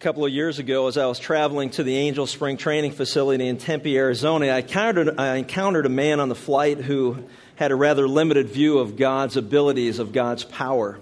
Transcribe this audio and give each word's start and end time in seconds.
couple 0.00 0.24
of 0.24 0.32
years 0.32 0.58
ago, 0.58 0.86
as 0.86 0.96
I 0.96 1.04
was 1.04 1.18
traveling 1.18 1.68
to 1.72 1.82
the 1.82 1.94
Angel 1.94 2.26
Spring 2.26 2.56
Training 2.56 2.92
Facility 2.92 3.46
in 3.46 3.58
Tempe, 3.58 3.98
Arizona, 3.98 4.46
I 4.46 4.60
encountered, 4.60 5.20
I 5.20 5.36
encountered 5.36 5.84
a 5.84 5.90
man 5.90 6.20
on 6.20 6.30
the 6.30 6.34
flight 6.34 6.78
who 6.78 7.22
had 7.56 7.70
a 7.70 7.74
rather 7.74 8.08
limited 8.08 8.48
view 8.48 8.78
of 8.78 8.96
God's 8.96 9.36
abilities, 9.36 9.98
of 9.98 10.12
God's 10.12 10.42
power. 10.42 10.98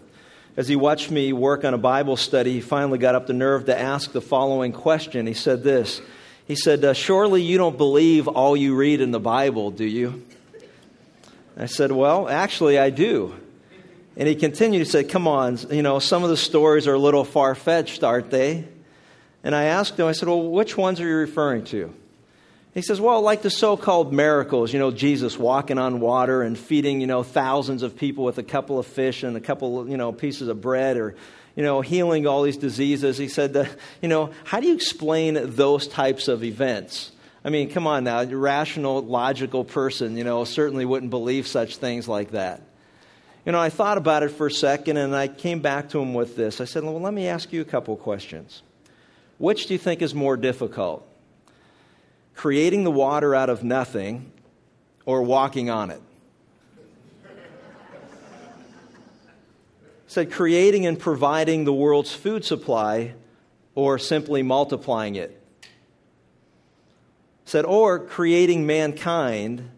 As 0.57 0.67
he 0.67 0.75
watched 0.75 1.13
me 1.13 1.33
work 1.33 1.65
on 1.65 1.75
a 1.75 1.79
Bible 1.79 2.17
study, 2.17 2.55
he 2.55 2.61
finally 2.61 2.99
got 2.99 3.15
up 3.15 3.29
the 3.29 3.35
nerve 3.35 3.67
to 3.67 3.79
ask 3.79 4.11
the 4.11 4.21
following 4.21 4.73
question. 4.73 5.29
He 5.29 5.35
said 5.35 5.63
this 5.63 6.03
He 6.49 6.57
said, 6.57 6.85
uh, 6.85 6.93
Surely 6.93 7.41
you 7.41 7.57
don't 7.57 7.79
believe 7.79 8.27
all 8.27 8.57
you 8.57 8.75
read 8.75 9.01
in 9.01 9.13
the 9.13 9.21
Bible, 9.21 9.71
do 9.71 9.85
you? 9.85 10.27
I 11.57 11.67
said, 11.67 11.93
Well, 11.93 12.29
actually, 12.29 12.81
I 12.81 12.91
do. 12.91 13.33
And 14.17 14.27
he 14.27 14.35
continued 14.35 14.81
to 14.81 14.91
say, 14.91 15.05
Come 15.05 15.29
on, 15.29 15.57
you 15.71 15.83
know, 15.83 16.01
some 16.01 16.25
of 16.25 16.31
the 16.31 16.37
stories 16.37 16.89
are 16.89 16.95
a 16.95 16.99
little 16.99 17.25
far 17.25 17.55
fetched, 17.55 18.03
aren't 18.03 18.33
they? 18.33 18.67
And 19.49 19.57
I 19.57 19.65
asked 19.65 19.99
him, 19.99 20.05
I 20.05 20.13
said, 20.13 20.29
Well, 20.29 20.43
which 20.43 20.77
ones 20.77 21.01
are 21.01 21.09
you 21.09 21.15
referring 21.15 21.65
to? 21.65 21.91
He 22.75 22.83
says, 22.83 23.01
Well, 23.01 23.23
like 23.23 23.41
the 23.41 23.49
so 23.49 23.79
called 23.79 24.13
miracles, 24.13 24.75
you 24.75 24.79
know, 24.79 24.91
Jesus 24.91 25.39
walking 25.39 25.79
on 25.79 26.01
water 26.01 26.43
and 26.43 26.59
feeding, 26.59 27.01
you 27.01 27.07
know, 27.07 27.23
thousands 27.23 27.83
of 27.83 27.97
people 27.97 28.25
with 28.25 28.37
a 28.37 28.43
couple 28.43 28.79
of 28.79 28.87
fish 28.87 29.23
and 29.23 29.39
a 29.39 29.41
couple, 29.41 29.89
you 29.89 29.97
know, 29.97 30.13
pieces 30.13 30.49
of 30.49 30.61
bread 30.61 30.99
or, 30.99 31.17
you 31.57 31.63
know, 31.63 31.81
healing 31.81 32.27
all 32.27 32.43
these 32.43 32.59
diseases. 32.59 33.17
He 33.17 33.27
said, 33.27 33.71
You 34.03 34.09
know, 34.11 34.33
how 34.45 34.61
do 34.61 34.67
you 34.67 34.75
explain 34.75 35.39
those 35.43 35.89
types 35.89 36.29
of 36.29 36.45
events? 36.45 37.13
I 37.43 37.49
mean, 37.49 37.71
come 37.71 37.87
on 37.87 38.05
now, 38.05 38.21
a 38.21 38.27
rational, 38.27 39.01
logical 39.01 39.65
person, 39.65 40.19
you 40.19 40.25
know, 40.25 40.45
certainly 40.45 40.85
wouldn't 40.85 41.09
believe 41.09 41.47
such 41.47 41.79
things 41.79 42.07
like 42.07 42.33
that. 42.33 42.61
You 43.47 43.53
know, 43.53 43.61
I 43.61 43.71
thought 43.71 43.97
about 43.97 44.25
it 44.25 44.29
for 44.29 44.49
a 44.49 44.53
second 44.53 44.99
and 44.99 45.17
I 45.17 45.27
came 45.27 45.61
back 45.61 45.89
to 45.89 46.01
him 46.01 46.13
with 46.13 46.37
this. 46.37 46.61
I 46.61 46.67
said, 46.67 46.85
Well, 46.85 47.01
let 47.01 47.15
me 47.15 47.29
ask 47.29 47.51
you 47.51 47.63
a 47.63 47.65
couple 47.65 47.97
questions. 47.97 48.63
Which 49.39 49.67
do 49.67 49.75
you 49.75 49.79
think 49.79 50.03
is 50.03 50.15
more 50.15 50.37
difficult? 50.37 51.07
Creating 52.35 52.85
the 52.85 52.91
water 52.91 53.35
out 53.35 53.49
of 53.49 53.65
nothing 53.65 54.33
or 55.07 55.23
walking 55.23 55.71
on 55.71 55.91
it? 55.91 56.03
said 60.09 60.33
creating 60.33 60.87
and 60.87 60.99
providing 60.99 61.65
the 61.65 61.73
world's 61.73 62.15
food 62.15 62.43
supply 62.43 63.15
or 63.75 63.99
simply 63.99 64.43
multiplying 64.43 65.15
it. 65.15 65.41
Said 67.45 67.67
or 67.67 67.99
creating 68.01 68.67
mankind 68.67 69.71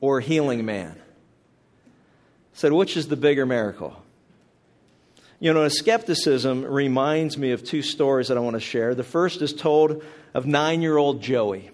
or 0.00 0.20
healing 0.20 0.64
man. 0.64 0.96
Said 2.52 2.72
which 2.72 2.96
is 2.96 3.08
the 3.08 3.16
bigger 3.16 3.44
miracle? 3.44 4.03
You 5.44 5.52
know, 5.52 5.68
skepticism 5.68 6.64
reminds 6.64 7.36
me 7.36 7.50
of 7.50 7.62
two 7.62 7.82
stories 7.82 8.28
that 8.28 8.38
I 8.38 8.40
want 8.40 8.54
to 8.54 8.60
share. 8.60 8.94
The 8.94 9.04
first 9.04 9.42
is 9.42 9.52
told 9.52 10.02
of 10.32 10.46
nine 10.46 10.80
year 10.80 10.96
old 10.96 11.20
Joey. 11.20 11.70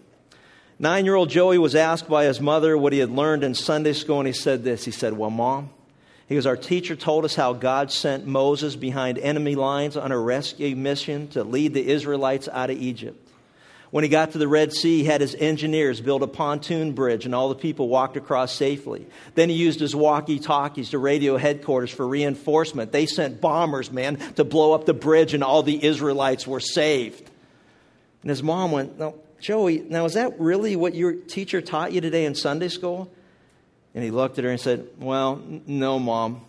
Nine 0.80 1.04
year 1.04 1.14
old 1.14 1.30
Joey 1.30 1.56
was 1.56 1.76
asked 1.76 2.08
by 2.08 2.24
his 2.24 2.40
mother 2.40 2.76
what 2.76 2.92
he 2.92 2.98
had 2.98 3.10
learned 3.10 3.44
in 3.44 3.54
Sunday 3.54 3.92
school, 3.92 4.18
and 4.18 4.26
he 4.26 4.32
said 4.32 4.64
this. 4.64 4.84
He 4.84 4.90
said, 4.90 5.12
Well, 5.12 5.30
mom, 5.30 5.70
he 6.28 6.34
goes, 6.34 6.46
Our 6.46 6.56
teacher 6.56 6.96
told 6.96 7.24
us 7.24 7.36
how 7.36 7.52
God 7.52 7.92
sent 7.92 8.26
Moses 8.26 8.74
behind 8.74 9.18
enemy 9.18 9.54
lines 9.54 9.96
on 9.96 10.10
a 10.10 10.18
rescue 10.18 10.74
mission 10.74 11.28
to 11.28 11.44
lead 11.44 11.72
the 11.72 11.86
Israelites 11.92 12.48
out 12.48 12.70
of 12.70 12.76
Egypt. 12.76 13.29
When 13.90 14.04
he 14.04 14.10
got 14.10 14.32
to 14.32 14.38
the 14.38 14.46
Red 14.46 14.72
Sea, 14.72 14.98
he 14.98 15.04
had 15.04 15.20
his 15.20 15.34
engineers 15.34 16.00
build 16.00 16.22
a 16.22 16.28
pontoon 16.28 16.92
bridge 16.92 17.24
and 17.24 17.34
all 17.34 17.48
the 17.48 17.56
people 17.56 17.88
walked 17.88 18.16
across 18.16 18.54
safely. 18.54 19.06
Then 19.34 19.48
he 19.48 19.56
used 19.56 19.80
his 19.80 19.96
walkie 19.96 20.38
talkies 20.38 20.90
to 20.90 20.98
radio 20.98 21.36
headquarters 21.36 21.90
for 21.90 22.06
reinforcement. 22.06 22.92
They 22.92 23.06
sent 23.06 23.40
bombers, 23.40 23.90
man, 23.90 24.16
to 24.34 24.44
blow 24.44 24.74
up 24.74 24.86
the 24.86 24.94
bridge 24.94 25.34
and 25.34 25.42
all 25.42 25.64
the 25.64 25.84
Israelites 25.84 26.46
were 26.46 26.60
saved. 26.60 27.28
And 28.22 28.30
his 28.30 28.44
mom 28.44 28.70
went, 28.70 28.98
Now, 28.98 29.14
Joey, 29.40 29.80
now 29.80 30.04
is 30.04 30.14
that 30.14 30.38
really 30.38 30.76
what 30.76 30.94
your 30.94 31.14
teacher 31.14 31.60
taught 31.60 31.92
you 31.92 32.00
today 32.00 32.26
in 32.26 32.36
Sunday 32.36 32.68
school? 32.68 33.10
And 33.94 34.04
he 34.04 34.12
looked 34.12 34.38
at 34.38 34.44
her 34.44 34.50
and 34.50 34.60
said, 34.60 34.86
Well, 34.98 35.42
no, 35.66 35.98
mom. 35.98 36.42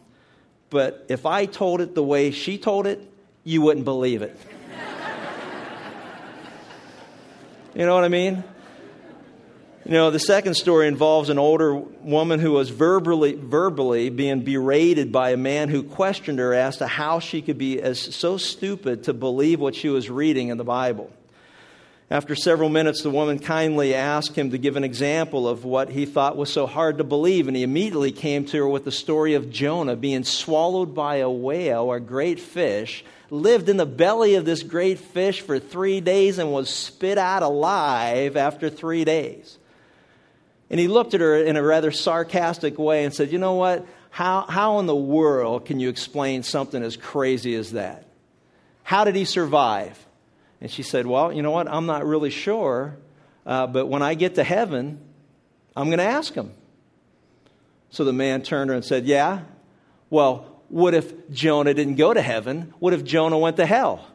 But 0.70 1.08
if 1.10 1.26
I 1.26 1.48
told 1.48 1.82
it 1.82 1.96
the 1.96 2.04
way 2.04 2.30
she 2.30 2.60
told 2.60 2.86
it, 2.86 3.02
you 3.44 3.62
wouldn't 3.62 3.86
believe 3.86 4.22
it. 4.22 4.38
You 7.74 7.86
know 7.86 7.96
what 7.96 8.04
I 8.04 8.10
mean? 8.10 8.44
You 9.86 9.94
know, 9.94 10.12
the 10.12 10.20
second 10.20 10.56
story 10.56 10.88
involves 10.88 11.30
an 11.30 11.40
older 11.40 11.74
woman 11.74 12.40
who 12.40 12.52
was 12.52 12.70
verbally, 12.70 13.34
verbally 13.34 14.10
being 14.10 14.42
berated 14.42 15.12
by 15.12 15.32
a 15.32 15.38
man 15.38 15.70
who 15.70 15.82
questioned 15.82 16.40
her 16.40 16.54
as 16.54 16.78
to 16.78 16.88
how 16.88 17.20
she 17.20 17.42
could 17.42 17.58
be 17.58 17.82
as 17.82 18.00
so 18.00 18.38
stupid 18.38 19.06
to 19.06 19.14
believe 19.14 19.60
what 19.60 19.74
she 19.74 19.88
was 19.88 20.10
reading 20.10 20.50
in 20.50 20.58
the 20.58 20.66
Bible. 20.66 21.12
After 22.12 22.36
several 22.36 22.68
minutes, 22.68 23.04
the 23.04 23.10
woman 23.10 23.40
kindly 23.40 23.96
asked 23.96 24.36
him 24.36 24.52
to 24.52 24.58
give 24.58 24.76
an 24.76 24.84
example 24.84 25.48
of 25.48 25.64
what 25.64 25.90
he 25.90 26.06
thought 26.06 26.36
was 26.36 26.52
so 26.52 26.68
hard 26.68 26.98
to 26.98 27.06
believe, 27.06 27.48
and 27.48 27.56
he 27.56 27.64
immediately 27.64 28.12
came 28.12 28.44
to 28.48 28.58
her 28.58 28.68
with 28.68 28.84
the 28.84 28.92
story 28.92 29.34
of 29.36 29.50
Jonah 29.50 29.96
being 29.96 30.26
swallowed 30.26 30.94
by 30.94 31.18
a 31.18 31.30
whale, 31.30 31.90
a 31.94 32.02
great 32.02 32.42
fish, 32.42 33.06
lived 33.32 33.70
in 33.70 33.78
the 33.78 33.86
belly 33.86 34.36
of 34.36 34.44
this 34.44 34.62
great 34.62 35.00
fish 35.00 35.40
for 35.40 35.58
three 35.58 36.02
days 36.02 36.38
and 36.38 36.52
was 36.52 36.70
spit 36.70 37.18
out 37.18 37.42
alive 37.42 38.36
after 38.36 38.70
three 38.70 39.06
days. 39.06 39.58
And 40.70 40.80
he 40.80 40.90
looked 40.90 41.14
at 41.14 41.22
her 41.22 41.38
in 41.38 41.56
a 41.56 41.64
rather 41.64 41.92
sarcastic 41.92 42.78
way 42.78 43.06
and 43.06 43.14
said, 43.14 43.32
You 43.32 43.40
know 43.40 43.54
what? 43.54 43.88
How, 44.10 44.42
how 44.42 44.80
in 44.80 44.86
the 44.86 44.96
world 44.96 45.66
can 45.66 45.80
you 45.80 45.88
explain 45.88 46.44
something 46.44 46.84
as 46.84 46.98
crazy 46.98 47.56
as 47.56 47.72
that? 47.72 48.06
How 48.84 49.06
did 49.06 49.16
he 49.16 49.24
survive? 49.24 49.98
And 50.60 50.70
she 50.70 50.84
said, 50.84 51.08
Well, 51.08 51.32
you 51.32 51.42
know 51.42 51.52
what? 51.52 51.70
I'm 51.70 51.86
not 51.86 52.06
really 52.06 52.30
sure, 52.30 52.98
uh, 53.46 53.66
but 53.68 53.88
when 53.88 54.02
I 54.02 54.14
get 54.14 54.36
to 54.36 54.44
heaven, 54.44 55.00
I'm 55.76 55.88
going 55.88 56.00
to 56.00 56.04
ask 56.04 56.34
him. 56.34 56.52
So 57.92 58.04
the 58.04 58.14
man 58.14 58.42
turned 58.42 58.70
her 58.70 58.76
and 58.76 58.84
said, 58.84 59.06
Yeah? 59.06 59.42
Well, 60.10 60.51
what 60.72 60.94
if 60.94 61.30
Jonah 61.30 61.74
didn't 61.74 61.96
go 61.96 62.14
to 62.14 62.22
heaven? 62.22 62.74
What 62.80 62.94
if 62.94 63.04
Jonah 63.04 63.38
went 63.38 63.58
to 63.58 63.66
hell? 63.66 64.08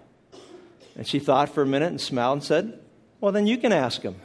And 0.97 1.07
she 1.07 1.19
thought 1.19 1.51
for 1.51 1.63
a 1.63 1.67
minute 1.67 1.89
and 1.89 2.01
smiled 2.01 2.39
and 2.39 2.43
said, 2.43 2.81
Well, 3.21 3.31
then 3.31 3.47
you 3.47 3.59
can 3.59 3.73
ask 3.73 4.01
him. 4.01 4.17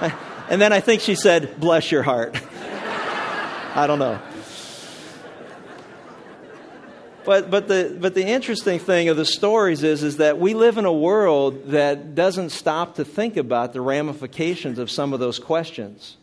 and 0.48 0.62
then 0.62 0.72
I 0.72 0.80
think 0.80 1.02
she 1.02 1.16
said, 1.16 1.60
Bless 1.60 1.92
your 1.92 2.02
heart. 2.02 2.40
I 3.74 3.86
don't 3.86 3.98
know. 3.98 4.18
But, 7.26 7.50
but, 7.50 7.68
the, 7.68 7.96
but 8.00 8.14
the 8.14 8.24
interesting 8.24 8.78
thing 8.78 9.10
of 9.10 9.18
the 9.18 9.24
stories 9.26 9.82
is, 9.82 10.02
is 10.02 10.16
that 10.18 10.38
we 10.38 10.54
live 10.54 10.78
in 10.78 10.86
a 10.86 10.92
world 10.92 11.68
that 11.68 12.14
doesn't 12.14 12.50
stop 12.50 12.96
to 12.96 13.04
think 13.04 13.36
about 13.36 13.74
the 13.74 13.82
ramifications 13.82 14.78
of 14.78 14.90
some 14.90 15.12
of 15.12 15.20
those 15.20 15.38
questions. 15.38 16.16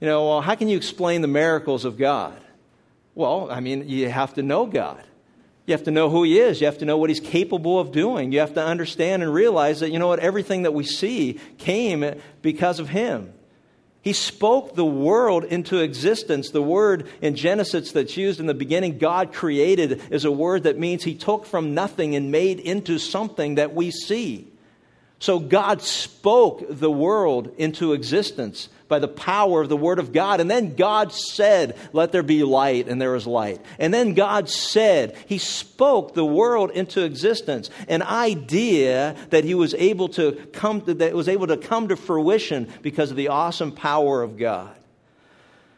You 0.00 0.06
know, 0.06 0.26
well, 0.26 0.40
how 0.40 0.54
can 0.54 0.68
you 0.68 0.76
explain 0.76 1.20
the 1.20 1.28
miracles 1.28 1.84
of 1.84 1.98
God? 1.98 2.38
Well, 3.14 3.50
I 3.50 3.60
mean, 3.60 3.88
you 3.88 4.08
have 4.08 4.34
to 4.34 4.42
know 4.42 4.66
God. 4.66 5.02
You 5.66 5.72
have 5.72 5.84
to 5.84 5.90
know 5.90 6.10
who 6.10 6.24
He 6.24 6.38
is. 6.38 6.60
You 6.60 6.66
have 6.66 6.78
to 6.78 6.84
know 6.84 6.98
what 6.98 7.10
He's 7.10 7.20
capable 7.20 7.78
of 7.78 7.92
doing. 7.92 8.32
You 8.32 8.40
have 8.40 8.54
to 8.54 8.64
understand 8.64 9.22
and 9.22 9.32
realize 9.32 9.80
that, 9.80 9.90
you 9.90 9.98
know 9.98 10.08
what, 10.08 10.18
everything 10.18 10.62
that 10.62 10.74
we 10.74 10.84
see 10.84 11.40
came 11.58 12.20
because 12.42 12.80
of 12.80 12.88
Him. 12.88 13.32
He 14.02 14.12
spoke 14.12 14.74
the 14.74 14.84
world 14.84 15.44
into 15.44 15.78
existence. 15.78 16.50
The 16.50 16.60
word 16.60 17.08
in 17.22 17.36
Genesis 17.36 17.92
that's 17.92 18.18
used 18.18 18.38
in 18.38 18.46
the 18.46 18.52
beginning, 18.52 18.98
God 18.98 19.32
created, 19.32 20.02
is 20.10 20.26
a 20.26 20.30
word 20.30 20.64
that 20.64 20.78
means 20.78 21.04
He 21.04 21.14
took 21.14 21.46
from 21.46 21.72
nothing 21.72 22.14
and 22.14 22.30
made 22.30 22.60
into 22.60 22.98
something 22.98 23.54
that 23.54 23.74
we 23.74 23.90
see. 23.90 24.48
So 25.20 25.38
God 25.38 25.80
spoke 25.80 26.66
the 26.68 26.90
world 26.90 27.54
into 27.56 27.94
existence 27.94 28.68
by 28.94 29.00
the 29.00 29.08
power 29.08 29.60
of 29.60 29.68
the 29.68 29.76
Word 29.76 29.98
of 29.98 30.12
God. 30.12 30.40
And 30.40 30.48
then 30.48 30.76
God 30.76 31.10
said, 31.12 31.76
Let 31.92 32.12
there 32.12 32.22
be 32.22 32.44
light, 32.44 32.86
and 32.86 33.02
there 33.02 33.10
was 33.10 33.26
light. 33.26 33.60
And 33.80 33.92
then 33.92 34.14
God 34.14 34.48
said, 34.48 35.16
He 35.26 35.38
spoke 35.38 36.14
the 36.14 36.24
world 36.24 36.70
into 36.70 37.02
existence. 37.02 37.70
An 37.88 38.02
idea 38.02 39.16
that 39.30 39.42
He 39.42 39.56
was 39.56 39.74
able 39.74 40.10
to 40.10 40.34
come 40.52 40.82
to, 40.82 40.94
that 40.94 41.12
was 41.12 41.28
able 41.28 41.48
to 41.48 41.56
come 41.56 41.88
to 41.88 41.96
fruition 41.96 42.68
because 42.82 43.10
of 43.10 43.16
the 43.16 43.28
awesome 43.28 43.72
power 43.72 44.22
of 44.22 44.38
God. 44.38 44.76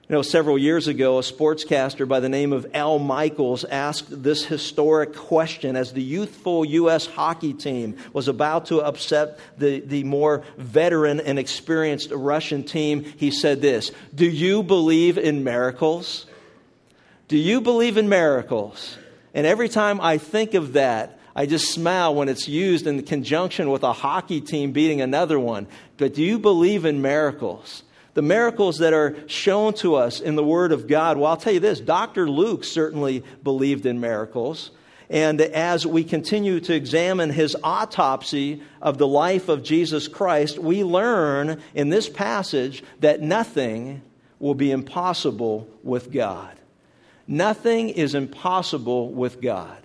You 0.09 0.15
know, 0.15 0.23
several 0.23 0.57
years 0.57 0.87
ago, 0.87 1.19
a 1.19 1.23
sportscaster 1.23 2.07
by 2.07 2.21
the 2.21 2.29
name 2.29 2.53
of 2.53 2.65
Al 2.73 3.01
Michaels 3.01 3.65
asked 3.65 4.23
this 4.23 4.45
historic 4.45 5.17
question 5.17 5.75
as 5.75 5.93
the 5.93 6.03
youthful 6.03 6.65
U.S. 6.65 7.07
hockey 7.07 7.53
team 7.53 7.97
was 8.13 8.29
about 8.29 8.67
to 8.67 8.79
upset 8.79 9.41
the, 9.59 9.81
the 9.81 10.05
more 10.05 10.45
veteran 10.59 11.19
and 11.19 11.41
experienced 11.41 12.13
Russian 12.13 12.63
team. 12.63 13.03
He 13.03 13.33
said 13.33 13.61
this 13.61 13.91
Do 14.15 14.27
you 14.27 14.63
believe 14.63 15.19
in 15.19 15.43
miracles? 15.43 16.27
Do 17.27 17.37
you 17.37 17.61
believe 17.61 17.97
in 17.97 18.09
miracles? 18.09 18.97
And 19.35 19.45
every 19.45 19.69
time 19.69 20.01
I 20.01 20.19
think 20.19 20.55
of 20.55 20.75
that, 20.75 21.19
I 21.35 21.47
just 21.47 21.73
smile 21.73 22.15
when 22.15 22.29
it's 22.29 22.47
used 22.47 22.87
in 22.87 23.03
conjunction 23.03 23.71
with 23.71 23.83
a 23.83 23.93
hockey 23.93 24.41
team 24.41 24.71
beating 24.71 25.01
another 25.01 25.41
one. 25.41 25.67
But 25.97 26.15
do 26.15 26.23
you 26.23 26.39
believe 26.39 26.85
in 26.85 27.03
miracles? 27.03 27.83
The 28.17 28.23
miracles 28.23 28.79
that 28.79 28.95
are 28.95 29.15
shown 29.27 29.75
to 29.75 29.95
us 29.95 30.21
in 30.21 30.37
the 30.37 30.43
Word 30.43 30.73
of 30.73 30.87
God. 30.87 31.19
Well, 31.19 31.31
I'll 31.31 31.37
tell 31.37 31.53
you 31.53 31.61
this 31.61 31.81
Dr. 31.81 32.29
Luke 32.31 32.65
certainly 32.65 33.23
believed 33.45 33.85
in 33.85 34.01
miracles. 34.01 34.71
And 35.11 35.39
as 35.39 35.87
we 35.87 36.03
continue 36.03 36.59
to 36.61 36.75
examine 36.75 37.29
his 37.29 37.55
autopsy 37.63 38.63
of 38.81 38.97
the 38.97 39.07
life 39.07 39.51
of 39.51 39.63
Jesus 39.63 40.09
Christ, 40.09 40.59
we 40.59 40.83
learn 40.83 41.61
in 41.75 41.91
this 41.91 42.09
passage 42.09 42.83
that 43.01 43.21
nothing 43.21 44.01
will 44.41 44.55
be 44.55 44.71
impossible 44.71 45.69
with 45.83 46.11
God. 46.11 46.59
Nothing 47.29 47.91
is 47.91 48.15
impossible 48.15 49.11
with 49.11 49.43
God. 49.43 49.77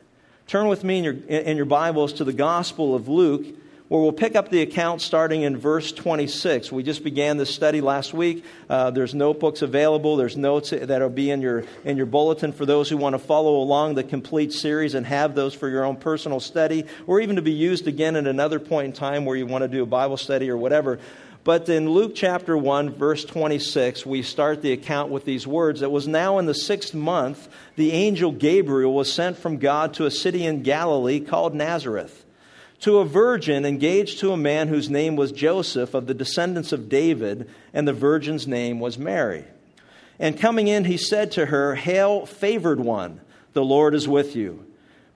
Turn 0.47 0.69
with 0.69 0.85
me 0.85 0.99
in 0.99 1.03
your, 1.03 1.13
in 1.27 1.57
your 1.57 1.65
Bibles 1.65 2.13
to 2.13 2.23
the 2.23 2.33
Gospel 2.33 2.95
of 2.95 3.09
Luke, 3.09 3.45
where 3.91 3.99
we'll 3.99 4.13
pick 4.13 4.37
up 4.37 4.47
the 4.47 4.61
account 4.61 5.01
starting 5.01 5.41
in 5.41 5.57
verse 5.57 5.91
26. 5.91 6.71
We 6.71 6.81
just 6.81 7.03
began 7.03 7.35
this 7.35 7.53
study 7.53 7.81
last 7.81 8.13
week. 8.13 8.45
Uh, 8.69 8.89
there's 8.89 9.13
notebooks 9.13 9.61
available. 9.61 10.15
There's 10.15 10.37
notes 10.37 10.69
that'll 10.69 11.09
be 11.09 11.29
in 11.29 11.41
your, 11.41 11.65
in 11.83 11.97
your 11.97 12.05
bulletin 12.05 12.53
for 12.53 12.65
those 12.65 12.87
who 12.87 12.95
want 12.95 13.15
to 13.15 13.19
follow 13.19 13.57
along 13.57 13.95
the 13.95 14.03
complete 14.05 14.53
series 14.53 14.93
and 14.93 15.05
have 15.05 15.35
those 15.35 15.53
for 15.53 15.67
your 15.67 15.83
own 15.83 15.97
personal 15.97 16.39
study, 16.39 16.85
or 17.05 17.19
even 17.19 17.35
to 17.35 17.41
be 17.41 17.51
used 17.51 17.85
again 17.85 18.15
at 18.15 18.27
another 18.27 18.61
point 18.61 18.85
in 18.85 18.93
time 18.93 19.25
where 19.25 19.35
you 19.35 19.45
want 19.45 19.63
to 19.63 19.67
do 19.67 19.83
a 19.83 19.85
Bible 19.85 20.15
study 20.15 20.49
or 20.49 20.55
whatever. 20.55 20.97
But 21.43 21.67
in 21.67 21.89
Luke 21.89 22.13
chapter 22.15 22.57
1, 22.57 22.91
verse 22.91 23.25
26, 23.25 24.05
we 24.05 24.21
start 24.21 24.61
the 24.61 24.71
account 24.71 25.11
with 25.11 25.25
these 25.25 25.45
words. 25.45 25.81
It 25.81 25.91
was 25.91 26.07
now 26.07 26.39
in 26.39 26.45
the 26.45 26.53
sixth 26.53 26.93
month, 26.93 27.49
the 27.75 27.91
angel 27.91 28.31
Gabriel 28.31 28.93
was 28.93 29.11
sent 29.11 29.37
from 29.37 29.57
God 29.57 29.95
to 29.95 30.05
a 30.05 30.11
city 30.11 30.45
in 30.45 30.63
Galilee 30.63 31.19
called 31.19 31.53
Nazareth, 31.53 32.23
to 32.81 32.97
a 32.97 33.05
virgin 33.05 33.63
engaged 33.63 34.19
to 34.19 34.31
a 34.31 34.37
man 34.37 34.67
whose 34.67 34.89
name 34.89 35.15
was 35.15 35.31
Joseph 35.31 35.93
of 35.93 36.07
the 36.07 36.13
descendants 36.13 36.71
of 36.71 36.89
David, 36.89 37.49
and 37.73 37.87
the 37.87 37.93
virgin's 37.93 38.47
name 38.47 38.79
was 38.79 38.97
Mary. 38.97 39.45
And 40.19 40.39
coming 40.39 40.67
in, 40.67 40.85
he 40.85 40.97
said 40.97 41.31
to 41.33 41.47
her, 41.47 41.75
Hail, 41.75 42.25
favored 42.25 42.79
one, 42.79 43.21
the 43.53 43.63
Lord 43.63 43.95
is 43.95 44.07
with 44.07 44.35
you. 44.35 44.65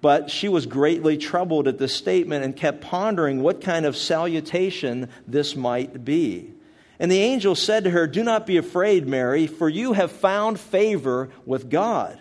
But 0.02 0.30
she 0.30 0.48
was 0.48 0.68
greatly 0.68 1.18
troubled 1.18 1.68
at 1.68 1.80
this 1.80 1.96
statement 1.96 2.46
and 2.46 2.56
kept 2.56 2.82
pondering 2.82 3.42
what 3.42 3.62
kind 3.62 3.86
of 3.88 3.98
salutation 3.98 5.10
this 5.28 5.56
might 5.56 6.06
be. 6.06 6.52
And 7.00 7.12
the 7.12 7.20
angel 7.20 7.56
said 7.56 7.84
to 7.86 7.90
her, 7.90 8.06
Do 8.06 8.24
not 8.24 8.46
be 8.46 8.58
afraid, 8.58 9.08
Mary, 9.08 9.48
for 9.48 9.68
you 9.68 9.94
have 9.94 10.12
found 10.12 10.60
favor 10.60 11.30
with 11.46 11.70
God. 11.70 12.20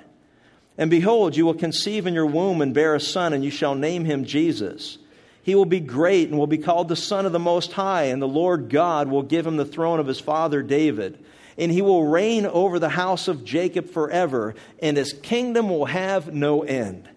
And 0.78 0.90
behold, 0.90 1.36
you 1.36 1.44
will 1.44 1.54
conceive 1.54 2.06
in 2.06 2.14
your 2.14 2.26
womb 2.26 2.62
and 2.62 2.72
bear 2.74 2.94
a 2.94 3.00
son, 3.00 3.34
and 3.34 3.44
you 3.44 3.50
shall 3.50 3.74
name 3.74 4.06
him 4.06 4.24
Jesus. 4.24 4.98
He 5.44 5.54
will 5.54 5.66
be 5.66 5.80
great 5.80 6.30
and 6.30 6.38
will 6.38 6.46
be 6.46 6.56
called 6.56 6.88
the 6.88 6.96
Son 6.96 7.26
of 7.26 7.32
the 7.32 7.38
Most 7.38 7.72
High, 7.74 8.04
and 8.04 8.20
the 8.20 8.26
Lord 8.26 8.70
God 8.70 9.08
will 9.08 9.22
give 9.22 9.46
him 9.46 9.58
the 9.58 9.66
throne 9.66 10.00
of 10.00 10.06
his 10.06 10.18
father 10.18 10.62
David. 10.62 11.22
And 11.58 11.70
he 11.70 11.82
will 11.82 12.06
reign 12.06 12.46
over 12.46 12.78
the 12.78 12.88
house 12.88 13.28
of 13.28 13.44
Jacob 13.44 13.90
forever, 13.90 14.54
and 14.80 14.96
his 14.96 15.12
kingdom 15.12 15.68
will 15.68 15.84
have 15.84 16.32
no 16.32 16.62
end. 16.62 17.10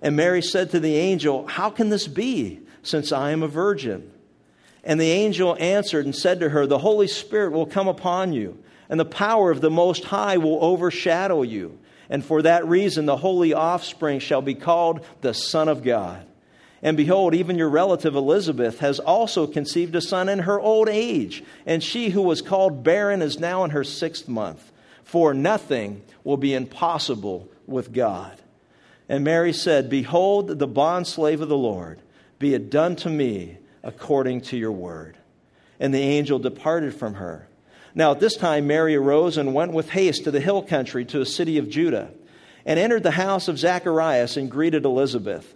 And 0.00 0.14
Mary 0.14 0.42
said 0.42 0.70
to 0.70 0.80
the 0.80 0.94
angel, 0.94 1.44
How 1.48 1.70
can 1.70 1.88
this 1.88 2.06
be, 2.06 2.60
since 2.84 3.10
I 3.10 3.32
am 3.32 3.42
a 3.42 3.48
virgin? 3.48 4.12
And 4.84 5.00
the 5.00 5.10
angel 5.10 5.56
answered 5.58 6.04
and 6.04 6.14
said 6.14 6.38
to 6.38 6.50
her, 6.50 6.68
The 6.68 6.78
Holy 6.78 7.08
Spirit 7.08 7.50
will 7.50 7.66
come 7.66 7.88
upon 7.88 8.32
you, 8.32 8.62
and 8.88 9.00
the 9.00 9.04
power 9.04 9.50
of 9.50 9.60
the 9.60 9.70
Most 9.72 10.04
High 10.04 10.36
will 10.36 10.62
overshadow 10.64 11.42
you. 11.42 11.80
And 12.08 12.24
for 12.24 12.42
that 12.42 12.64
reason, 12.64 13.06
the 13.06 13.16
holy 13.16 13.52
offspring 13.52 14.20
shall 14.20 14.42
be 14.42 14.54
called 14.54 15.04
the 15.20 15.34
Son 15.34 15.68
of 15.68 15.82
God. 15.82 16.28
And 16.82 16.96
behold, 16.96 17.34
even 17.34 17.56
your 17.56 17.68
relative 17.68 18.16
Elizabeth 18.16 18.80
has 18.80 18.98
also 18.98 19.46
conceived 19.46 19.94
a 19.94 20.00
son 20.00 20.28
in 20.28 20.40
her 20.40 20.58
old 20.58 20.88
age, 20.88 21.44
and 21.64 21.82
she 21.82 22.10
who 22.10 22.22
was 22.22 22.42
called 22.42 22.82
barren 22.82 23.22
is 23.22 23.38
now 23.38 23.62
in 23.62 23.70
her 23.70 23.84
sixth 23.84 24.28
month. 24.28 24.72
For 25.04 25.32
nothing 25.32 26.02
will 26.24 26.36
be 26.36 26.54
impossible 26.54 27.48
with 27.66 27.92
God. 27.92 28.40
And 29.08 29.22
Mary 29.22 29.52
said, 29.52 29.90
Behold, 29.90 30.58
the 30.58 30.68
bondslave 30.68 31.40
of 31.40 31.48
the 31.48 31.56
Lord, 31.56 32.00
be 32.38 32.54
it 32.54 32.70
done 32.70 32.96
to 32.96 33.10
me 33.10 33.58
according 33.82 34.40
to 34.42 34.56
your 34.56 34.72
word. 34.72 35.16
And 35.78 35.92
the 35.94 36.00
angel 36.00 36.38
departed 36.38 36.94
from 36.94 37.14
her. 37.14 37.46
Now 37.94 38.12
at 38.12 38.20
this 38.20 38.36
time, 38.36 38.66
Mary 38.66 38.96
arose 38.96 39.36
and 39.36 39.54
went 39.54 39.72
with 39.72 39.90
haste 39.90 40.24
to 40.24 40.30
the 40.30 40.40
hill 40.40 40.62
country 40.62 41.04
to 41.06 41.20
a 41.20 41.26
city 41.26 41.58
of 41.58 41.68
Judah, 41.68 42.10
and 42.64 42.78
entered 42.78 43.02
the 43.02 43.10
house 43.12 43.48
of 43.48 43.58
Zacharias 43.58 44.36
and 44.36 44.50
greeted 44.50 44.84
Elizabeth. 44.84 45.54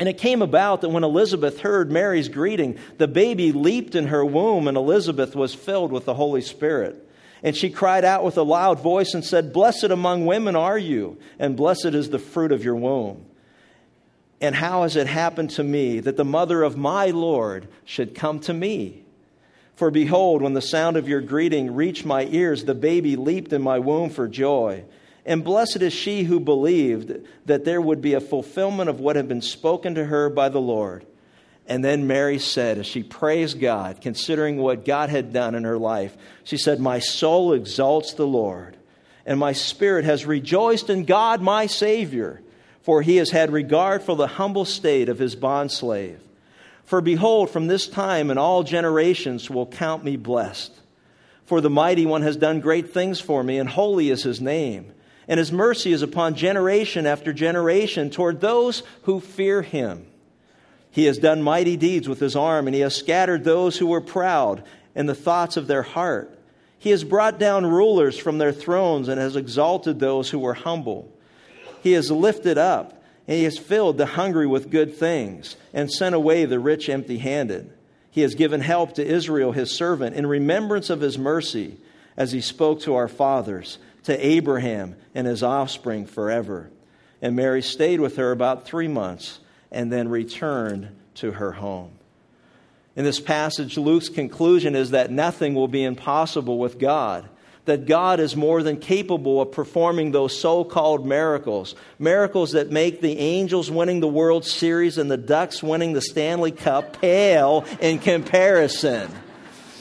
And 0.00 0.08
it 0.08 0.16
came 0.16 0.40
about 0.40 0.80
that 0.80 0.88
when 0.88 1.04
Elizabeth 1.04 1.60
heard 1.60 1.92
Mary's 1.92 2.30
greeting, 2.30 2.78
the 2.96 3.06
baby 3.06 3.52
leaped 3.52 3.94
in 3.94 4.06
her 4.06 4.24
womb, 4.24 4.66
and 4.66 4.78
Elizabeth 4.78 5.36
was 5.36 5.54
filled 5.54 5.92
with 5.92 6.06
the 6.06 6.14
Holy 6.14 6.40
Spirit. 6.40 7.06
And 7.42 7.54
she 7.54 7.68
cried 7.68 8.02
out 8.02 8.24
with 8.24 8.38
a 8.38 8.42
loud 8.42 8.80
voice 8.80 9.12
and 9.12 9.22
said, 9.22 9.52
Blessed 9.52 9.84
among 9.84 10.24
women 10.24 10.56
are 10.56 10.78
you, 10.78 11.18
and 11.38 11.54
blessed 11.54 11.86
is 11.94 12.08
the 12.08 12.18
fruit 12.18 12.50
of 12.50 12.64
your 12.64 12.76
womb. 12.76 13.26
And 14.40 14.54
how 14.54 14.84
has 14.84 14.96
it 14.96 15.06
happened 15.06 15.50
to 15.50 15.62
me 15.62 16.00
that 16.00 16.16
the 16.16 16.24
mother 16.24 16.62
of 16.62 16.78
my 16.78 17.10
Lord 17.10 17.68
should 17.84 18.14
come 18.14 18.40
to 18.40 18.54
me? 18.54 19.02
For 19.74 19.90
behold, 19.90 20.40
when 20.40 20.54
the 20.54 20.62
sound 20.62 20.96
of 20.96 21.10
your 21.10 21.20
greeting 21.20 21.74
reached 21.74 22.06
my 22.06 22.24
ears, 22.24 22.64
the 22.64 22.74
baby 22.74 23.16
leaped 23.16 23.52
in 23.52 23.60
my 23.60 23.78
womb 23.78 24.08
for 24.08 24.28
joy. 24.28 24.84
And 25.26 25.44
blessed 25.44 25.82
is 25.82 25.92
she 25.92 26.24
who 26.24 26.40
believed 26.40 27.26
that 27.46 27.64
there 27.64 27.80
would 27.80 28.00
be 28.00 28.14
a 28.14 28.20
fulfillment 28.20 28.88
of 28.88 29.00
what 29.00 29.16
had 29.16 29.28
been 29.28 29.42
spoken 29.42 29.94
to 29.96 30.04
her 30.04 30.30
by 30.30 30.48
the 30.48 30.60
Lord. 30.60 31.04
And 31.66 31.84
then 31.84 32.06
Mary 32.06 32.38
said, 32.38 32.78
as 32.78 32.86
she 32.86 33.02
praised 33.02 33.60
God, 33.60 34.00
considering 34.00 34.56
what 34.56 34.84
God 34.84 35.08
had 35.08 35.32
done 35.32 35.54
in 35.54 35.64
her 35.64 35.78
life, 35.78 36.16
she 36.42 36.56
said, 36.56 36.80
My 36.80 36.98
soul 36.98 37.52
exalts 37.52 38.14
the 38.14 38.26
Lord, 38.26 38.76
and 39.24 39.38
my 39.38 39.52
spirit 39.52 40.04
has 40.04 40.26
rejoiced 40.26 40.90
in 40.90 41.04
God 41.04 41.40
my 41.40 41.66
Savior, 41.66 42.42
for 42.82 43.02
he 43.02 43.16
has 43.16 43.30
had 43.30 43.52
regard 43.52 44.02
for 44.02 44.16
the 44.16 44.26
humble 44.26 44.64
state 44.64 45.08
of 45.08 45.18
his 45.18 45.36
bondslave. 45.36 46.18
For 46.84 47.00
behold, 47.00 47.50
from 47.50 47.68
this 47.68 47.86
time 47.86 48.30
and 48.30 48.38
all 48.38 48.64
generations 48.64 49.48
will 49.48 49.66
count 49.66 50.02
me 50.02 50.16
blessed. 50.16 50.72
For 51.44 51.60
the 51.60 51.70
mighty 51.70 52.04
one 52.04 52.22
has 52.22 52.36
done 52.36 52.58
great 52.58 52.92
things 52.92 53.20
for 53.20 53.44
me, 53.44 53.58
and 53.58 53.68
holy 53.68 54.10
is 54.10 54.24
his 54.24 54.40
name. 54.40 54.92
And 55.28 55.38
his 55.38 55.52
mercy 55.52 55.92
is 55.92 56.02
upon 56.02 56.34
generation 56.34 57.06
after 57.06 57.32
generation 57.32 58.10
toward 58.10 58.40
those 58.40 58.82
who 59.02 59.20
fear 59.20 59.62
him. 59.62 60.06
He 60.90 61.04
has 61.04 61.18
done 61.18 61.42
mighty 61.42 61.76
deeds 61.76 62.08
with 62.08 62.18
his 62.18 62.34
arm, 62.34 62.66
and 62.66 62.74
he 62.74 62.80
has 62.80 62.96
scattered 62.96 63.44
those 63.44 63.78
who 63.78 63.86
were 63.86 64.00
proud 64.00 64.64
in 64.94 65.06
the 65.06 65.14
thoughts 65.14 65.56
of 65.56 65.66
their 65.66 65.82
heart. 65.82 66.36
He 66.78 66.90
has 66.90 67.04
brought 67.04 67.38
down 67.38 67.66
rulers 67.66 68.18
from 68.18 68.38
their 68.38 68.52
thrones 68.52 69.08
and 69.08 69.20
has 69.20 69.36
exalted 69.36 70.00
those 70.00 70.30
who 70.30 70.38
were 70.38 70.54
humble. 70.54 71.12
He 71.82 71.92
has 71.92 72.10
lifted 72.10 72.58
up, 72.58 73.04
and 73.28 73.36
he 73.36 73.44
has 73.44 73.58
filled 73.58 73.98
the 73.98 74.06
hungry 74.06 74.46
with 74.46 74.70
good 74.70 74.96
things, 74.96 75.56
and 75.72 75.90
sent 75.90 76.14
away 76.14 76.44
the 76.44 76.58
rich 76.58 76.88
empty 76.88 77.18
handed. 77.18 77.70
He 78.10 78.22
has 78.22 78.34
given 78.34 78.60
help 78.60 78.94
to 78.94 79.06
Israel, 79.06 79.52
his 79.52 79.70
servant, 79.70 80.16
in 80.16 80.26
remembrance 80.26 80.90
of 80.90 81.00
his 81.00 81.16
mercy, 81.16 81.76
as 82.16 82.32
he 82.32 82.40
spoke 82.40 82.80
to 82.80 82.94
our 82.94 83.08
fathers, 83.08 83.78
to 84.04 84.26
Abraham 84.26 84.96
and 85.14 85.26
his 85.26 85.42
offspring 85.42 86.06
forever. 86.06 86.70
And 87.22 87.36
Mary 87.36 87.62
stayed 87.62 88.00
with 88.00 88.16
her 88.16 88.32
about 88.32 88.64
three 88.64 88.88
months 88.88 89.40
and 89.70 89.92
then 89.92 90.08
returned 90.08 90.88
to 91.16 91.32
her 91.32 91.52
home. 91.52 91.92
In 92.96 93.04
this 93.04 93.20
passage, 93.20 93.78
Luke's 93.78 94.08
conclusion 94.08 94.74
is 94.74 94.90
that 94.90 95.10
nothing 95.10 95.54
will 95.54 95.68
be 95.68 95.84
impossible 95.84 96.58
with 96.58 96.78
God. 96.78 97.28
That 97.66 97.86
God 97.86 98.20
is 98.20 98.34
more 98.34 98.62
than 98.62 98.78
capable 98.78 99.40
of 99.40 99.52
performing 99.52 100.10
those 100.10 100.36
so 100.36 100.64
called 100.64 101.06
miracles. 101.06 101.74
Miracles 101.98 102.52
that 102.52 102.70
make 102.70 103.00
the 103.00 103.18
Angels 103.18 103.70
winning 103.70 104.00
the 104.00 104.08
World 104.08 104.44
Series 104.44 104.98
and 104.98 105.10
the 105.10 105.16
Ducks 105.16 105.62
winning 105.62 105.92
the 105.92 106.00
Stanley 106.00 106.52
Cup 106.52 107.00
pale 107.00 107.64
in 107.80 107.98
comparison. 107.98 109.10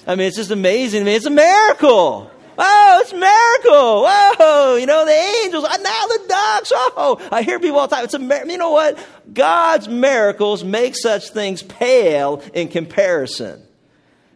I 0.06 0.16
mean, 0.16 0.28
it's 0.28 0.36
just 0.36 0.52
amazing. 0.52 1.02
I 1.02 1.06
mean, 1.06 1.16
it's 1.16 1.26
a 1.26 1.32
miracle. 1.32 2.30
Oh, 2.62 3.00
it's 3.02 3.14
miracle. 3.14 4.04
Whoa, 4.04 4.76
you 4.76 4.86
know, 4.86 5.06
the 5.06 5.44
angels, 5.44 5.64
uh, 5.64 5.78
now 5.78 6.08
the 6.08 6.26
ducks. 6.28 6.72
Oh, 6.76 7.30
I 7.32 7.42
hear 7.42 7.58
people 7.58 7.80
all 7.80 7.88
the 7.88 7.96
time. 7.96 8.04
It's 8.04 8.14
a 8.14 8.20
miracle. 8.20 8.52
You 8.52 8.58
know 8.58 8.72
what? 8.72 9.00
God's 9.34 9.88
miracles 9.88 10.64
make 10.64 10.98
such 10.98 11.30
things 11.30 11.64
pale 11.64 12.44
in 12.54 12.68
comparison. 12.68 13.64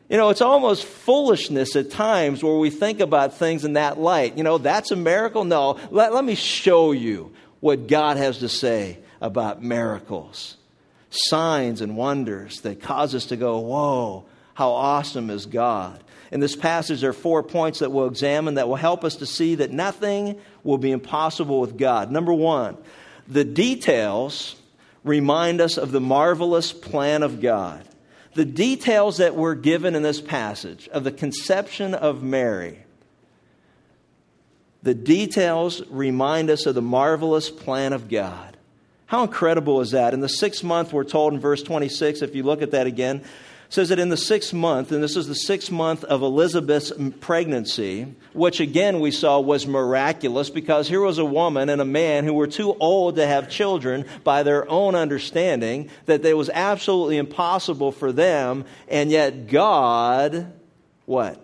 You 0.10 0.18
know, 0.18 0.30
it's 0.30 0.42
almost 0.42 0.86
foolishness 0.86 1.75
at 1.75 1.92
times 1.92 2.44
where 2.44 2.58
we 2.58 2.70
think 2.70 3.01
about 3.01 3.36
things 3.38 3.65
in 3.65 3.74
that 3.74 4.00
light. 4.00 4.38
You 4.38 4.44
know, 4.44 4.58
that's 4.58 4.92
a 4.92 4.96
miracle? 4.96 5.44
No. 5.44 5.80
Let, 5.92 6.13
let 6.13 6.24
me 6.24 6.36
show 6.36 6.92
you 6.92 7.34
what 7.60 7.88
God 7.88 8.18
has 8.18 8.38
to 8.39 8.50
say 8.50 9.00
about 9.22 9.63
miracles, 9.63 10.58
signs 11.10 11.82
and 11.82 11.98
wonders 11.98 12.62
that 12.62 12.82
cause 12.82 13.15
us 13.15 13.25
to 13.27 13.38
go, 13.38 13.60
whoa, 13.60 14.25
how 14.53 14.72
awesome 14.72 15.30
is 15.30 15.46
God. 15.46 16.03
In 16.34 16.40
this 16.40 16.56
passage, 16.56 17.02
there 17.02 17.12
are 17.12 17.13
four 17.13 17.44
points 17.44 17.78
that 17.78 17.92
we'll 17.92 18.08
examine 18.08 18.56
that 18.56 18.68
will 18.68 18.75
help 18.75 19.04
us 19.04 19.18
to 19.18 19.25
see 19.28 19.54
that 19.54 19.72
nothing 19.72 20.42
will 20.63 20.80
be 20.80 20.90
impossible 20.90 21.62
with 21.62 21.78
God. 21.78 22.10
Number 22.10 22.34
one, 22.34 22.75
the 23.28 23.44
details 23.44 24.56
remind 25.04 25.62
us 25.62 25.78
of 25.78 25.92
the 25.92 26.02
marvelous 26.02 26.74
plan 26.74 27.22
of 27.22 27.40
God. 27.40 27.88
The 28.34 28.46
details 28.46 29.18
that 29.18 29.36
were 29.36 29.54
given 29.54 29.94
in 29.94 30.02
this 30.02 30.22
passage 30.22 30.88
of 30.88 31.04
the 31.04 31.12
conception 31.12 31.94
of 31.94 32.24
Mary, 32.24 32.80
the 34.82 34.96
details 34.96 35.84
remind 35.88 36.50
us 36.50 36.66
of 36.66 36.74
the 36.74 36.82
marvelous 36.82 37.52
plan 37.52 37.94
of 37.94 38.10
God. 38.10 38.58
How 39.06 39.22
incredible 39.22 39.82
is 39.82 39.92
that? 39.92 40.16
In 40.16 40.20
the 40.22 40.30
sixth 40.30 40.63
month, 40.63 40.94
we're 40.94 41.04
told 41.04 41.34
in 41.34 41.40
verse 41.40 41.62
26, 41.62 42.24
if 42.24 42.34
you 42.34 42.42
look 42.42 42.63
at 42.63 42.72
that 42.72 42.88
again, 42.88 43.24
says 43.74 43.89
that 43.89 43.98
in 43.98 44.10
the 44.10 44.15
sixth 44.15 44.53
month, 44.53 44.92
and 44.92 45.01
this 45.01 45.15
is 45.15 45.25
the 45.25 45.34
sixth 45.34 45.72
month 45.72 46.03
of 46.03 46.22
Elizabeth's 46.22 46.92
pregnancy, 47.22 48.06
which 48.34 48.60
again 48.60 49.00
we 49.00 49.10
saw 49.10 49.39
was 49.39 49.65
miraculous 49.65 50.51
because 50.51 50.88
here 50.88 51.01
was 51.01 51.18
a 51.18 51.25
woman 51.25 51.70
and 51.70 51.82
a 51.82 51.86
man 51.86 52.24
who 52.24 52.36
were 52.36 52.46
too 52.46 52.75
old 52.80 53.15
to 53.15 53.25
have 53.25 53.50
children 53.50 54.06
by 54.24 54.44
their 54.44 54.70
own 54.70 54.94
understanding, 54.94 55.89
that 56.06 56.24
it 56.24 56.38
was 56.38 56.51
absolutely 56.51 57.18
impossible 57.18 57.92
for 57.92 58.12
them, 58.12 58.63
and 58.89 59.10
yet 59.10 59.48
God, 59.48 60.53
what? 61.08 61.44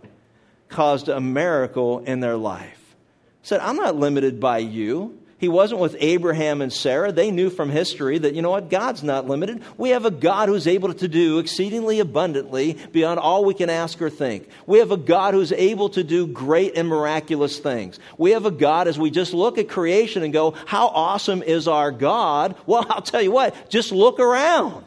Caused 0.67 1.09
a 1.09 1.19
miracle 1.19 1.97
in 2.01 2.19
their 2.19 2.37
life. 2.37 2.95
Said, 3.41 3.59
I'm 3.59 3.77
not 3.77 3.95
limited 3.95 4.39
by 4.39 4.59
you. 4.59 5.18
He 5.39 5.47
wasn't 5.47 5.79
with 5.79 5.95
Abraham 6.01 6.61
and 6.61 6.71
Sarah. 6.71 7.13
They 7.13 7.31
knew 7.31 7.49
from 7.49 7.69
history 7.69 8.17
that, 8.17 8.35
you 8.35 8.41
know 8.41 8.49
what, 8.49 8.69
God's 8.69 9.03
not 9.03 9.25
limited. 9.25 9.63
We 9.77 9.91
have 9.91 10.03
a 10.03 10.11
God 10.11 10.49
who's 10.49 10.67
able 10.67 10.93
to 10.93 11.07
do 11.07 11.39
exceedingly 11.39 12.01
abundantly 12.01 12.77
beyond 12.91 13.21
all 13.21 13.45
we 13.45 13.53
can 13.53 13.69
ask 13.69 14.01
or 14.01 14.09
think. 14.09 14.49
We 14.67 14.79
have 14.79 14.91
a 14.91 14.97
God 14.97 15.33
who's 15.33 15.53
able 15.53 15.87
to 15.89 16.03
do 16.03 16.27
great 16.27 16.75
and 16.75 16.89
miraculous 16.89 17.57
things. 17.57 17.99
We 18.17 18.31
have 18.31 18.45
a 18.45 18.51
God, 18.51 18.89
as 18.89 18.99
we 18.99 19.11
just 19.11 19.33
look 19.33 19.57
at 19.57 19.69
creation 19.69 20.23
and 20.23 20.33
go, 20.33 20.55
how 20.65 20.87
awesome 20.89 21.41
is 21.41 21.69
our 21.69 21.91
God? 21.91 22.57
Well, 22.65 22.85
I'll 22.89 23.01
tell 23.01 23.21
you 23.21 23.31
what, 23.31 23.69
just 23.69 23.93
look 23.93 24.19
around. 24.19 24.83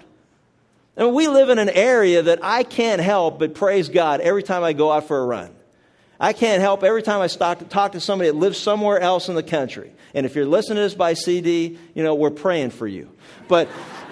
And 0.99 1.15
we 1.15 1.29
live 1.29 1.49
in 1.49 1.59
an 1.59 1.71
area 1.71 2.23
that 2.25 2.41
I 2.43 2.63
can't 2.63 3.01
help 3.01 3.39
but 3.39 3.55
praise 3.55 3.89
God 3.89 4.21
every 4.21 4.43
time 4.43 4.63
I 4.63 4.75
go 4.75 4.93
out 4.93 5.09
for 5.09 5.19
a 5.19 5.25
run. 5.25 5.51
I 6.23 6.33
can't 6.33 6.61
help 6.63 6.85
every 6.85 7.03
time 7.03 7.21
I 7.21 7.27
talk 7.27 7.93
to 7.93 8.01
somebody 8.01 8.31
that 8.31 8.37
lives 8.37 8.57
somewhere 8.57 9.01
else 9.01 9.29
in 9.29 9.35
the 9.35 9.43
country. 9.43 9.91
And 10.15 10.25
if 10.25 10.37
you're 10.37 10.47
listening 10.47 10.77
to 10.77 10.83
this 10.83 10.95
by 10.95 11.15
CD, 11.15 11.77
you 11.95 12.05
know, 12.05 12.15
we're 12.15 12.31
praying 12.31 12.71
for 12.71 12.87
you. 12.87 13.11
But 13.49 13.69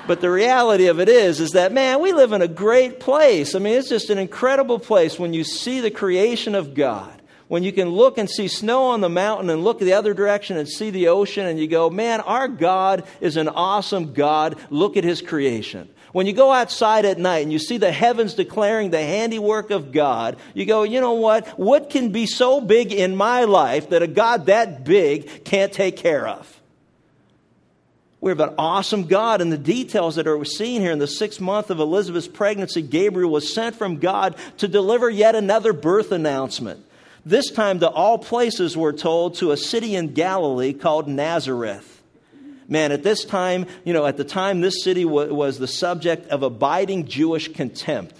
but 0.08 0.20
the 0.20 0.30
reality 0.30 0.86
of 0.86 0.98
it 0.98 1.08
is 1.08 1.38
is 1.38 1.52
that 1.52 1.72
man, 1.72 2.00
we 2.00 2.12
live 2.12 2.32
in 2.32 2.42
a 2.42 2.48
great 2.48 2.98
place. 2.98 3.54
I 3.54 3.60
mean, 3.60 3.74
it's 3.74 3.88
just 3.88 4.10
an 4.10 4.18
incredible 4.18 4.80
place 4.80 5.20
when 5.20 5.32
you 5.32 5.44
see 5.44 5.78
the 5.78 5.90
creation 5.90 6.56
of 6.56 6.74
God. 6.74 7.22
When 7.46 7.62
you 7.62 7.70
can 7.70 7.90
look 7.90 8.18
and 8.18 8.28
see 8.28 8.48
snow 8.48 8.86
on 8.86 9.02
the 9.02 9.08
mountain 9.08 9.48
and 9.48 9.62
look 9.62 9.78
the 9.78 9.92
other 9.92 10.12
direction 10.12 10.56
and 10.56 10.68
see 10.68 10.90
the 10.90 11.08
ocean 11.08 11.46
and 11.46 11.60
you 11.60 11.68
go, 11.68 11.90
"Man, 11.90 12.20
our 12.22 12.48
God 12.48 13.04
is 13.20 13.36
an 13.36 13.48
awesome 13.48 14.14
God. 14.14 14.56
Look 14.68 14.96
at 14.96 15.04
his 15.04 15.22
creation." 15.22 15.88
When 16.12 16.26
you 16.26 16.32
go 16.32 16.50
outside 16.50 17.04
at 17.04 17.18
night 17.18 17.44
and 17.44 17.52
you 17.52 17.58
see 17.58 17.78
the 17.78 17.92
heavens 17.92 18.34
declaring 18.34 18.90
the 18.90 18.98
handiwork 18.98 19.70
of 19.70 19.92
God, 19.92 20.36
you 20.54 20.66
go, 20.66 20.82
you 20.82 21.00
know 21.00 21.12
what? 21.12 21.46
What 21.58 21.88
can 21.90 22.10
be 22.10 22.26
so 22.26 22.60
big 22.60 22.92
in 22.92 23.14
my 23.14 23.44
life 23.44 23.90
that 23.90 24.02
a 24.02 24.08
God 24.08 24.46
that 24.46 24.84
big 24.84 25.44
can't 25.44 25.72
take 25.72 25.96
care 25.96 26.26
of? 26.26 26.60
We 28.20 28.30
have 28.30 28.40
an 28.40 28.54
awesome 28.58 29.06
God, 29.06 29.40
and 29.40 29.50
the 29.50 29.56
details 29.56 30.16
that 30.16 30.26
are 30.26 30.44
seen 30.44 30.82
here 30.82 30.92
in 30.92 30.98
the 30.98 31.06
sixth 31.06 31.40
month 31.40 31.70
of 31.70 31.80
Elizabeth's 31.80 32.28
pregnancy, 32.28 32.82
Gabriel 32.82 33.30
was 33.30 33.50
sent 33.50 33.76
from 33.76 33.96
God 33.96 34.36
to 34.58 34.68
deliver 34.68 35.08
yet 35.08 35.34
another 35.34 35.72
birth 35.72 36.12
announcement. 36.12 36.84
This 37.24 37.50
time 37.50 37.80
to 37.80 37.88
all 37.88 38.18
places, 38.18 38.76
we're 38.76 38.92
told, 38.92 39.36
to 39.36 39.52
a 39.52 39.56
city 39.56 39.94
in 39.94 40.12
Galilee 40.12 40.74
called 40.74 41.08
Nazareth 41.08 41.99
man, 42.70 42.92
at 42.92 43.02
this 43.02 43.24
time, 43.26 43.66
you 43.84 43.92
know, 43.92 44.06
at 44.06 44.16
the 44.16 44.24
time, 44.24 44.62
this 44.62 44.82
city 44.82 45.04
w- 45.04 45.34
was 45.34 45.58
the 45.58 45.66
subject 45.66 46.28
of 46.28 46.42
abiding 46.42 47.06
Jewish 47.06 47.52
contempt. 47.52 48.14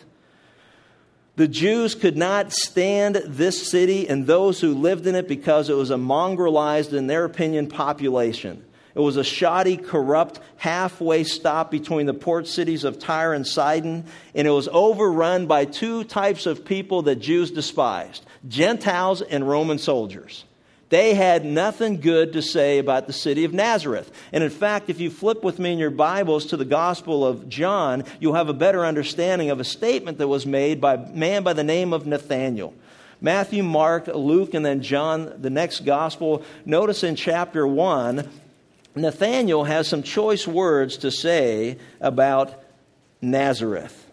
The 1.36 1.48
Jews 1.48 1.94
could 1.94 2.18
not 2.18 2.52
stand 2.52 3.22
this 3.24 3.70
city 3.70 4.06
and 4.06 4.26
those 4.26 4.60
who 4.60 4.74
lived 4.74 5.06
in 5.06 5.14
it 5.14 5.26
because 5.26 5.70
it 5.70 5.74
was 5.74 5.90
a 5.90 5.94
mongrelized, 5.94 6.92
in 6.92 7.06
their 7.06 7.24
opinion, 7.24 7.68
population. 7.68 8.62
It 8.94 9.00
was 9.00 9.16
a 9.16 9.24
shoddy, 9.24 9.76
corrupt, 9.76 10.40
halfway 10.56 11.24
stop 11.24 11.70
between 11.70 12.06
the 12.06 12.12
port 12.12 12.48
cities 12.48 12.82
of 12.82 12.98
Tyre 12.98 13.32
and 13.32 13.46
Sidon, 13.46 14.04
and 14.34 14.46
it 14.46 14.50
was 14.50 14.68
overrun 14.72 15.46
by 15.46 15.64
two 15.64 16.02
types 16.04 16.44
of 16.44 16.64
people 16.64 17.02
that 17.02 17.16
Jews 17.16 17.52
despised 17.52 18.26
Gentiles 18.48 19.22
and 19.22 19.48
Roman 19.48 19.78
soldiers. 19.78 20.44
They 20.90 21.14
had 21.14 21.44
nothing 21.44 22.00
good 22.00 22.32
to 22.32 22.42
say 22.42 22.78
about 22.78 23.06
the 23.06 23.12
city 23.12 23.44
of 23.44 23.54
Nazareth. 23.54 24.10
And 24.32 24.42
in 24.42 24.50
fact, 24.50 24.90
if 24.90 24.98
you 24.98 25.08
flip 25.08 25.44
with 25.44 25.60
me 25.60 25.72
in 25.72 25.78
your 25.78 25.90
Bibles 25.90 26.46
to 26.46 26.56
the 26.56 26.64
Gospel 26.64 27.24
of 27.24 27.48
John, 27.48 28.04
you'll 28.18 28.34
have 28.34 28.48
a 28.48 28.54
better 28.54 28.84
understanding 28.84 29.50
of 29.50 29.60
a 29.60 29.64
statement 29.64 30.18
that 30.18 30.26
was 30.26 30.46
made 30.46 30.80
by 30.80 30.94
a 30.94 31.08
man 31.10 31.44
by 31.44 31.52
the 31.52 31.62
name 31.62 31.92
of 31.92 32.08
Nathanael. 32.08 32.74
Matthew, 33.20 33.62
Mark, 33.62 34.08
Luke, 34.08 34.52
and 34.52 34.66
then 34.66 34.82
John, 34.82 35.32
the 35.40 35.50
next 35.50 35.84
Gospel. 35.84 36.42
Notice 36.64 37.04
in 37.04 37.14
chapter 37.14 37.64
1, 37.66 38.28
Nathanael 38.96 39.64
has 39.64 39.86
some 39.86 40.02
choice 40.02 40.44
words 40.44 40.96
to 40.98 41.12
say 41.12 41.78
about 42.00 42.64
Nazareth. 43.22 44.09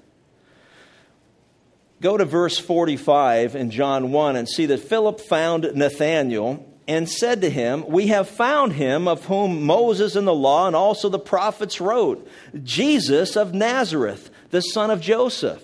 Go 2.00 2.18
to 2.18 2.26
verse 2.26 2.60
45 2.60 3.56
in 3.56 3.72
John 3.72 4.12
1 4.12 4.36
and 4.36 4.48
see 4.48 4.68
that 4.68 4.82
Philip 4.82 5.20
found 5.20 5.72
Nathanael 5.74 6.64
and 6.88 7.10
said 7.10 7.42
to 7.42 7.50
him, 7.50 7.86
We 7.88 8.08
have 8.08 8.30
found 8.30 8.74
him 8.74 9.08
of 9.08 9.26
whom 9.26 9.64
Moses 9.64 10.16
in 10.16 10.26
the 10.26 10.34
law 10.34 10.68
and 10.68 10.76
also 10.76 11.10
the 11.10 11.20
prophets 11.20 11.82
wrote, 11.82 12.28
Jesus 12.64 13.36
of 13.36 13.54
Nazareth, 13.54 14.30
the 14.52 14.62
son 14.62 14.92
of 14.92 15.02
Joseph. 15.02 15.64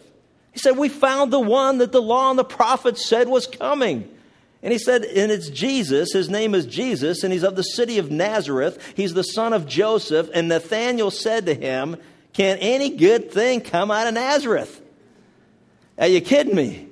He 0.52 0.60
said, 0.60 0.78
We 0.78 0.90
found 0.90 1.32
the 1.32 1.40
one 1.40 1.78
that 1.78 1.92
the 1.92 2.02
law 2.02 2.30
and 2.30 2.40
the 2.40 2.44
prophets 2.44 3.08
said 3.08 3.30
was 3.30 3.48
coming. 3.48 4.10
And 4.64 4.72
he 4.72 4.80
said, 4.80 5.04
and 5.04 5.30
it's 5.30 5.50
Jesus. 5.50 6.14
His 6.14 6.30
name 6.30 6.56
is 6.56 6.66
Jesus, 6.66 7.24
and 7.24 7.34
he's 7.34 7.44
of 7.44 7.58
the 7.58 7.64
city 7.64 8.00
of 8.00 8.12
Nazareth. 8.12 8.82
He's 8.96 9.14
the 9.14 9.24
son 9.24 9.52
of 9.52 9.68
Joseph. 9.68 10.30
And 10.34 10.48
Nathanael 10.48 11.12
said 11.12 11.48
to 11.48 11.54
him, 11.54 11.98
Can 12.32 12.58
any 12.60 12.92
good 12.92 13.30
thing 13.30 13.60
come 13.60 13.92
out 13.92 14.08
of 14.08 14.14
Nazareth? 14.14 14.82
Are 15.98 16.08
you 16.08 16.22
kidding 16.22 16.56
me? 16.56 16.88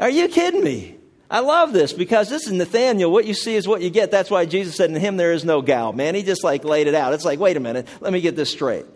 Are 0.00 0.10
you 0.10 0.28
kidding 0.28 0.62
me? 0.62 0.96
I 1.28 1.40
love 1.40 1.72
this 1.72 1.92
because 1.92 2.28
this 2.28 2.46
is 2.46 2.52
Nathanael. 2.52 3.10
What 3.10 3.24
you 3.24 3.34
see 3.34 3.56
is 3.56 3.66
what 3.66 3.82
you 3.82 3.90
get. 3.90 4.10
That's 4.10 4.30
why 4.30 4.46
Jesus 4.46 4.76
said, 4.76 4.90
In 4.90 4.96
him 4.96 5.16
there 5.16 5.32
is 5.32 5.44
no 5.44 5.60
guile. 5.60 5.92
Man, 5.92 6.14
he 6.14 6.22
just 6.22 6.44
like 6.44 6.64
laid 6.64 6.86
it 6.86 6.94
out. 6.94 7.14
It's 7.14 7.24
like, 7.24 7.40
wait 7.40 7.56
a 7.56 7.60
minute, 7.60 7.88
let 8.00 8.12
me 8.12 8.20
get 8.20 8.36
this 8.36 8.50
straight. 8.50 8.86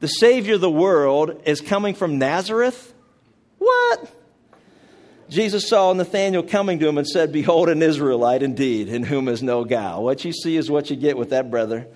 The 0.00 0.08
Savior 0.08 0.56
of 0.56 0.60
the 0.60 0.70
world 0.70 1.42
is 1.46 1.60
coming 1.60 1.94
from 1.94 2.18
Nazareth? 2.18 2.92
What? 3.58 4.12
Jesus 5.30 5.68
saw 5.68 5.92
Nathanael 5.92 6.42
coming 6.42 6.78
to 6.80 6.88
him 6.88 6.98
and 6.98 7.06
said, 7.06 7.32
Behold, 7.32 7.70
an 7.70 7.82
Israelite 7.82 8.42
indeed, 8.42 8.88
in 8.88 9.04
whom 9.04 9.28
is 9.28 9.42
no 9.42 9.64
guile. 9.64 10.02
What 10.02 10.24
you 10.24 10.32
see 10.32 10.56
is 10.56 10.70
what 10.70 10.90
you 10.90 10.96
get 10.96 11.16
with 11.16 11.30
that 11.30 11.50
brother. 11.50 11.86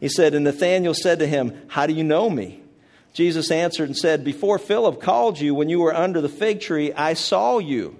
He 0.00 0.08
said, 0.08 0.34
And 0.34 0.44
Nathanael 0.44 0.92
said 0.92 1.20
to 1.20 1.26
him, 1.26 1.56
How 1.68 1.86
do 1.86 1.94
you 1.94 2.04
know 2.04 2.28
me? 2.28 2.61
Jesus 3.12 3.50
answered 3.50 3.88
and 3.88 3.96
said, 3.96 4.24
Before 4.24 4.58
Philip 4.58 5.00
called 5.00 5.38
you, 5.38 5.54
when 5.54 5.68
you 5.68 5.80
were 5.80 5.94
under 5.94 6.20
the 6.20 6.28
fig 6.28 6.60
tree, 6.60 6.92
I 6.92 7.14
saw 7.14 7.58
you. 7.58 7.98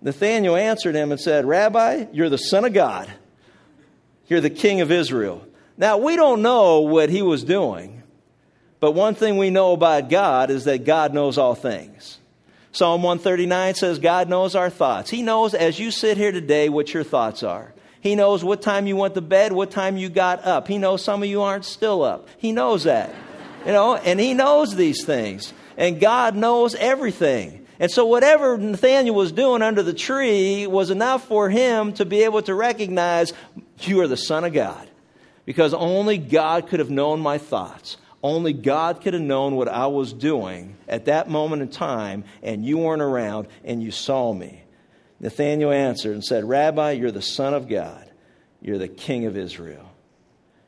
Nathanael 0.00 0.56
answered 0.56 0.94
him 0.94 1.12
and 1.12 1.20
said, 1.20 1.44
Rabbi, 1.44 2.06
you're 2.12 2.30
the 2.30 2.38
Son 2.38 2.64
of 2.64 2.72
God. 2.72 3.12
You're 4.26 4.40
the 4.40 4.50
King 4.50 4.80
of 4.80 4.90
Israel. 4.90 5.46
Now, 5.76 5.98
we 5.98 6.16
don't 6.16 6.42
know 6.42 6.80
what 6.80 7.10
he 7.10 7.22
was 7.22 7.44
doing, 7.44 8.02
but 8.80 8.92
one 8.92 9.14
thing 9.14 9.36
we 9.36 9.50
know 9.50 9.72
about 9.72 10.08
God 10.08 10.50
is 10.50 10.64
that 10.64 10.84
God 10.84 11.12
knows 11.12 11.36
all 11.36 11.54
things. 11.54 12.18
Psalm 12.72 13.02
139 13.02 13.74
says, 13.74 13.98
God 13.98 14.28
knows 14.28 14.54
our 14.54 14.70
thoughts. 14.70 15.10
He 15.10 15.22
knows 15.22 15.54
as 15.54 15.78
you 15.78 15.90
sit 15.90 16.16
here 16.16 16.32
today 16.32 16.68
what 16.68 16.92
your 16.92 17.04
thoughts 17.04 17.42
are. 17.42 17.72
He 18.00 18.16
knows 18.16 18.44
what 18.44 18.62
time 18.62 18.86
you 18.86 18.96
went 18.96 19.14
to 19.14 19.20
bed, 19.20 19.52
what 19.52 19.70
time 19.70 19.96
you 19.96 20.08
got 20.08 20.44
up. 20.44 20.68
He 20.68 20.78
knows 20.78 21.02
some 21.02 21.22
of 21.22 21.28
you 21.28 21.42
aren't 21.42 21.64
still 21.64 22.02
up. 22.02 22.28
He 22.36 22.52
knows 22.52 22.84
that. 22.84 23.14
You 23.64 23.72
know, 23.72 23.96
and 23.96 24.20
he 24.20 24.34
knows 24.34 24.74
these 24.74 25.04
things. 25.04 25.52
And 25.76 26.00
God 26.00 26.36
knows 26.36 26.74
everything. 26.74 27.66
And 27.80 27.90
so, 27.90 28.06
whatever 28.06 28.56
Nathanael 28.56 29.14
was 29.14 29.32
doing 29.32 29.62
under 29.62 29.82
the 29.82 29.94
tree 29.94 30.66
was 30.66 30.90
enough 30.90 31.26
for 31.26 31.50
him 31.50 31.92
to 31.94 32.04
be 32.04 32.22
able 32.22 32.42
to 32.42 32.54
recognize 32.54 33.32
you 33.80 34.00
are 34.00 34.08
the 34.08 34.16
Son 34.16 34.44
of 34.44 34.52
God. 34.52 34.88
Because 35.44 35.74
only 35.74 36.16
God 36.16 36.68
could 36.68 36.78
have 36.78 36.90
known 36.90 37.20
my 37.20 37.38
thoughts. 37.38 37.96
Only 38.22 38.54
God 38.54 39.02
could 39.02 39.12
have 39.12 39.22
known 39.22 39.56
what 39.56 39.68
I 39.68 39.88
was 39.88 40.14
doing 40.14 40.76
at 40.88 41.06
that 41.06 41.28
moment 41.28 41.60
in 41.60 41.68
time, 41.68 42.24
and 42.42 42.64
you 42.64 42.78
weren't 42.78 43.02
around 43.02 43.48
and 43.64 43.82
you 43.82 43.90
saw 43.90 44.32
me. 44.32 44.62
Nathanael 45.20 45.72
answered 45.72 46.14
and 46.14 46.24
said, 46.24 46.44
Rabbi, 46.44 46.92
you're 46.92 47.10
the 47.10 47.20
Son 47.20 47.52
of 47.52 47.68
God, 47.68 48.10
you're 48.62 48.78
the 48.78 48.88
King 48.88 49.26
of 49.26 49.36
Israel. 49.36 49.90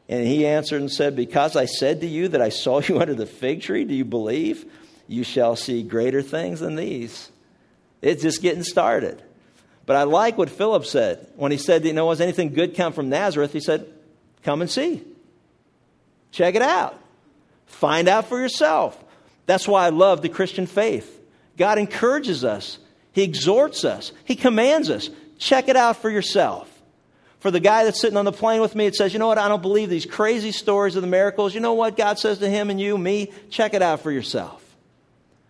And 0.08 0.26
he 0.26 0.46
answered 0.46 0.80
and 0.80 0.90
said, 0.90 1.16
Because 1.16 1.56
I 1.56 1.64
said 1.64 2.00
to 2.00 2.06
you 2.06 2.28
that 2.28 2.42
I 2.42 2.50
saw 2.50 2.80
you 2.82 3.00
under 3.00 3.14
the 3.14 3.26
fig 3.26 3.62
tree, 3.62 3.84
do 3.84 3.94
you 3.94 4.04
believe? 4.04 4.64
You 5.08 5.25
shall 5.25 5.56
see 5.56 5.82
greater 5.82 6.22
things 6.22 6.60
than 6.60 6.76
these. 6.76 7.30
It's 8.02 8.22
just 8.22 8.42
getting 8.42 8.62
started. 8.62 9.22
But 9.86 9.96
I 9.96 10.02
like 10.02 10.36
what 10.36 10.50
Philip 10.50 10.84
said 10.84 11.28
when 11.36 11.52
he 11.52 11.58
said, 11.58 11.84
You 11.84 11.92
know, 11.92 12.10
has 12.10 12.20
anything 12.20 12.52
good 12.52 12.76
come 12.76 12.92
from 12.92 13.08
Nazareth? 13.08 13.52
He 13.52 13.60
said, 13.60 13.86
Come 14.42 14.60
and 14.60 14.70
see. 14.70 15.02
Check 16.32 16.54
it 16.54 16.62
out. 16.62 17.00
Find 17.66 18.08
out 18.08 18.28
for 18.28 18.38
yourself. 18.38 19.02
That's 19.46 19.66
why 19.68 19.86
I 19.86 19.90
love 19.90 20.22
the 20.22 20.28
Christian 20.28 20.66
faith. 20.66 21.12
God 21.56 21.78
encourages 21.78 22.44
us, 22.44 22.78
He 23.12 23.22
exhorts 23.22 23.84
us, 23.84 24.12
He 24.25 24.36
commands 24.36 24.90
us. 24.90 25.08
Check 25.38 25.68
it 25.68 25.76
out 25.76 25.96
for 25.96 26.10
yourself. 26.10 26.70
For 27.47 27.53
the 27.53 27.61
guy 27.61 27.85
that's 27.85 28.00
sitting 28.00 28.17
on 28.17 28.25
the 28.25 28.33
plane 28.33 28.61
with 28.61 28.75
me, 28.75 28.87
it 28.87 28.97
says, 28.97 29.12
you 29.12 29.21
know 29.21 29.29
what, 29.29 29.38
I 29.38 29.47
don't 29.47 29.62
believe 29.62 29.88
these 29.88 30.05
crazy 30.05 30.50
stories 30.50 30.97
of 30.97 31.03
the 31.03 31.07
miracles. 31.07 31.55
You 31.55 31.61
know 31.61 31.75
what 31.75 31.97
God 31.97 32.19
says 32.19 32.38
to 32.38 32.50
him 32.50 32.71
and 32.71 32.81
you, 32.81 32.99
me? 32.99 33.31
Check 33.50 33.73
it 33.73 33.83
out 33.83 34.00
for 34.00 34.11
yourself. 34.11 34.65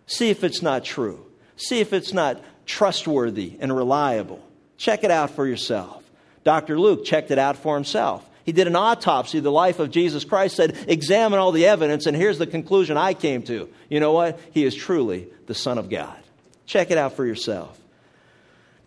See 0.05 0.29
if 0.29 0.43
it's 0.43 0.61
not 0.61 0.85
true. 0.85 1.25
See 1.55 1.79
if 1.79 1.93
it's 1.93 2.13
not 2.13 2.39
trustworthy 2.67 3.57
and 3.59 3.75
reliable. 3.75 4.47
Check 4.77 5.03
it 5.03 5.09
out 5.09 5.31
for 5.31 5.47
yourself. 5.47 6.03
Dr. 6.43 6.79
Luke 6.79 7.03
checked 7.03 7.31
it 7.31 7.39
out 7.39 7.57
for 7.57 7.73
himself. 7.73 8.23
He 8.43 8.51
did 8.51 8.67
an 8.67 8.75
autopsy 8.75 9.39
of 9.39 9.43
the 9.43 9.51
life 9.51 9.79
of 9.79 9.89
Jesus 9.89 10.23
Christ, 10.23 10.55
said, 10.55 10.77
Examine 10.87 11.39
all 11.39 11.51
the 11.51 11.65
evidence, 11.65 12.05
and 12.05 12.15
here's 12.15 12.37
the 12.37 12.45
conclusion 12.45 12.95
I 12.95 13.15
came 13.15 13.41
to. 13.45 13.67
You 13.89 13.99
know 13.99 14.11
what? 14.11 14.39
He 14.51 14.65
is 14.65 14.75
truly 14.75 15.29
the 15.47 15.55
Son 15.55 15.79
of 15.79 15.89
God. 15.89 16.19
Check 16.67 16.91
it 16.91 16.99
out 16.99 17.13
for 17.13 17.25
yourself. 17.25 17.75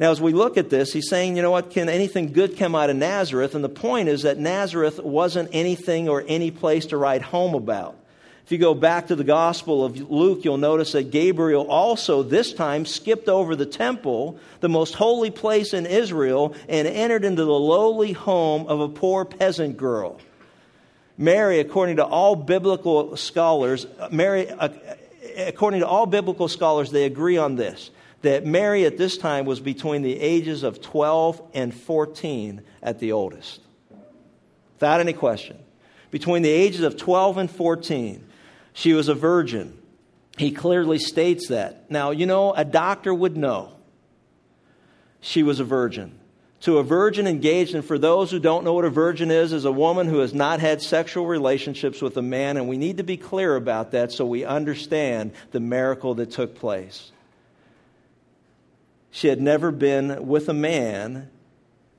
Now, 0.00 0.10
as 0.10 0.18
we 0.18 0.32
look 0.32 0.56
at 0.56 0.70
this, 0.70 0.94
he's 0.94 1.10
saying, 1.10 1.36
you 1.36 1.42
know 1.42 1.50
what, 1.50 1.70
can 1.70 1.90
anything 1.90 2.32
good 2.32 2.56
come 2.56 2.74
out 2.74 2.88
of 2.88 2.96
Nazareth? 2.96 3.54
And 3.54 3.62
the 3.62 3.68
point 3.68 4.08
is 4.08 4.22
that 4.22 4.38
Nazareth 4.38 4.98
wasn't 4.98 5.50
anything 5.52 6.08
or 6.08 6.24
any 6.26 6.50
place 6.50 6.86
to 6.86 6.96
write 6.96 7.20
home 7.20 7.54
about. 7.54 7.98
If 8.46 8.50
you 8.50 8.56
go 8.56 8.72
back 8.72 9.08
to 9.08 9.14
the 9.14 9.24
Gospel 9.24 9.84
of 9.84 10.10
Luke, 10.10 10.42
you'll 10.42 10.56
notice 10.56 10.92
that 10.92 11.10
Gabriel 11.10 11.66
also, 11.70 12.22
this 12.22 12.54
time, 12.54 12.86
skipped 12.86 13.28
over 13.28 13.54
the 13.54 13.66
temple, 13.66 14.38
the 14.60 14.70
most 14.70 14.94
holy 14.94 15.30
place 15.30 15.74
in 15.74 15.84
Israel, 15.84 16.54
and 16.66 16.88
entered 16.88 17.22
into 17.22 17.44
the 17.44 17.52
lowly 17.52 18.12
home 18.12 18.66
of 18.68 18.80
a 18.80 18.88
poor 18.88 19.26
peasant 19.26 19.76
girl. 19.76 20.18
Mary, 21.18 21.60
according 21.60 21.96
to 21.96 22.06
all 22.06 22.34
biblical 22.34 23.18
scholars, 23.18 23.86
Mary, 24.10 24.48
uh, 24.48 24.70
according 25.36 25.80
to 25.80 25.86
all 25.86 26.06
biblical 26.06 26.48
scholars, 26.48 26.90
they 26.90 27.04
agree 27.04 27.36
on 27.36 27.56
this 27.56 27.90
that 28.22 28.44
Mary 28.44 28.84
at 28.84 28.98
this 28.98 29.16
time 29.16 29.46
was 29.46 29.60
between 29.60 30.02
the 30.02 30.18
ages 30.20 30.62
of 30.62 30.80
12 30.80 31.40
and 31.54 31.74
14 31.74 32.62
at 32.82 32.98
the 32.98 33.12
oldest. 33.12 33.60
Without 34.74 35.00
any 35.00 35.12
question. 35.12 35.58
Between 36.10 36.42
the 36.42 36.50
ages 36.50 36.82
of 36.82 36.96
12 36.96 37.38
and 37.38 37.50
14, 37.50 38.26
she 38.72 38.92
was 38.92 39.08
a 39.08 39.14
virgin. 39.14 39.76
He 40.36 40.52
clearly 40.52 40.98
states 40.98 41.48
that. 41.48 41.90
Now, 41.90 42.10
you 42.10 42.26
know, 42.26 42.52
a 42.52 42.64
doctor 42.64 43.12
would 43.14 43.36
know 43.36 43.72
she 45.20 45.42
was 45.42 45.60
a 45.60 45.64
virgin. 45.64 46.18
To 46.62 46.78
a 46.78 46.82
virgin 46.82 47.26
engaged, 47.26 47.74
and 47.74 47.84
for 47.84 47.98
those 47.98 48.30
who 48.30 48.38
don't 48.38 48.64
know 48.64 48.74
what 48.74 48.84
a 48.84 48.90
virgin 48.90 49.30
is, 49.30 49.52
is 49.52 49.64
a 49.64 49.72
woman 49.72 50.06
who 50.06 50.18
has 50.18 50.34
not 50.34 50.60
had 50.60 50.82
sexual 50.82 51.26
relationships 51.26 52.02
with 52.02 52.16
a 52.18 52.22
man, 52.22 52.58
and 52.58 52.68
we 52.68 52.76
need 52.76 52.98
to 52.98 53.02
be 53.02 53.16
clear 53.16 53.56
about 53.56 53.92
that 53.92 54.12
so 54.12 54.26
we 54.26 54.44
understand 54.44 55.32
the 55.52 55.60
miracle 55.60 56.14
that 56.16 56.30
took 56.30 56.54
place. 56.54 57.12
She 59.10 59.28
had 59.28 59.40
never 59.40 59.70
been 59.70 60.26
with 60.26 60.48
a 60.48 60.54
man. 60.54 61.28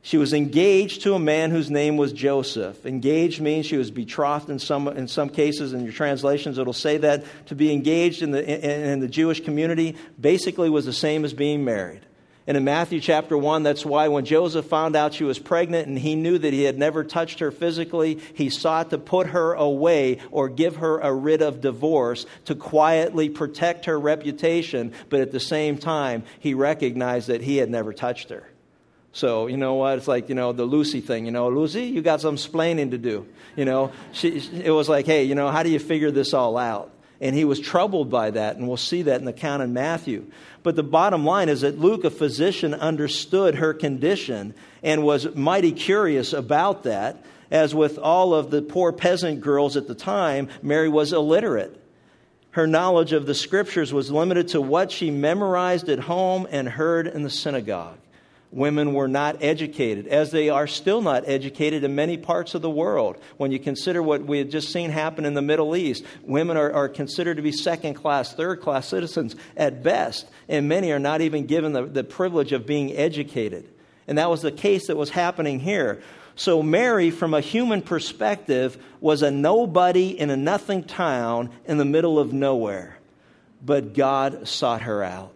She 0.02 0.18
was 0.18 0.34
engaged 0.34 1.04
to 1.04 1.14
a 1.14 1.20
man 1.20 1.52
whose 1.52 1.70
name 1.70 1.98
was 1.98 2.14
Joseph. 2.14 2.86
Engaged 2.86 3.42
means 3.42 3.66
she 3.66 3.78
was 3.78 3.92
betrothed 3.92 4.50
in 4.50 4.60
some, 4.60 4.88
in 4.88 5.08
some 5.08 5.30
cases. 5.30 5.74
In 5.74 5.84
your 5.84 5.94
translations, 5.94 6.58
it'll 6.58 6.74
say 6.74 6.98
that 6.98 7.24
to 7.48 7.56
be 7.56 7.72
engaged 7.72 8.22
in 8.22 8.32
the, 8.32 8.44
in, 8.44 8.92
in 8.92 9.00
the 9.00 9.08
Jewish 9.08 9.44
community 9.44 9.96
basically 10.20 10.70
was 10.70 10.86
the 10.86 10.94
same 10.94 11.24
as 11.26 11.34
being 11.34 11.64
married. 11.64 12.02
And 12.48 12.58
in 12.58 12.64
Matthew 12.64 13.00
chapter 13.00 13.38
1, 13.38 13.64
that's 13.64 13.86
why 13.86 14.08
when 14.08 14.26
Joseph 14.26 14.66
found 14.66 14.96
out 14.96 15.14
she 15.14 15.24
was 15.24 15.38
pregnant 15.38 15.88
and 15.88 15.98
he 15.98 16.16
knew 16.16 16.38
that 16.40 16.54
he 16.54 16.64
had 16.64 16.78
never 16.78 17.04
touched 17.04 17.40
her 17.40 17.52
physically, 17.52 18.20
he 18.34 18.50
sought 18.50 18.90
to 18.90 18.98
put 18.98 19.28
her 19.28 19.54
away 19.54 20.20
or 20.32 20.50
give 20.50 20.78
her 20.78 21.00
a 21.00 21.14
writ 21.14 21.44
of 21.44 21.62
divorce 21.62 22.26
to 22.46 22.56
quietly 22.56 23.30
protect 23.30 23.86
her 23.86 24.00
reputation. 24.00 24.92
But 25.10 25.22
at 25.22 25.32
the 25.32 25.40
same 25.40 25.78
time, 25.78 26.24
he 26.40 26.56
recognized 26.56 27.28
that 27.28 27.42
he 27.42 27.58
had 27.58 27.70
never 27.70 27.94
touched 27.94 28.30
her. 28.30 28.48
So, 29.14 29.48
you 29.48 29.58
know 29.58 29.76
what? 29.76 29.98
It's 29.98 30.08
like, 30.08 30.30
you 30.30 30.36
know, 30.36 30.54
the 30.54 30.64
Lucy 30.64 31.02
thing. 31.02 31.26
You 31.26 31.32
know, 31.32 31.50
Lucy, 31.50 31.84
you 31.84 32.02
got 32.02 32.22
some 32.22 32.38
splaining 32.38 32.92
to 32.92 32.98
do. 32.98 33.28
You 33.56 33.66
know, 33.66 33.92
she, 34.14 34.38
it 34.54 34.72
was 34.72 34.88
like, 34.88 35.06
hey, 35.06 35.26
you 35.26 35.36
know, 35.36 35.52
how 35.52 35.64
do 35.64 35.70
you 35.70 35.80
figure 35.80 36.12
this 36.12 36.34
all 36.34 36.58
out? 36.58 36.91
And 37.22 37.36
he 37.36 37.46
was 37.46 37.60
troubled 37.60 38.10
by 38.10 38.32
that, 38.32 38.58
and 38.58 38.68
we'll 38.68 38.78
see 38.78 39.04
that 39.04 39.20
in 39.20 39.26
the 39.26 39.32
account 39.32 39.62
in 39.62 39.74
Matthew. 39.74 40.26
But 40.64 40.76
the 40.76 40.84
bottom 40.84 41.24
line 41.24 41.50
is 41.50 41.62
that 41.62 41.80
Luke, 41.80 42.04
a 42.04 42.10
physician, 42.10 42.74
understood 42.74 43.56
her 43.56 43.76
condition 43.76 44.56
and 44.82 45.04
was 45.04 45.34
mighty 45.36 45.72
curious 45.72 46.34
about 46.34 46.84
that. 46.84 47.24
As 47.52 47.76
with 47.76 48.00
all 48.00 48.34
of 48.34 48.50
the 48.50 48.62
poor 48.62 48.92
peasant 48.92 49.42
girls 49.42 49.78
at 49.78 49.88
the 49.88 49.94
time, 49.94 50.50
Mary 50.64 50.90
was 50.90 51.14
illiterate. 51.14 51.78
Her 52.52 52.66
knowledge 52.66 53.14
of 53.14 53.26
the 53.28 53.36
scriptures 53.36 53.94
was 53.94 54.10
limited 54.10 54.50
to 54.50 54.62
what 54.62 54.92
she 54.92 55.12
memorized 55.12 55.90
at 55.90 56.00
home 56.00 56.48
and 56.50 56.68
heard 56.68 57.08
in 57.08 57.24
the 57.24 57.30
synagogue 57.30 57.98
women 58.52 58.94
were 58.94 59.08
not 59.08 59.42
educated, 59.42 60.08
as 60.08 60.32
they 60.32 60.50
are 60.50 60.68
still 60.68 61.02
not 61.02 61.24
educated 61.26 61.84
in 61.84 61.96
many 61.96 62.18
parts 62.18 62.54
of 62.54 62.62
the 62.62 62.70
world. 62.70 63.18
When 63.38 63.52
you 63.52 63.60
consider 63.60 64.04
what 64.04 64.24
we 64.24 64.38
had 64.38 64.52
just 64.52 64.72
seen 64.72 64.92
happen 64.92 65.26
in 65.26 65.34
the 65.34 65.42
Middle 65.42 65.76
East, 65.76 66.04
women 66.24 66.58
are, 66.58 66.72
are 66.72 66.90
considered 66.90 67.38
to 67.38 67.42
be 67.42 67.52
second 67.52 67.94
class, 67.94 68.34
third 68.34 68.62
class 68.62 68.88
citizens 68.88 69.36
at 69.56 69.84
best, 69.84 70.28
and 70.50 70.68
many 70.68 70.92
are 70.92 71.00
not 71.00 71.22
even 71.22 71.46
given 71.46 71.72
the, 71.72 71.86
the 71.86 72.04
privilege 72.04 72.52
of 72.52 72.66
being 72.66 72.96
educated. 72.96 73.70
And 74.08 74.18
that 74.18 74.30
was 74.30 74.42
the 74.42 74.52
case 74.52 74.88
that 74.88 74.98
was 74.98 75.10
happening 75.10 75.60
here. 75.60 76.02
So, 76.36 76.64
Mary, 76.64 77.12
from 77.12 77.34
a 77.34 77.42
human 77.42 77.82
perspective, 77.82 78.84
was 79.00 79.22
a 79.22 79.32
nobody 79.32 80.18
in 80.20 80.30
a 80.30 80.38
nothing 80.38 80.84
town 80.84 81.52
in 81.66 81.78
the 81.78 81.86
middle 81.86 82.20
of 82.20 82.34
nowhere. 82.34 82.98
But 83.64 83.94
God 83.94 84.48
sought 84.48 84.82
her 84.82 85.04
out. 85.04 85.34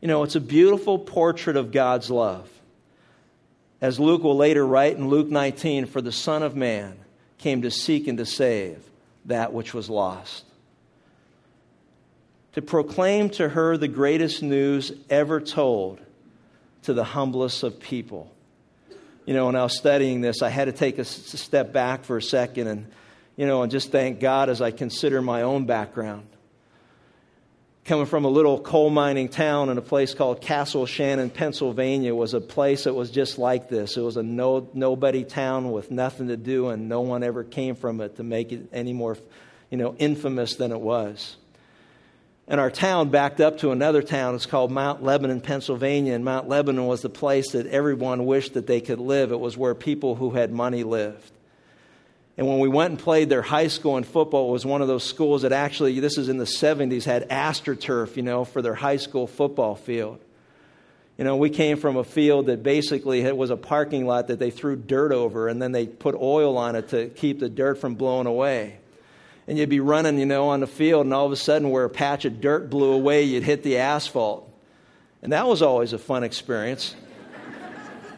You 0.00 0.08
know, 0.08 0.22
it's 0.22 0.36
a 0.36 0.40
beautiful 0.40 0.98
portrait 0.98 1.56
of 1.56 1.72
God's 1.72 2.10
love. 2.10 2.48
As 3.80 4.00
Luke 4.00 4.22
will 4.22 4.36
later 4.36 4.66
write 4.66 4.96
in 4.96 5.08
Luke 5.08 5.28
19, 5.28 5.86
for 5.86 6.00
the 6.00 6.12
Son 6.12 6.42
of 6.42 6.56
Man 6.56 6.98
came 7.38 7.62
to 7.62 7.70
seek 7.70 8.08
and 8.08 8.18
to 8.18 8.26
save 8.26 8.82
that 9.26 9.52
which 9.52 9.72
was 9.74 9.88
lost. 9.88 10.44
To 12.54 12.62
proclaim 12.62 13.30
to 13.30 13.48
her 13.48 13.76
the 13.76 13.88
greatest 13.88 14.42
news 14.42 14.92
ever 15.08 15.40
told 15.40 16.00
to 16.82 16.92
the 16.92 17.04
humblest 17.04 17.62
of 17.62 17.78
people. 17.78 18.30
You 19.26 19.34
know, 19.34 19.46
when 19.46 19.56
I 19.56 19.62
was 19.62 19.76
studying 19.76 20.22
this, 20.22 20.42
I 20.42 20.48
had 20.48 20.64
to 20.64 20.72
take 20.72 20.98
a 20.98 21.04
step 21.04 21.72
back 21.72 22.04
for 22.04 22.16
a 22.16 22.22
second 22.22 22.66
and, 22.66 22.90
you 23.36 23.46
know, 23.46 23.62
and 23.62 23.70
just 23.70 23.92
thank 23.92 24.18
God 24.18 24.48
as 24.48 24.60
I 24.60 24.70
consider 24.70 25.22
my 25.22 25.42
own 25.42 25.66
background 25.66 26.26
coming 27.90 28.06
from 28.06 28.24
a 28.24 28.28
little 28.28 28.60
coal 28.60 28.88
mining 28.88 29.28
town 29.28 29.68
in 29.68 29.76
a 29.76 29.82
place 29.82 30.14
called 30.14 30.40
Castle 30.40 30.86
Shannon, 30.86 31.28
Pennsylvania, 31.28 32.14
was 32.14 32.34
a 32.34 32.40
place 32.40 32.84
that 32.84 32.94
was 32.94 33.10
just 33.10 33.36
like 33.36 33.68
this. 33.68 33.96
It 33.96 34.00
was 34.00 34.16
a 34.16 34.22
no, 34.22 34.70
nobody 34.74 35.24
town 35.24 35.72
with 35.72 35.90
nothing 35.90 36.28
to 36.28 36.36
do, 36.36 36.68
and 36.68 36.88
no 36.88 37.00
one 37.00 37.24
ever 37.24 37.42
came 37.42 37.74
from 37.74 38.00
it 38.00 38.14
to 38.18 38.22
make 38.22 38.52
it 38.52 38.68
any 38.72 38.92
more, 38.92 39.18
you 39.70 39.76
know, 39.76 39.96
infamous 39.98 40.54
than 40.54 40.70
it 40.70 40.80
was. 40.80 41.36
And 42.46 42.60
our 42.60 42.70
town 42.70 43.08
backed 43.08 43.40
up 43.40 43.58
to 43.58 43.72
another 43.72 44.02
town. 44.02 44.36
It's 44.36 44.46
called 44.46 44.70
Mount 44.70 45.02
Lebanon, 45.02 45.40
Pennsylvania. 45.40 46.14
And 46.14 46.24
Mount 46.24 46.48
Lebanon 46.48 46.86
was 46.86 47.02
the 47.02 47.10
place 47.10 47.50
that 47.54 47.66
everyone 47.66 48.24
wished 48.24 48.54
that 48.54 48.68
they 48.68 48.80
could 48.80 49.00
live. 49.00 49.32
It 49.32 49.40
was 49.40 49.56
where 49.56 49.74
people 49.74 50.14
who 50.14 50.30
had 50.30 50.52
money 50.52 50.84
lived. 50.84 51.32
And 52.40 52.48
when 52.48 52.58
we 52.58 52.70
went 52.70 52.92
and 52.92 52.98
played 52.98 53.28
their 53.28 53.42
high 53.42 53.66
school 53.66 53.98
in 53.98 54.04
football, 54.04 54.48
it 54.48 54.52
was 54.52 54.64
one 54.64 54.80
of 54.80 54.88
those 54.88 55.04
schools 55.04 55.42
that 55.42 55.52
actually, 55.52 56.00
this 56.00 56.16
is 56.16 56.30
in 56.30 56.38
the 56.38 56.46
70s, 56.46 57.04
had 57.04 57.28
astroturf, 57.28 58.16
you 58.16 58.22
know, 58.22 58.46
for 58.46 58.62
their 58.62 58.72
high 58.72 58.96
school 58.96 59.26
football 59.26 59.74
field. 59.74 60.18
You 61.18 61.24
know, 61.24 61.36
we 61.36 61.50
came 61.50 61.76
from 61.76 61.98
a 61.98 62.02
field 62.02 62.46
that 62.46 62.62
basically 62.62 63.20
it 63.20 63.36
was 63.36 63.50
a 63.50 63.58
parking 63.58 64.06
lot 64.06 64.28
that 64.28 64.38
they 64.38 64.50
threw 64.50 64.74
dirt 64.74 65.12
over 65.12 65.48
and 65.48 65.60
then 65.60 65.72
they 65.72 65.86
put 65.86 66.14
oil 66.14 66.56
on 66.56 66.76
it 66.76 66.88
to 66.88 67.10
keep 67.10 67.40
the 67.40 67.50
dirt 67.50 67.76
from 67.76 67.94
blowing 67.94 68.26
away. 68.26 68.78
And 69.46 69.58
you'd 69.58 69.68
be 69.68 69.80
running, 69.80 70.18
you 70.18 70.24
know, 70.24 70.48
on 70.48 70.60
the 70.60 70.66
field, 70.66 71.04
and 71.04 71.12
all 71.12 71.26
of 71.26 71.32
a 71.32 71.36
sudden, 71.36 71.68
where 71.68 71.84
a 71.84 71.90
patch 71.90 72.24
of 72.24 72.40
dirt 72.40 72.70
blew 72.70 72.92
away, 72.92 73.24
you'd 73.24 73.42
hit 73.42 73.62
the 73.62 73.76
asphalt. 73.76 74.50
And 75.20 75.34
that 75.34 75.46
was 75.46 75.60
always 75.60 75.92
a 75.92 75.98
fun 75.98 76.24
experience 76.24 76.94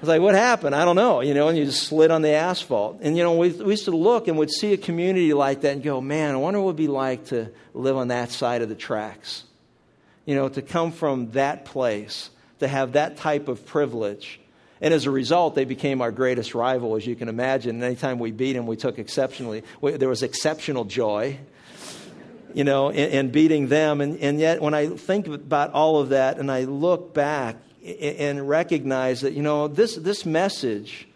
was 0.02 0.08
like, 0.08 0.20
what 0.20 0.34
happened? 0.34 0.74
I 0.74 0.84
don't 0.84 0.96
know, 0.96 1.20
you 1.20 1.32
know, 1.32 1.46
and 1.46 1.56
you 1.56 1.64
just 1.64 1.84
slid 1.84 2.10
on 2.10 2.22
the 2.22 2.30
asphalt. 2.30 2.98
And, 3.02 3.16
you 3.16 3.22
know, 3.22 3.36
we, 3.36 3.50
we 3.50 3.70
used 3.70 3.84
to 3.84 3.92
look 3.92 4.26
and 4.26 4.36
would 4.36 4.50
see 4.50 4.72
a 4.72 4.76
community 4.76 5.32
like 5.32 5.60
that 5.60 5.74
and 5.74 5.82
go, 5.82 6.00
man, 6.00 6.34
I 6.34 6.38
wonder 6.38 6.58
what 6.58 6.64
it 6.64 6.66
would 6.66 6.76
be 6.76 6.88
like 6.88 7.26
to 7.26 7.52
live 7.72 7.96
on 7.96 8.08
that 8.08 8.32
side 8.32 8.62
of 8.62 8.68
the 8.68 8.74
tracks. 8.74 9.44
You 10.26 10.34
know, 10.34 10.48
to 10.48 10.60
come 10.60 10.90
from 10.90 11.30
that 11.32 11.64
place, 11.64 12.30
to 12.58 12.66
have 12.66 12.92
that 12.92 13.16
type 13.16 13.46
of 13.46 13.64
privilege. 13.64 14.40
And 14.80 14.92
as 14.92 15.06
a 15.06 15.10
result, 15.12 15.54
they 15.54 15.64
became 15.64 16.02
our 16.02 16.10
greatest 16.10 16.52
rival, 16.52 16.96
as 16.96 17.06
you 17.06 17.14
can 17.14 17.28
imagine. 17.28 17.76
And 17.76 17.84
anytime 17.84 18.18
we 18.18 18.32
beat 18.32 18.54
them, 18.54 18.66
we 18.66 18.76
took 18.76 18.98
exceptionally, 18.98 19.62
we, 19.80 19.92
there 19.92 20.08
was 20.08 20.24
exceptional 20.24 20.84
joy, 20.84 21.38
you 22.54 22.64
know, 22.64 22.88
in, 22.88 23.10
in 23.10 23.30
beating 23.30 23.68
them. 23.68 24.00
And, 24.00 24.18
and 24.18 24.40
yet, 24.40 24.60
when 24.60 24.74
I 24.74 24.88
think 24.88 25.28
about 25.28 25.72
all 25.74 26.00
of 26.00 26.08
that 26.08 26.38
and 26.38 26.50
I 26.50 26.64
look 26.64 27.14
back, 27.14 27.56
and 27.84 28.48
recognize 28.48 29.22
that, 29.22 29.32
you 29.32 29.42
know, 29.42 29.68
this, 29.68 29.96
this 29.96 30.24
message 30.24 31.08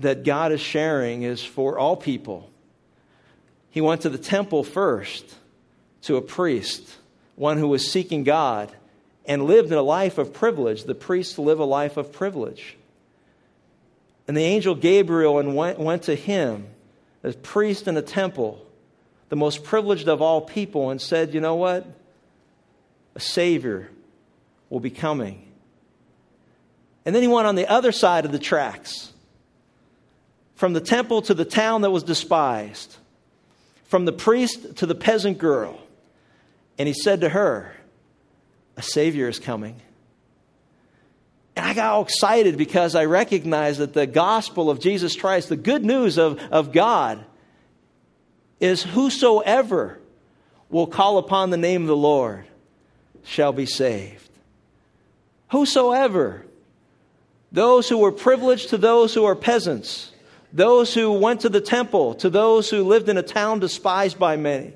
that 0.00 0.24
God 0.24 0.52
is 0.52 0.60
sharing 0.60 1.22
is 1.22 1.44
for 1.44 1.78
all 1.78 1.96
people. 1.96 2.50
He 3.70 3.80
went 3.80 4.02
to 4.02 4.08
the 4.08 4.18
temple 4.18 4.64
first 4.64 5.36
to 6.02 6.16
a 6.16 6.22
priest, 6.22 6.96
one 7.36 7.58
who 7.58 7.68
was 7.68 7.90
seeking 7.90 8.24
God 8.24 8.72
and 9.26 9.44
lived 9.44 9.68
in 9.70 9.78
a 9.78 9.82
life 9.82 10.18
of 10.18 10.32
privilege. 10.32 10.84
The 10.84 10.94
priests 10.94 11.38
live 11.38 11.60
a 11.60 11.64
life 11.64 11.96
of 11.96 12.12
privilege. 12.12 12.76
And 14.26 14.36
the 14.36 14.42
angel 14.42 14.74
Gabriel 14.74 15.38
and 15.38 15.54
went, 15.54 15.78
went 15.78 16.04
to 16.04 16.14
him, 16.14 16.66
a 17.22 17.32
priest 17.32 17.86
in 17.86 17.96
a 17.96 18.02
temple, 18.02 18.64
the 19.28 19.36
most 19.36 19.62
privileged 19.64 20.08
of 20.08 20.20
all 20.20 20.40
people, 20.40 20.90
and 20.90 21.00
said, 21.00 21.32
You 21.32 21.40
know 21.40 21.54
what? 21.54 21.86
A 23.14 23.20
Savior 23.20 23.90
will 24.70 24.80
be 24.80 24.90
coming. 24.90 25.52
And 27.04 27.14
then 27.14 27.22
he 27.22 27.28
went 27.28 27.46
on 27.46 27.54
the 27.54 27.66
other 27.66 27.92
side 27.92 28.24
of 28.24 28.32
the 28.32 28.38
tracks 28.38 29.12
from 30.54 30.72
the 30.72 30.80
temple 30.80 31.22
to 31.22 31.34
the 31.34 31.44
town 31.44 31.82
that 31.82 31.90
was 31.90 32.02
despised, 32.02 32.96
from 33.84 34.04
the 34.04 34.12
priest 34.12 34.76
to 34.76 34.86
the 34.86 34.94
peasant 34.94 35.38
girl. 35.38 35.78
And 36.78 36.88
he 36.88 36.94
said 36.94 37.20
to 37.20 37.28
her, 37.28 37.72
A 38.76 38.82
Savior 38.82 39.28
is 39.28 39.38
coming. 39.38 39.80
And 41.56 41.66
I 41.66 41.74
got 41.74 41.92
all 41.92 42.02
excited 42.02 42.56
because 42.56 42.94
I 42.94 43.04
recognized 43.04 43.78
that 43.78 43.92
the 43.92 44.06
gospel 44.06 44.70
of 44.70 44.80
Jesus 44.80 45.14
Christ, 45.14 45.48
the 45.48 45.56
good 45.56 45.84
news 45.84 46.18
of, 46.18 46.40
of 46.50 46.72
God, 46.72 47.24
is 48.58 48.82
whosoever 48.82 50.00
will 50.70 50.86
call 50.86 51.18
upon 51.18 51.50
the 51.50 51.56
name 51.56 51.82
of 51.82 51.88
the 51.88 51.96
Lord 51.96 52.44
shall 53.22 53.52
be 53.52 53.66
saved. 53.66 54.23
Whosoever. 55.54 56.44
Those 57.52 57.88
who 57.88 57.98
were 57.98 58.10
privileged 58.10 58.70
to 58.70 58.76
those 58.76 59.14
who 59.14 59.24
are 59.24 59.36
peasants, 59.36 60.10
those 60.52 60.92
who 60.92 61.12
went 61.12 61.42
to 61.42 61.48
the 61.48 61.60
temple, 61.60 62.16
to 62.16 62.28
those 62.28 62.68
who 62.68 62.82
lived 62.82 63.08
in 63.08 63.18
a 63.18 63.22
town 63.22 63.60
despised 63.60 64.18
by 64.18 64.36
many. 64.36 64.72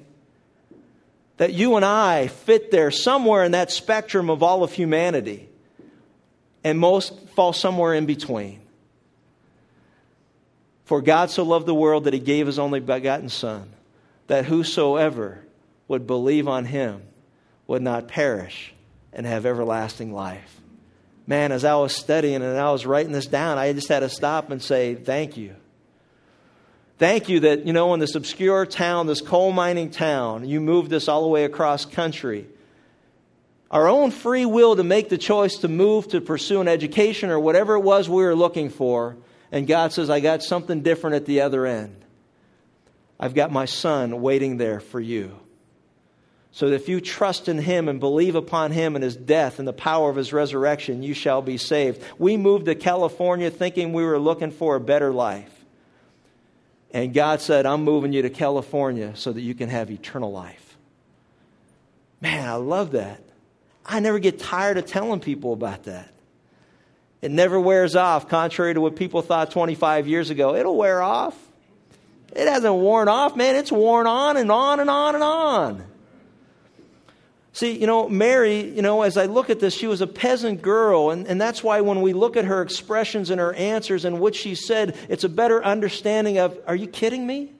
That 1.38 1.52
you 1.52 1.74
and 1.74 1.84
I 1.84 2.28
fit 2.28 2.70
there 2.70 2.92
somewhere 2.92 3.42
in 3.42 3.50
that 3.50 3.72
spectrum 3.72 4.30
of 4.30 4.44
all 4.44 4.62
of 4.62 4.72
humanity 4.72 5.48
and 6.62 6.78
most 6.78 7.28
fall 7.30 7.52
somewhere 7.52 7.94
in 7.94 8.06
between. 8.06 8.60
For 10.84 11.02
God 11.02 11.30
so 11.30 11.42
loved 11.42 11.66
the 11.66 11.74
world 11.74 12.04
that 12.04 12.14
he 12.14 12.20
gave 12.20 12.46
his 12.46 12.60
only 12.60 12.78
begotten 12.78 13.30
Son, 13.30 13.68
that 14.28 14.44
whosoever 14.44 15.44
would 15.88 16.06
believe 16.06 16.46
on 16.46 16.66
him 16.66 17.02
would 17.66 17.82
not 17.82 18.06
perish 18.06 18.72
and 19.12 19.26
have 19.26 19.44
everlasting 19.44 20.12
life. 20.12 20.54
Man, 21.28 21.52
as 21.52 21.64
I 21.64 21.76
was 21.76 21.94
studying 21.94 22.42
and 22.42 22.58
I 22.58 22.72
was 22.72 22.84
writing 22.84 23.12
this 23.12 23.26
down, 23.26 23.56
I 23.56 23.72
just 23.72 23.88
had 23.88 24.00
to 24.00 24.08
stop 24.08 24.50
and 24.50 24.60
say, 24.60 24.96
Thank 24.96 25.36
you. 25.36 25.54
Thank 26.98 27.28
you 27.28 27.40
that, 27.40 27.64
you 27.64 27.72
know, 27.72 27.94
in 27.94 28.00
this 28.00 28.16
obscure 28.16 28.66
town, 28.66 29.06
this 29.06 29.20
coal 29.20 29.52
mining 29.52 29.90
town, 29.90 30.48
you 30.48 30.60
moved 30.60 30.92
us 30.92 31.06
all 31.06 31.22
the 31.22 31.28
way 31.28 31.44
across 31.44 31.84
country 31.84 32.48
our 33.70 33.86
own 33.86 34.10
free 34.10 34.46
will 34.46 34.76
to 34.76 34.84
make 34.84 35.08
the 35.08 35.18
choice 35.18 35.56
to 35.58 35.68
move 35.68 36.08
to 36.08 36.20
pursue 36.20 36.60
an 36.60 36.68
education 36.68 37.30
or 37.30 37.38
whatever 37.38 37.74
it 37.74 37.80
was 37.80 38.08
we 38.08 38.22
were 38.22 38.34
looking 38.34 38.70
for. 38.70 39.16
And 39.52 39.66
God 39.66 39.92
says, 39.92 40.08
I 40.08 40.20
got 40.20 40.42
something 40.42 40.82
different 40.82 41.16
at 41.16 41.26
the 41.26 41.42
other 41.42 41.66
end. 41.66 41.94
I've 43.20 43.34
got 43.34 43.52
my 43.52 43.66
son 43.66 44.22
waiting 44.22 44.56
there 44.56 44.80
for 44.80 45.00
you. 45.00 45.38
So 46.50 46.70
that 46.70 46.74
if 46.74 46.88
you 46.88 47.00
trust 47.00 47.48
in 47.48 47.58
him 47.58 47.88
and 47.88 48.00
believe 48.00 48.34
upon 48.34 48.72
him 48.72 48.96
and 48.96 49.04
his 49.04 49.16
death 49.16 49.58
and 49.58 49.68
the 49.68 49.72
power 49.72 50.11
of 50.11 50.16
his 50.16 50.32
resurrection, 50.32 51.02
you 51.02 51.14
shall 51.14 51.42
be 51.42 51.56
saved. 51.56 52.02
We 52.18 52.37
moved 52.37 52.66
to 52.66 52.74
California 52.74 53.50
thinking 53.50 53.92
we 53.92 54.04
were 54.04 54.18
looking 54.18 54.50
for 54.50 54.74
a 54.74 54.80
better 54.80 55.12
life. 55.12 55.52
And 56.90 57.12
God 57.12 57.40
said, 57.40 57.66
I'm 57.66 57.84
moving 57.84 58.12
you 58.12 58.22
to 58.22 58.30
California 58.30 59.12
so 59.14 59.32
that 59.32 59.42
you 59.42 59.54
can 59.54 59.68
have 59.68 59.90
eternal 59.90 60.32
life. 60.32 60.76
Man, 62.20 62.48
I 62.48 62.54
love 62.54 62.92
that. 62.92 63.22
I 63.84 64.00
never 64.00 64.18
get 64.18 64.38
tired 64.38 64.78
of 64.78 64.87
telling 64.87 65.20
people 65.20 65.52
about 65.52 65.84
that. 65.84 66.12
It 67.20 67.30
never 67.30 67.58
wears 67.58 67.96
off, 67.96 68.28
contrary 68.28 68.74
to 68.74 68.80
what 68.80 68.96
people 68.96 69.22
thought 69.22 69.50
25 69.50 70.06
years 70.06 70.30
ago. 70.30 70.54
It'll 70.54 70.76
wear 70.76 71.02
off. 71.02 71.37
It 72.34 72.46
hasn't 72.46 72.74
worn 72.74 73.08
off, 73.08 73.34
man. 73.34 73.56
It's 73.56 73.72
worn 73.72 74.06
on 74.06 74.37
and 74.37 74.52
on 74.52 74.80
and 74.80 74.90
on 74.90 75.14
and 75.14 75.24
on. 75.24 75.84
See, 77.52 77.76
you 77.76 77.87
know, 77.87 78.08
Mary, 78.08 78.61
you 78.61 78.82
know, 78.82 79.02
as 79.02 79.16
I 79.16 79.26
look 79.26 79.50
at 79.50 79.58
this, 79.58 79.74
she 79.74 79.87
was 79.87 80.00
a 80.00 80.06
peasant 80.06 80.62
girl, 80.62 81.11
and, 81.11 81.26
and 81.26 81.40
that's 81.40 81.64
why 81.64 81.80
when 81.80 82.02
we 82.02 82.12
look 82.12 82.37
at 82.37 82.44
her 82.44 82.62
expressions 82.62 83.30
and 83.30 83.40
her 83.40 83.52
answers 83.54 84.04
and 84.04 84.20
what 84.20 84.34
she 84.34 84.54
said, 84.54 84.96
it's 85.08 85.24
a 85.24 85.28
better 85.28 85.64
understanding 85.64 86.38
of, 86.38 86.58
are 86.66 86.76
you 86.76 86.87
kidding 86.87 87.26
me? 87.26 87.52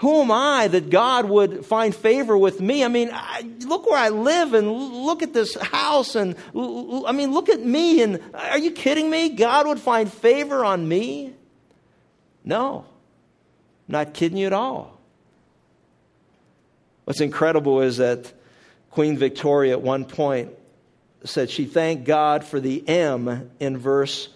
Who 0.00 0.22
am 0.22 0.30
I 0.30 0.68
that 0.68 0.88
God 0.88 1.28
would 1.28 1.66
find 1.66 1.94
favor 1.94 2.36
with 2.36 2.58
me? 2.58 2.82
I 2.82 2.88
mean, 2.88 3.10
I, 3.12 3.46
look 3.66 3.86
where 3.86 3.98
I 3.98 4.08
live 4.08 4.54
and 4.54 4.72
look 4.72 5.22
at 5.22 5.34
this 5.34 5.54
house 5.56 6.14
and 6.14 6.36
I 6.54 7.12
mean, 7.12 7.32
look 7.32 7.50
at 7.50 7.60
me 7.60 8.00
and 8.00 8.18
are 8.32 8.58
you 8.58 8.70
kidding 8.70 9.10
me? 9.10 9.28
God 9.28 9.66
would 9.66 9.78
find 9.78 10.10
favor 10.10 10.64
on 10.64 10.88
me? 10.88 11.34
No. 12.42 12.86
Not 13.88 14.14
kidding 14.14 14.38
you 14.38 14.46
at 14.46 14.54
all. 14.54 14.98
What's 17.04 17.20
incredible 17.20 17.82
is 17.82 17.98
that 17.98 18.32
Queen 18.90 19.16
Victoria 19.16 19.72
at 19.72 19.82
one 19.82 20.04
point 20.04 20.50
said 21.24 21.50
she 21.50 21.64
thanked 21.64 22.04
God 22.04 22.44
for 22.44 22.60
the 22.60 22.86
M 22.88 23.50
in 23.60 23.76
verse 23.76 24.28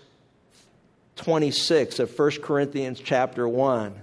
26 1.16 1.98
of 1.98 2.18
1 2.18 2.30
Corinthians 2.42 3.00
chapter 3.00 3.48
1 3.48 3.94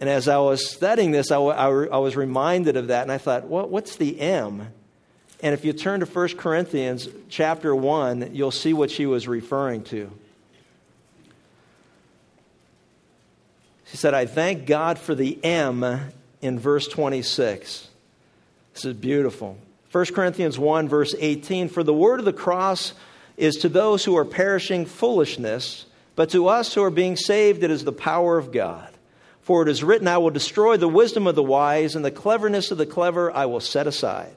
and 0.00 0.08
as 0.08 0.28
I 0.28 0.38
was 0.38 0.66
studying 0.66 1.10
this, 1.10 1.30
I, 1.30 1.36
I, 1.36 1.66
I 1.68 1.98
was 1.98 2.16
reminded 2.16 2.76
of 2.78 2.86
that, 2.86 3.02
and 3.02 3.12
I 3.12 3.18
thought, 3.18 3.44
what, 3.44 3.68
what's 3.68 3.96
the 3.96 4.18
M? 4.18 4.72
And 5.42 5.54
if 5.54 5.62
you 5.64 5.74
turn 5.74 6.00
to 6.00 6.06
1 6.06 6.36
Corinthians 6.38 7.06
chapter 7.28 7.76
1, 7.76 8.34
you'll 8.34 8.50
see 8.50 8.72
what 8.72 8.90
she 8.90 9.04
was 9.04 9.28
referring 9.28 9.84
to. 9.84 10.10
She 13.84 13.98
said, 13.98 14.14
I 14.14 14.24
thank 14.24 14.66
God 14.66 14.98
for 14.98 15.14
the 15.14 15.42
M 15.44 16.12
in 16.40 16.58
verse 16.58 16.88
26. 16.88 17.88
This 18.74 18.84
is 18.84 18.94
beautiful. 18.94 19.58
1 19.92 20.06
Corinthians 20.06 20.58
1, 20.58 20.88
verse 20.88 21.14
18 21.18 21.68
For 21.68 21.82
the 21.82 21.94
word 21.94 22.20
of 22.20 22.24
the 22.24 22.32
cross 22.32 22.92
is 23.36 23.56
to 23.56 23.68
those 23.68 24.04
who 24.04 24.16
are 24.16 24.24
perishing 24.24 24.86
foolishness, 24.86 25.86
but 26.14 26.30
to 26.30 26.48
us 26.48 26.74
who 26.74 26.82
are 26.82 26.90
being 26.90 27.16
saved, 27.16 27.62
it 27.62 27.70
is 27.70 27.84
the 27.84 27.92
power 27.92 28.38
of 28.38 28.52
God. 28.52 28.88
For 29.40 29.62
it 29.62 29.68
is 29.68 29.82
written, 29.82 30.06
I 30.06 30.18
will 30.18 30.30
destroy 30.30 30.76
the 30.76 30.88
wisdom 30.88 31.26
of 31.26 31.34
the 31.34 31.42
wise, 31.42 31.96
and 31.96 32.04
the 32.04 32.10
cleverness 32.10 32.70
of 32.70 32.78
the 32.78 32.86
clever 32.86 33.32
I 33.32 33.46
will 33.46 33.60
set 33.60 33.86
aside. 33.86 34.36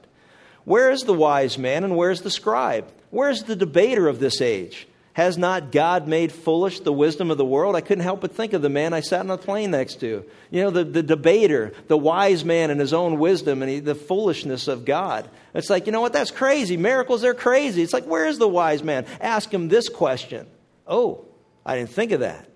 Where 0.64 0.90
is 0.90 1.02
the 1.02 1.14
wise 1.14 1.58
man, 1.58 1.84
and 1.84 1.96
where 1.96 2.10
is 2.10 2.22
the 2.22 2.30
scribe? 2.30 2.90
Where 3.10 3.30
is 3.30 3.44
the 3.44 3.54
debater 3.54 4.08
of 4.08 4.18
this 4.18 4.40
age? 4.40 4.88
Has 5.14 5.38
not 5.38 5.70
God 5.70 6.08
made 6.08 6.32
foolish 6.32 6.80
the 6.80 6.92
wisdom 6.92 7.30
of 7.30 7.38
the 7.38 7.44
world? 7.44 7.76
I 7.76 7.80
couldn't 7.80 8.02
help 8.02 8.20
but 8.20 8.34
think 8.34 8.52
of 8.52 8.62
the 8.62 8.68
man 8.68 8.92
I 8.92 8.98
sat 8.98 9.20
on 9.20 9.30
a 9.30 9.38
plane 9.38 9.70
next 9.70 10.00
to. 10.00 10.24
You 10.50 10.62
know, 10.62 10.70
the, 10.70 10.82
the 10.82 11.04
debater, 11.04 11.72
the 11.86 11.96
wise 11.96 12.44
man 12.44 12.72
in 12.72 12.80
his 12.80 12.92
own 12.92 13.20
wisdom 13.20 13.62
and 13.62 13.70
he, 13.70 13.78
the 13.78 13.94
foolishness 13.94 14.66
of 14.66 14.84
God. 14.84 15.30
It's 15.54 15.70
like, 15.70 15.86
you 15.86 15.92
know 15.92 16.00
what? 16.00 16.12
That's 16.12 16.32
crazy. 16.32 16.76
Miracles 16.76 17.22
they're 17.22 17.32
crazy. 17.32 17.80
It's 17.80 17.92
like, 17.92 18.06
where 18.06 18.26
is 18.26 18.38
the 18.38 18.48
wise 18.48 18.82
man? 18.82 19.06
Ask 19.20 19.54
him 19.54 19.68
this 19.68 19.88
question. 19.88 20.48
Oh, 20.84 21.26
I 21.64 21.76
didn't 21.76 21.90
think 21.90 22.10
of 22.10 22.20
that. 22.20 22.48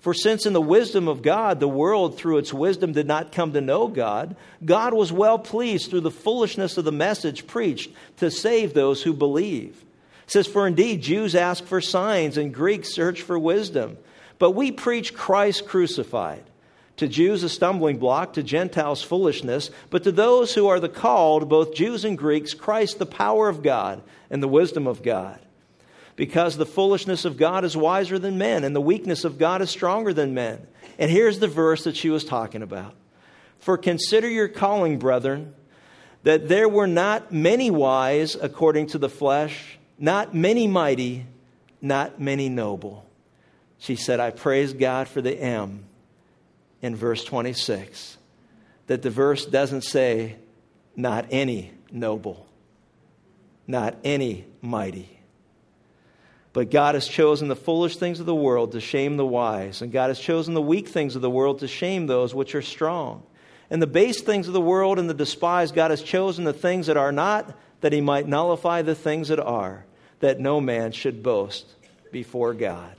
For 0.00 0.14
since 0.14 0.46
in 0.46 0.54
the 0.54 0.60
wisdom 0.60 1.08
of 1.08 1.20
God, 1.20 1.60
the 1.60 1.68
world 1.68 2.16
through 2.16 2.38
its 2.38 2.54
wisdom 2.54 2.92
did 2.92 3.06
not 3.06 3.30
come 3.30 3.52
to 3.52 3.60
know 3.60 3.88
God, 3.88 4.36
God 4.64 4.94
was 4.94 5.12
well 5.12 5.38
pleased 5.38 5.90
through 5.90 6.00
the 6.00 6.10
foolishness 6.10 6.78
of 6.78 6.86
the 6.86 6.92
message 6.92 7.46
preached 7.46 7.90
to 8.16 8.30
save 8.30 8.72
those 8.72 9.02
who 9.02 9.12
believe. 9.12 9.84
It 10.26 10.30
says, 10.32 10.46
For 10.46 10.66
indeed, 10.66 11.02
Jews 11.02 11.34
ask 11.34 11.64
for 11.64 11.80
signs 11.80 12.36
and 12.36 12.54
Greeks 12.54 12.92
search 12.92 13.22
for 13.22 13.38
wisdom. 13.38 13.96
But 14.38 14.52
we 14.52 14.70
preach 14.70 15.14
Christ 15.14 15.66
crucified. 15.66 16.44
To 16.98 17.08
Jews, 17.08 17.42
a 17.42 17.48
stumbling 17.48 17.98
block, 17.98 18.34
to 18.34 18.42
Gentiles, 18.42 19.02
foolishness, 19.02 19.70
but 19.90 20.04
to 20.04 20.12
those 20.12 20.54
who 20.54 20.66
are 20.68 20.80
the 20.80 20.88
called, 20.88 21.48
both 21.48 21.74
Jews 21.74 22.04
and 22.06 22.16
Greeks, 22.16 22.54
Christ, 22.54 22.98
the 22.98 23.06
power 23.06 23.48
of 23.48 23.62
God 23.62 24.02
and 24.30 24.42
the 24.42 24.48
wisdom 24.48 24.86
of 24.86 25.02
God 25.02 25.38
because 26.16 26.56
the 26.56 26.66
foolishness 26.66 27.24
of 27.24 27.36
God 27.36 27.64
is 27.64 27.76
wiser 27.76 28.18
than 28.18 28.38
men, 28.38 28.64
and 28.64 28.74
the 28.74 28.80
weakness 28.80 29.24
of 29.24 29.38
God 29.38 29.62
is 29.62 29.70
stronger 29.70 30.12
than 30.12 30.34
men. 30.34 30.66
And 30.98 31.10
here's 31.10 31.38
the 31.38 31.46
verse 31.46 31.84
that 31.84 31.96
she 31.96 32.10
was 32.10 32.24
talking 32.24 32.62
about 32.62 32.94
For 33.58 33.76
consider 33.76 34.28
your 34.28 34.48
calling, 34.48 34.98
brethren, 34.98 35.54
that 36.22 36.48
there 36.48 36.68
were 36.68 36.86
not 36.86 37.32
many 37.32 37.70
wise 37.70 38.34
according 38.34 38.88
to 38.88 38.98
the 38.98 39.10
flesh, 39.10 39.75
not 39.98 40.34
many 40.34 40.66
mighty, 40.66 41.26
not 41.80 42.20
many 42.20 42.48
noble. 42.48 43.04
She 43.78 43.96
said, 43.96 44.20
I 44.20 44.30
praise 44.30 44.72
God 44.72 45.08
for 45.08 45.20
the 45.20 45.34
M 45.38 45.84
in 46.82 46.96
verse 46.96 47.24
26. 47.24 48.16
That 48.86 49.02
the 49.02 49.10
verse 49.10 49.46
doesn't 49.46 49.82
say, 49.82 50.36
not 50.94 51.26
any 51.30 51.72
noble, 51.90 52.46
not 53.66 53.96
any 54.04 54.46
mighty 54.62 55.16
but 56.56 56.70
God 56.70 56.94
has 56.94 57.06
chosen 57.06 57.48
the 57.48 57.54
foolish 57.54 57.98
things 57.98 58.18
of 58.18 58.24
the 58.24 58.34
world 58.34 58.72
to 58.72 58.80
shame 58.80 59.18
the 59.18 59.26
wise, 59.26 59.82
and 59.82 59.92
God 59.92 60.08
has 60.08 60.18
chosen 60.18 60.54
the 60.54 60.62
weak 60.62 60.88
things 60.88 61.14
of 61.14 61.20
the 61.20 61.28
world 61.28 61.58
to 61.58 61.68
shame 61.68 62.06
those 62.06 62.34
which 62.34 62.54
are 62.54 62.62
strong. 62.62 63.24
And 63.68 63.82
the 63.82 63.86
base 63.86 64.22
things 64.22 64.46
of 64.46 64.54
the 64.54 64.60
world 64.62 64.98
and 64.98 65.06
the 65.06 65.12
despised, 65.12 65.74
God 65.74 65.90
has 65.90 66.02
chosen 66.02 66.44
the 66.44 66.54
things 66.54 66.86
that 66.86 66.96
are 66.96 67.12
not, 67.12 67.54
that 67.80 67.92
he 67.92 68.00
might 68.00 68.28
nullify 68.28 68.82
the 68.82 68.94
things 68.94 69.28
that 69.28 69.40
are, 69.40 69.84
that 70.20 70.40
no 70.40 70.60
man 70.60 70.92
should 70.92 71.22
boast 71.22 71.66
before 72.10 72.54
God. 72.54 72.94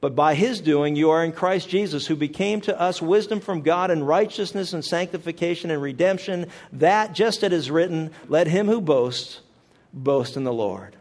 But 0.00 0.14
by 0.14 0.34
his 0.34 0.60
doing, 0.60 0.94
you 0.94 1.10
are 1.10 1.24
in 1.24 1.32
Christ 1.32 1.68
Jesus, 1.68 2.06
who 2.06 2.16
became 2.16 2.60
to 2.62 2.80
us 2.80 3.00
wisdom 3.00 3.40
from 3.40 3.62
God 3.62 3.90
and 3.90 4.06
righteousness 4.06 4.72
and 4.72 4.84
sanctification 4.84 5.70
and 5.70 5.80
redemption, 5.80 6.46
that, 6.74 7.12
just 7.14 7.38
as 7.38 7.44
it 7.44 7.52
is 7.52 7.70
written, 7.70 8.10
let 8.28 8.46
him 8.46 8.66
who 8.66 8.80
boasts 8.80 9.40
boast 9.92 10.36
in 10.36 10.44
the 10.44 10.52
Lord. 10.52 10.94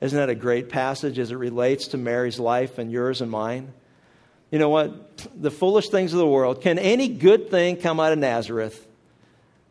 Isn't 0.00 0.18
that 0.18 0.30
a 0.30 0.34
great 0.34 0.68
passage 0.68 1.18
as 1.18 1.32
it 1.32 1.36
relates 1.36 1.88
to 1.88 1.98
Mary's 1.98 2.38
life 2.38 2.78
and 2.78 2.90
yours 2.92 3.20
and 3.20 3.30
mine? 3.30 3.72
You 4.50 4.58
know 4.58 4.68
what? 4.68 5.26
The 5.40 5.50
foolish 5.50 5.88
things 5.88 6.12
of 6.12 6.18
the 6.18 6.26
world. 6.26 6.62
Can 6.62 6.78
any 6.78 7.08
good 7.08 7.50
thing 7.50 7.76
come 7.76 7.98
out 7.98 8.12
of 8.12 8.18
Nazareth? 8.18 8.86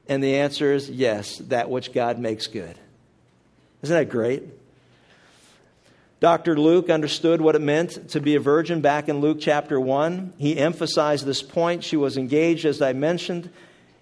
And 0.08 0.24
the 0.24 0.36
answer 0.36 0.74
is 0.74 0.90
yes, 0.90 1.38
that 1.38 1.70
which 1.70 1.94
God 1.94 2.20
makes 2.20 2.48
good. 2.48 2.78
Isn't 3.82 3.96
that 3.96 4.10
great? 4.10 4.44
Dr. 6.20 6.58
Luke 6.58 6.90
understood 6.90 7.42
what 7.42 7.56
it 7.56 7.62
meant 7.62 8.10
to 8.12 8.22
be 8.22 8.36
a 8.36 8.40
virgin 8.40 8.80
back 8.80 9.10
in 9.10 9.20
Luke 9.20 9.40
chapter 9.42 9.78
1. 9.78 10.34
He 10.38 10.58
emphasized 10.58 11.26
this 11.26 11.44
point. 11.44 11.84
She 11.84 11.98
was 11.98 12.16
engaged, 12.16 12.66
as 12.66 12.82
I 12.82 12.94
mentioned. 12.94 13.50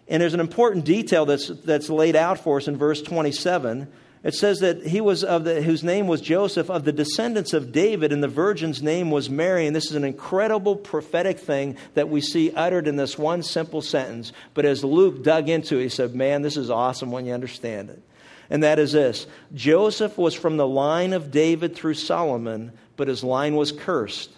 And 0.07 0.21
there's 0.21 0.35
an 0.35 0.39
important 0.39 0.85
detail 0.85 1.25
that's, 1.25 1.47
that's 1.47 1.89
laid 1.89 2.15
out 2.15 2.37
for 2.37 2.57
us 2.57 2.67
in 2.67 2.77
verse 2.77 3.01
27. 3.01 3.91
It 4.23 4.35
says 4.35 4.59
that 4.59 4.85
he 4.85 5.01
was 5.01 5.23
of 5.23 5.45
the, 5.45 5.63
whose 5.63 5.83
name 5.83 6.07
was 6.07 6.21
Joseph, 6.21 6.69
of 6.69 6.85
the 6.85 6.91
descendants 6.91 7.53
of 7.53 7.71
David, 7.71 8.11
and 8.13 8.23
the 8.23 8.27
virgin's 8.27 8.83
name 8.83 9.09
was 9.09 9.29
Mary. 9.31 9.65
And 9.65 9.75
this 9.75 9.89
is 9.89 9.95
an 9.95 10.03
incredible 10.03 10.75
prophetic 10.75 11.39
thing 11.39 11.75
that 11.95 12.09
we 12.09 12.21
see 12.21 12.51
uttered 12.51 12.87
in 12.87 12.97
this 12.97 13.17
one 13.17 13.41
simple 13.41 13.81
sentence. 13.81 14.31
But 14.53 14.65
as 14.65 14.83
Luke 14.83 15.23
dug 15.23 15.49
into 15.49 15.79
it, 15.79 15.83
he 15.83 15.89
said, 15.89 16.13
Man, 16.13 16.43
this 16.43 16.55
is 16.55 16.69
awesome 16.69 17.11
when 17.11 17.25
you 17.25 17.33
understand 17.33 17.89
it 17.89 18.03
and 18.51 18.63
that 18.63 18.77
is 18.77 18.91
this 18.91 19.25
Joseph 19.55 20.17
was 20.17 20.35
from 20.35 20.57
the 20.57 20.67
line 20.67 21.13
of 21.13 21.31
David 21.31 21.73
through 21.73 21.95
Solomon, 21.95 22.73
but 22.97 23.07
his 23.07 23.23
line 23.23 23.55
was 23.55 23.71
cursed. 23.71 24.29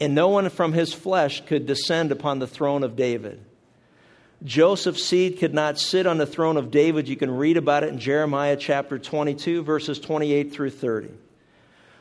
And 0.00 0.14
no 0.14 0.28
one 0.28 0.48
from 0.48 0.72
his 0.72 0.92
flesh 0.92 1.44
could 1.44 1.66
descend 1.66 2.10
upon 2.10 2.38
the 2.38 2.46
throne 2.46 2.82
of 2.82 2.96
David. 2.96 3.44
Joseph's 4.44 5.04
seed 5.04 5.38
could 5.38 5.52
not 5.52 5.78
sit 5.78 6.06
on 6.06 6.18
the 6.18 6.26
throne 6.26 6.56
of 6.56 6.70
David. 6.70 7.08
You 7.08 7.16
can 7.16 7.30
read 7.30 7.56
about 7.56 7.82
it 7.82 7.88
in 7.88 7.98
Jeremiah 7.98 8.56
chapter 8.56 8.98
22, 8.98 9.62
verses 9.62 9.98
28 9.98 10.52
through 10.52 10.70
30. 10.70 11.10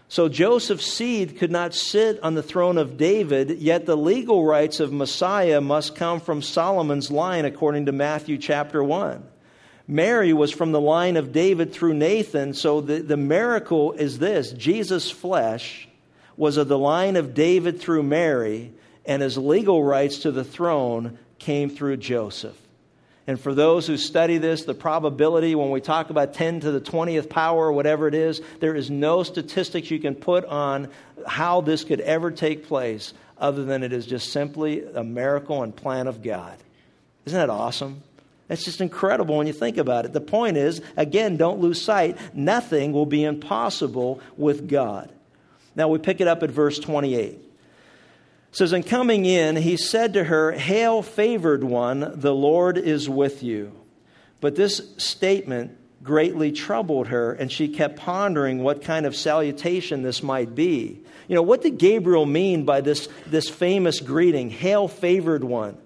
So 0.10 0.30
Joseph's 0.30 0.86
seed 0.86 1.38
could 1.38 1.52
not 1.52 1.74
sit 1.74 2.22
on 2.24 2.36
the 2.36 2.44
throne 2.44 2.78
of 2.78 2.96
David, 2.96 3.60
yet 3.60 3.86
the 3.86 3.98
legal 3.98 4.46
rights 4.46 4.80
of 4.80 4.94
Messiah 4.94 5.60
must 5.60 5.96
come 5.96 6.20
from 6.20 6.42
Solomon's 6.42 7.12
line, 7.12 7.44
according 7.44 7.88
to 7.88 7.92
Matthew 7.92 8.38
chapter 8.38 8.84
1. 8.84 9.24
Mary 9.88 10.32
was 10.32 10.52
from 10.52 10.72
the 10.72 10.82
line 10.82 11.18
of 11.18 11.32
David 11.32 11.74
through 11.74 11.96
Nathan. 11.96 12.54
So 12.54 12.82
the, 12.82 13.00
the 13.00 13.18
miracle 13.18 13.94
is 13.94 14.20
this 14.20 14.52
Jesus' 14.52 15.10
flesh 15.10 15.88
was 16.38 16.58
of 16.58 16.68
the 16.68 16.78
line 16.78 17.16
of 17.16 17.34
David 17.34 17.80
through 17.80 18.04
Mary, 18.04 18.72
and 19.06 19.22
his 19.22 19.38
legal 19.38 19.84
rights 19.84 20.20
to 20.20 20.32
the 20.32 20.44
throne 20.44 21.18
came 21.40 21.70
through 21.70 21.98
Joseph. 21.98 22.58
And 23.28 23.38
for 23.38 23.54
those 23.54 23.86
who 23.86 23.98
study 23.98 24.38
this, 24.38 24.64
the 24.64 24.74
probability 24.74 25.54
when 25.54 25.70
we 25.70 25.82
talk 25.82 26.10
about 26.10 26.34
10 26.34 26.62
to 26.62 26.72
the 26.72 26.80
20th 26.80 27.30
power 27.30 27.66
or 27.68 27.74
whatever 27.74 28.08
it 28.08 28.16
is, 28.16 28.42
there 28.62 28.74
is 28.74 28.90
no 28.90 29.24
statistics 29.24 29.92
you 29.92 30.00
can 30.00 30.16
put 30.16 30.46
on 30.46 30.90
how 31.28 31.60
this 31.60 31.84
could 31.84 32.00
ever 32.00 32.32
take 32.32 32.68
place 32.68 33.14
other 33.38 33.66
than 33.66 33.84
it 33.84 33.92
is 33.92 34.06
just 34.06 34.32
simply 34.32 34.84
a 34.84 35.04
miracle 35.04 35.62
and 35.62 35.76
plan 35.76 36.08
of 36.08 36.24
God. 36.24 36.58
Isn't 37.26 37.38
that 37.38 37.50
awesome? 37.50 38.02
That's 38.48 38.64
just 38.64 38.80
incredible 38.80 39.38
when 39.38 39.46
you 39.46 39.52
think 39.52 39.76
about 39.76 40.06
it. 40.06 40.14
The 40.14 40.22
point 40.22 40.56
is, 40.56 40.82
again, 40.96 41.36
don't 41.36 41.60
lose 41.60 41.82
sight. 41.82 42.18
Nothing 42.34 42.94
will 42.94 43.06
be 43.06 43.26
impossible 43.26 44.22
with 44.38 44.70
God. 44.70 45.12
Now 45.76 45.90
we 45.90 46.00
pick 46.00 46.22
it 46.22 46.28
up 46.30 46.44
at 46.44 46.50
verse 46.50 46.80
28. 46.80 47.40
Says, 48.58 48.74
And 48.74 48.84
coming 48.84 49.26
in, 49.26 49.56
he 49.56 49.78
said 49.78 50.14
to 50.14 50.24
her, 50.24 50.52
Hail, 50.52 51.04
favored 51.04 51.64
one, 51.64 52.14
the 52.16 52.34
Lord 52.34 52.80
is 52.80 53.08
with 53.08 53.44
you. 53.44 53.72
But 54.42 54.56
this 54.56 54.96
statement 54.98 55.78
greatly 56.02 56.52
troubled 56.52 57.10
her, 57.10 57.34
and 57.34 57.52
she 57.52 57.68
kept 57.68 57.98
pondering 57.98 58.64
what 58.64 58.82
kind 58.82 59.06
of 59.06 59.16
salutation 59.16 60.02
this 60.02 60.24
might 60.24 60.56
be. 60.56 61.00
You 61.28 61.36
know, 61.36 61.44
what 61.44 61.62
did 61.62 61.78
Gabriel 61.78 62.26
mean 62.26 62.66
by 62.66 62.82
this, 62.82 63.08
this 63.28 63.48
famous 63.48 64.00
greeting, 64.00 64.50
Hail, 64.50 64.88
favored 64.88 65.44
one? 65.44 65.78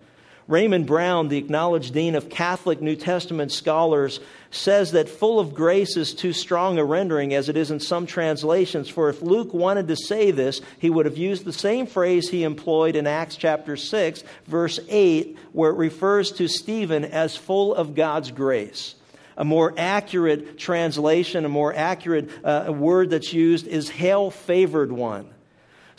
Raymond 0.47 0.88
Brown, 0.88 1.27
the 1.27 1.38
acknowledged 1.38 1.93
dean 1.93 2.15
of 2.15 2.30
Catholic 2.30 2.82
New 2.82 2.95
Testament 2.95 3.51
scholars, 3.51 4.19
says 4.49 4.91
that 4.91 5.08
full 5.08 5.39
of 5.39 5.54
grace 5.54 5.95
is 5.95 6.13
too 6.13 6.34
strong 6.34 6.77
a 6.77 6.84
rendering 6.84 7.34
as 7.34 7.47
it 7.47 7.56
is 7.56 7.71
in 7.71 7.80
some 7.80 8.06
translations. 8.06 8.89
For 8.89 9.10
if 9.10 9.21
Luke 9.21 9.54
wanted 9.54 9.88
to 9.88 9.95
say 9.95 10.32
this, 10.32 10.62
he 10.80 10.89
would 10.89 11.06
have 11.06 11.17
used 11.17 11.45
the 11.45 11.54
same 11.54 11.86
phrase 11.86 12.30
he 12.30 12.43
employed 12.43 12.95
in 12.95 13.08
Acts 13.08 13.36
chapter 13.36 13.77
6, 13.77 14.23
verse 14.47 14.80
8, 14.89 15.38
where 15.54 15.71
it 15.71 15.77
refers 15.77 16.32
to 16.34 16.47
Stephen 16.47 17.06
as 17.06 17.38
full 17.38 17.73
of 17.73 17.95
God's 17.95 18.32
grace. 18.32 18.95
A 19.38 19.45
more 19.45 19.73
accurate 19.77 20.58
translation, 20.58 21.45
a 21.45 21.49
more 21.49 21.73
accurate 21.73 22.30
uh, 22.43 22.71
word 22.75 23.10
that's 23.12 23.32
used 23.32 23.67
is 23.67 23.89
hail 23.89 24.30
favored 24.30 24.91
one 24.91 25.30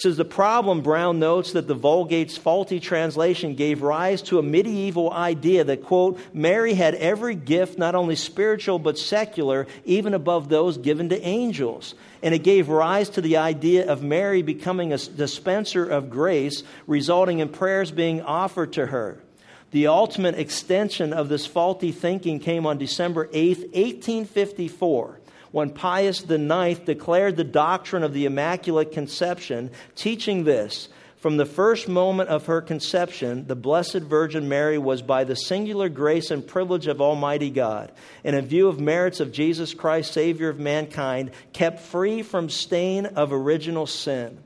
says 0.02 0.16
the 0.16 0.24
problem, 0.24 0.80
Brown 0.80 1.20
notes, 1.20 1.52
that 1.52 1.68
the 1.68 1.74
Vulgate's 1.74 2.36
faulty 2.36 2.80
translation 2.80 3.54
gave 3.54 3.82
rise 3.82 4.20
to 4.22 4.40
a 4.40 4.42
medieval 4.42 5.12
idea 5.12 5.62
that, 5.62 5.84
quote, 5.84 6.18
Mary 6.34 6.74
had 6.74 6.96
every 6.96 7.36
gift, 7.36 7.78
not 7.78 7.94
only 7.94 8.16
spiritual 8.16 8.80
but 8.80 8.98
secular, 8.98 9.68
even 9.84 10.12
above 10.12 10.48
those 10.48 10.76
given 10.76 11.08
to 11.10 11.22
angels. 11.22 11.94
And 12.20 12.34
it 12.34 12.40
gave 12.40 12.68
rise 12.68 13.10
to 13.10 13.20
the 13.20 13.36
idea 13.36 13.88
of 13.88 14.02
Mary 14.02 14.42
becoming 14.42 14.92
a 14.92 14.98
dispenser 14.98 15.88
of 15.88 16.10
grace, 16.10 16.64
resulting 16.88 17.38
in 17.38 17.48
prayers 17.48 17.92
being 17.92 18.22
offered 18.22 18.72
to 18.72 18.86
her. 18.86 19.22
The 19.70 19.86
ultimate 19.86 20.34
extension 20.34 21.12
of 21.12 21.28
this 21.28 21.46
faulty 21.46 21.92
thinking 21.92 22.40
came 22.40 22.66
on 22.66 22.76
December 22.76 23.28
8, 23.32 23.58
1854 23.72 25.20
when 25.52 25.70
Pius 25.70 26.28
IX 26.28 26.80
declared 26.80 27.36
the 27.36 27.44
doctrine 27.44 28.02
of 28.02 28.12
the 28.12 28.24
Immaculate 28.24 28.92
Conception, 28.92 29.70
teaching 29.94 30.44
this 30.44 30.88
from 31.18 31.36
the 31.36 31.46
first 31.46 31.86
moment 31.86 32.30
of 32.30 32.46
her 32.46 32.60
conception, 32.60 33.46
the 33.46 33.54
Blessed 33.54 33.98
Virgin 33.98 34.48
Mary 34.48 34.76
was 34.76 35.02
by 35.02 35.22
the 35.22 35.36
singular 35.36 35.88
grace 35.88 36.32
and 36.32 36.44
privilege 36.44 36.88
of 36.88 37.00
Almighty 37.00 37.50
God, 37.50 37.92
and 38.24 38.34
in 38.34 38.44
view 38.46 38.66
of 38.66 38.80
merits 38.80 39.20
of 39.20 39.30
Jesus 39.30 39.72
Christ, 39.72 40.12
Savior 40.12 40.48
of 40.48 40.58
mankind, 40.58 41.30
kept 41.52 41.78
free 41.78 42.22
from 42.22 42.48
stain 42.48 43.06
of 43.06 43.32
original 43.32 43.86
sin. 43.86 44.38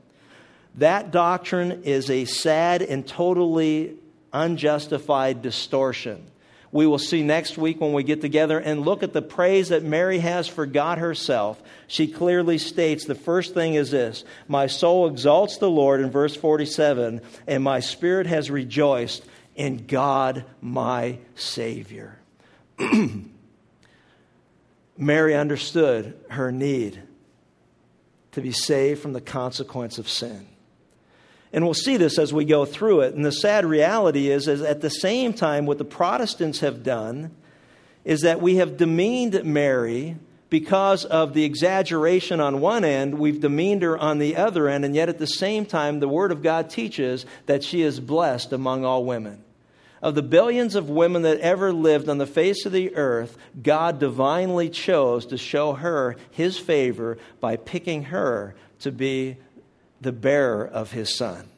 That 0.75 1.09
doctrine 1.09 1.83
is 1.83 2.11
a 2.11 2.25
sad 2.25 2.83
and 2.83 3.07
totally 3.07 3.95
unjustified 4.31 5.41
distortion 5.41 6.23
we 6.77 6.85
will 6.85 6.99
see 6.99 7.23
next 7.23 7.57
week 7.57 7.81
when 7.81 7.91
we 7.91 8.03
get 8.03 8.21
together 8.21 8.59
and 8.59 8.85
look 8.85 9.01
at 9.01 9.11
the 9.11 9.21
praise 9.23 9.69
that 9.69 9.81
Mary 9.81 10.19
has 10.19 10.47
for 10.47 10.67
God 10.67 10.99
herself. 10.99 11.59
She 11.87 12.05
clearly 12.05 12.59
states 12.59 13.05
the 13.05 13.15
first 13.15 13.55
thing 13.55 13.73
is 13.73 13.89
this 13.89 14.23
My 14.47 14.67
soul 14.67 15.07
exalts 15.07 15.57
the 15.57 15.71
Lord 15.71 16.01
in 16.01 16.11
verse 16.11 16.35
47, 16.35 17.21
and 17.47 17.63
my 17.63 17.79
spirit 17.79 18.27
has 18.27 18.51
rejoiced 18.51 19.25
in 19.55 19.87
God 19.87 20.45
my 20.61 21.17
Savior. 21.33 22.19
Mary 24.99 25.33
understood 25.33 26.15
her 26.29 26.51
need 26.51 27.01
to 28.33 28.41
be 28.41 28.51
saved 28.51 29.01
from 29.01 29.13
the 29.13 29.21
consequence 29.21 29.97
of 29.97 30.07
sin. 30.07 30.47
And 31.57 31.65
we'll 31.65 31.73
see 31.73 31.97
this 31.97 32.19
as 32.19 32.31
we 32.31 32.45
go 32.45 32.65
through 32.65 33.01
it. 33.01 33.15
And 33.15 33.25
the 33.25 33.31
sad 33.31 33.65
reality 33.65 34.29
is, 34.29 34.47
is 34.47 34.61
at 34.61 34.81
the 34.81 34.91
same 34.91 35.33
time, 35.33 35.65
what 35.65 35.79
the 35.79 35.85
Protestants 35.85 36.59
have 36.59 36.83
done 36.83 37.31
is 38.05 38.21
that 38.21 38.43
we 38.43 38.57
have 38.57 38.77
demeaned 38.77 39.43
Mary 39.43 40.17
because 40.51 41.03
of 41.03 41.33
the 41.33 41.45
exaggeration 41.45 42.39
on 42.39 42.61
one 42.61 42.85
end, 42.85 43.17
we've 43.17 43.41
demeaned 43.41 43.81
her 43.81 43.97
on 43.97 44.19
the 44.19 44.35
other 44.35 44.67
end, 44.67 44.85
and 44.85 44.93
yet 44.93 45.09
at 45.09 45.17
the 45.17 45.25
same 45.25 45.65
time, 45.65 45.99
the 45.99 46.07
Word 46.07 46.31
of 46.31 46.43
God 46.43 46.69
teaches 46.69 47.25
that 47.47 47.63
she 47.63 47.81
is 47.81 47.99
blessed 47.99 48.53
among 48.53 48.85
all 48.85 49.03
women. 49.03 49.43
Of 49.99 50.13
the 50.13 50.21
billions 50.21 50.75
of 50.75 50.91
women 50.91 51.23
that 51.23 51.39
ever 51.39 51.73
lived 51.73 52.07
on 52.07 52.19
the 52.19 52.27
face 52.27 52.67
of 52.67 52.71
the 52.71 52.95
earth, 52.95 53.35
God 53.63 53.97
divinely 53.97 54.69
chose 54.69 55.25
to 55.25 55.39
show 55.39 55.73
her 55.73 56.17
His 56.29 56.59
favor 56.59 57.17
by 57.39 57.55
picking 57.55 58.03
her 58.03 58.53
to 58.81 58.91
be 58.91 59.37
the 60.01 60.11
bearer 60.11 60.65
of 60.65 60.91
his 60.91 61.15
son. 61.15 61.49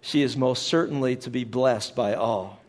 She 0.00 0.22
is 0.22 0.36
most 0.36 0.64
certainly 0.64 1.16
to 1.16 1.30
be 1.30 1.44
blessed 1.44 1.94
by 1.94 2.14
all. 2.14 2.60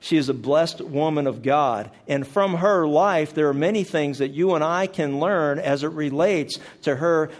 She 0.00 0.16
is 0.16 0.30
a 0.30 0.34
blessed 0.34 0.80
woman 0.80 1.26
of 1.26 1.42
God. 1.42 1.90
And 2.08 2.26
from 2.26 2.54
her 2.54 2.86
life, 2.86 3.34
there 3.34 3.48
are 3.48 3.54
many 3.54 3.84
things 3.84 4.18
that 4.18 4.30
you 4.30 4.54
and 4.54 4.64
I 4.64 4.86
can 4.86 5.20
learn 5.20 5.58
as 5.58 5.84
it 5.84 5.88
relates 5.88 6.58
to 6.82 6.96
her 6.96 7.30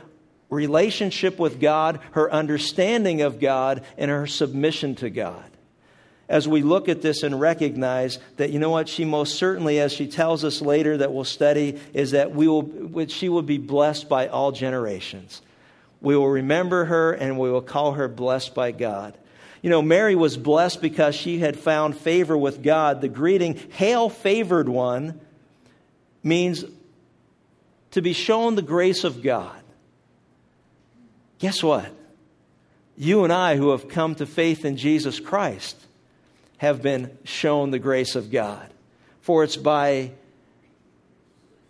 relationship 0.50 1.38
with 1.38 1.58
God, 1.58 2.00
her 2.12 2.30
understanding 2.30 3.22
of 3.22 3.40
God, 3.40 3.82
and 3.96 4.10
her 4.10 4.26
submission 4.26 4.94
to 4.96 5.08
God. 5.08 5.44
As 6.28 6.46
we 6.46 6.62
look 6.62 6.88
at 6.88 7.02
this 7.02 7.22
and 7.22 7.40
recognize 7.40 8.18
that, 8.36 8.50
you 8.50 8.58
know 8.58 8.70
what, 8.70 8.88
she 8.88 9.04
most 9.04 9.36
certainly, 9.36 9.80
as 9.80 9.92
she 9.92 10.06
tells 10.06 10.44
us 10.44 10.60
later 10.60 10.98
that 10.98 11.12
we'll 11.12 11.24
study, 11.24 11.80
is 11.94 12.10
that 12.12 12.32
we 12.32 12.46
will, 12.46 13.06
she 13.08 13.28
will 13.28 13.42
be 13.42 13.58
blessed 13.58 14.08
by 14.08 14.28
all 14.28 14.52
generations. 14.52 15.40
We 16.00 16.16
will 16.16 16.28
remember 16.28 16.86
her 16.86 17.12
and 17.12 17.38
we 17.38 17.50
will 17.50 17.62
call 17.62 17.92
her 17.92 18.08
blessed 18.08 18.54
by 18.54 18.72
God. 18.72 19.16
You 19.62 19.68
know, 19.68 19.82
Mary 19.82 20.14
was 20.14 20.36
blessed 20.36 20.80
because 20.80 21.14
she 21.14 21.38
had 21.38 21.58
found 21.58 21.96
favor 21.96 22.36
with 22.36 22.62
God. 22.62 23.02
The 23.02 23.08
greeting, 23.08 23.60
Hail, 23.72 24.08
favored 24.08 24.68
one, 24.68 25.20
means 26.22 26.64
to 27.90 28.00
be 28.00 28.14
shown 28.14 28.54
the 28.54 28.62
grace 28.62 29.04
of 29.04 29.22
God. 29.22 29.60
Guess 31.38 31.62
what? 31.62 31.90
You 32.96 33.24
and 33.24 33.32
I, 33.32 33.56
who 33.56 33.70
have 33.70 33.88
come 33.88 34.14
to 34.16 34.26
faith 34.26 34.64
in 34.64 34.76
Jesus 34.76 35.20
Christ, 35.20 35.76
have 36.58 36.82
been 36.82 37.16
shown 37.24 37.70
the 37.70 37.78
grace 37.78 38.16
of 38.16 38.30
God. 38.30 38.70
For 39.20 39.44
it's 39.44 39.56
by 39.56 40.12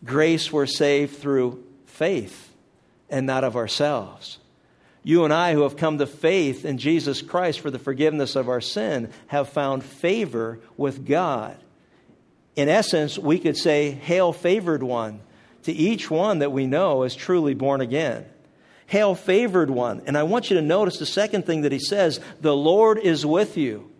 grace 0.04 0.52
we're 0.52 0.66
saved 0.66 1.18
through 1.18 1.64
faith 1.86 2.49
and 3.10 3.26
not 3.26 3.44
of 3.44 3.56
ourselves. 3.56 4.38
You 5.02 5.24
and 5.24 5.32
I, 5.32 5.54
who 5.54 5.62
have 5.62 5.76
come 5.76 5.98
to 5.98 6.06
faith 6.06 6.64
in 6.64 6.78
Jesus 6.78 7.22
Christ 7.22 7.60
for 7.60 7.70
the 7.70 7.78
forgiveness 7.78 8.36
of 8.36 8.48
our 8.48 8.60
sin, 8.60 9.10
have 9.28 9.48
found 9.48 9.82
favor 9.82 10.60
with 10.76 11.06
God. 11.06 11.56
In 12.54 12.68
essence, 12.68 13.18
we 13.18 13.38
could 13.38 13.56
say, 13.56 13.92
Hail, 13.92 14.32
favored 14.32 14.82
one, 14.82 15.20
to 15.62 15.72
each 15.72 16.10
one 16.10 16.40
that 16.40 16.52
we 16.52 16.66
know 16.66 17.04
is 17.04 17.14
truly 17.14 17.54
born 17.54 17.80
again. 17.80 18.26
Hail, 18.86 19.14
favored 19.14 19.70
one. 19.70 20.02
And 20.06 20.18
I 20.18 20.24
want 20.24 20.50
you 20.50 20.56
to 20.56 20.62
notice 20.62 20.98
the 20.98 21.06
second 21.06 21.46
thing 21.46 21.62
that 21.62 21.72
he 21.72 21.78
says 21.78 22.20
the 22.40 22.56
Lord 22.56 22.98
is 22.98 23.24
with 23.24 23.56
you. 23.56 23.90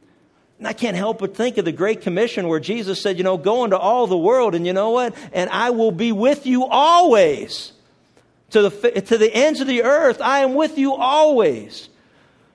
And 0.58 0.68
I 0.68 0.74
can't 0.74 0.96
help 0.96 1.20
but 1.20 1.34
think 1.34 1.56
of 1.56 1.64
the 1.64 1.72
Great 1.72 2.02
Commission 2.02 2.48
where 2.48 2.60
Jesus 2.60 3.00
said, 3.00 3.16
You 3.16 3.24
know, 3.24 3.38
go 3.38 3.64
into 3.64 3.78
all 3.78 4.06
the 4.06 4.18
world, 4.18 4.54
and 4.54 4.66
you 4.66 4.74
know 4.74 4.90
what? 4.90 5.14
And 5.32 5.48
I 5.48 5.70
will 5.70 5.92
be 5.92 6.12
with 6.12 6.44
you 6.44 6.66
always 6.66 7.72
to 8.50 8.68
the, 8.68 9.00
to 9.02 9.18
the 9.18 9.32
ends 9.32 9.60
of 9.60 9.66
the 9.66 9.82
earth. 9.82 10.20
I 10.20 10.40
am 10.40 10.54
with 10.54 10.78
you 10.78 10.94
always. 10.94 11.88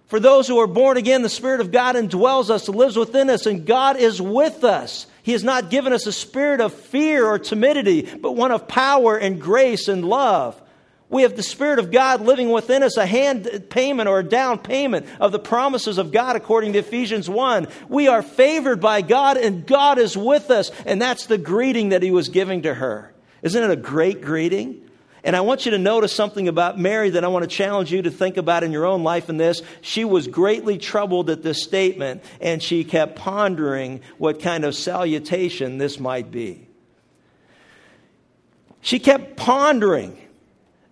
For 0.07 0.19
those 0.19 0.47
who 0.47 0.59
are 0.59 0.67
born 0.67 0.97
again, 0.97 1.23
the 1.23 1.29
Spirit 1.29 1.61
of 1.61 1.71
God 1.71 1.95
indwells 1.95 2.49
us, 2.49 2.69
lives 2.69 2.95
within 2.95 3.29
us, 3.29 3.45
and 3.45 3.65
God 3.65 3.97
is 3.97 4.21
with 4.21 4.63
us. 4.63 5.07
He 5.23 5.31
has 5.31 5.43
not 5.43 5.71
given 5.71 5.91
us 5.93 6.05
a 6.05 6.11
spirit 6.11 6.61
of 6.61 6.71
fear 6.71 7.25
or 7.25 7.39
timidity, 7.39 8.03
but 8.03 8.33
one 8.33 8.51
of 8.51 8.67
power 8.67 9.17
and 9.17 9.41
grace 9.41 9.87
and 9.87 10.05
love. 10.05 10.61
We 11.09 11.23
have 11.23 11.35
the 11.35 11.43
Spirit 11.43 11.79
of 11.79 11.91
God 11.91 12.21
living 12.21 12.51
within 12.51 12.83
us, 12.83 12.97
a 12.97 13.05
hand 13.05 13.65
payment 13.69 14.09
or 14.09 14.19
a 14.19 14.23
down 14.23 14.59
payment 14.59 15.07
of 15.19 15.31
the 15.31 15.39
promises 15.39 15.97
of 15.97 16.11
God 16.11 16.35
according 16.35 16.73
to 16.73 16.79
Ephesians 16.79 17.29
1. 17.29 17.67
We 17.89 18.07
are 18.07 18.21
favored 18.21 18.81
by 18.81 19.01
God 19.01 19.37
and 19.37 19.65
God 19.65 19.97
is 19.97 20.17
with 20.17 20.51
us. 20.51 20.71
And 20.85 21.01
that's 21.01 21.27
the 21.27 21.37
greeting 21.37 21.89
that 21.89 22.03
he 22.03 22.11
was 22.11 22.29
giving 22.29 22.63
to 22.63 22.73
her. 22.73 23.13
Isn't 23.43 23.63
it 23.63 23.69
a 23.69 23.75
great 23.75 24.21
greeting? 24.21 24.84
And 25.25 25.35
I 25.35 25.41
want 25.41 25.65
you 25.65 25.71
to 25.71 25.79
notice 25.79 26.13
something 26.13 26.47
about 26.47 26.79
Mary 26.79 27.09
that 27.09 27.23
I 27.23 27.29
want 27.29 27.41
to 27.43 27.49
challenge 27.49 27.91
you 27.91 28.03
to 28.03 28.11
think 28.11 28.37
about 28.37 28.63
in 28.63 28.71
your 28.71 28.85
own 28.85 29.03
life 29.03 29.27
in 29.27 29.37
this. 29.37 29.63
She 29.81 30.05
was 30.05 30.27
greatly 30.27 30.77
troubled 30.77 31.31
at 31.31 31.41
this 31.41 31.63
statement, 31.63 32.23
and 32.39 32.61
she 32.61 32.83
kept 32.83 33.15
pondering 33.15 34.01
what 34.19 34.39
kind 34.39 34.63
of 34.63 34.75
salutation 34.75 35.79
this 35.79 35.99
might 35.99 36.29
be. 36.29 36.67
She 38.81 38.99
kept 38.99 39.35
pondering. 39.35 40.15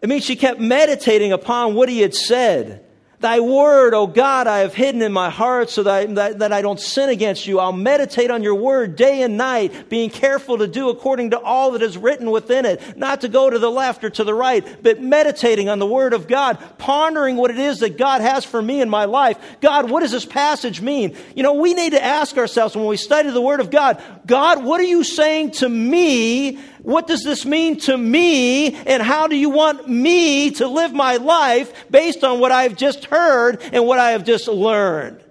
I 0.02 0.08
mean, 0.08 0.20
she 0.20 0.36
kept 0.36 0.60
meditating 0.60 1.32
upon 1.32 1.76
what 1.76 1.88
he 1.88 2.00
had 2.00 2.16
said. 2.16 2.84
Thy 3.24 3.40
word, 3.40 3.94
O 3.94 4.06
God, 4.06 4.48
I 4.48 4.60
have 4.60 4.74
hidden 4.74 5.02
in 5.02 5.14
my 5.14 5.30
heart 5.30 5.70
so 5.70 5.84
that 5.84 5.94
I, 5.96 6.06
that, 6.08 6.40
that 6.40 6.52
I 6.52 6.62
don't 6.62 6.78
sin 6.78 7.08
against 7.08 7.48
you. 7.48 7.58
I'll 7.58 7.72
meditate 7.72 8.30
on 8.30 8.44
your 8.44 8.56
word 8.56 8.98
day 8.98 9.22
and 9.22 9.38
night, 9.38 9.88
being 9.88 10.10
careful 10.10 10.58
to 10.58 10.68
do 10.68 10.90
according 10.90 11.30
to 11.30 11.40
all 11.40 11.72
that 11.72 11.82
is 11.82 11.98
written 11.98 12.32
within 12.32 12.66
it, 12.66 12.98
not 12.98 13.22
to 13.22 13.30
go 13.30 13.50
to 13.50 13.58
the 13.58 13.72
left 13.72 14.04
or 14.04 14.10
to 14.10 14.26
the 14.26 14.34
right, 14.34 14.84
but 14.84 15.02
meditating 15.02 15.70
on 15.70 15.80
the 15.80 15.86
word 15.86 16.12
of 16.12 16.28
God, 16.28 16.58
pondering 16.78 17.38
what 17.38 17.50
it 17.50 17.60
is 17.60 17.80
that 17.80 17.98
God 17.98 18.20
has 18.20 18.44
for 18.44 18.62
me 18.62 18.82
in 18.82 18.90
my 18.90 19.06
life. 19.06 19.38
God, 19.62 19.90
what 19.90 20.02
does 20.02 20.12
this 20.12 20.26
passage 20.26 20.82
mean? 20.82 21.16
You 21.34 21.44
know, 21.44 21.54
we 21.54 21.74
need 21.74 21.92
to 21.92 22.04
ask 22.04 22.36
ourselves 22.38 22.76
when 22.76 22.88
we 22.88 22.98
study 22.98 23.30
the 23.30 23.40
word 23.40 23.62
of 23.62 23.72
God, 23.72 24.04
God, 24.28 24.66
what 24.66 24.82
are 24.82 24.84
you 24.84 25.06
saying 25.06 25.52
to 25.52 25.70
me 25.70 26.60
what 26.84 27.08
does 27.08 27.24
this 27.24 27.46
mean 27.46 27.80
to 27.82 27.98
me? 27.98 28.76
And 28.76 29.02
how 29.02 29.28
do 29.28 29.38
you 29.38 29.50
want 29.50 29.88
me 29.88 30.52
to 30.52 30.68
live 30.68 30.94
my 30.94 31.16
life 31.16 31.90
based 31.90 32.24
on 32.26 32.40
what 32.40 32.52
I've 32.52 32.76
just 32.76 33.06
heard 33.06 33.62
and 33.72 33.86
what 33.86 34.00
I 34.00 34.12
have 34.12 34.26
just 34.26 34.50
learned? 34.50 35.24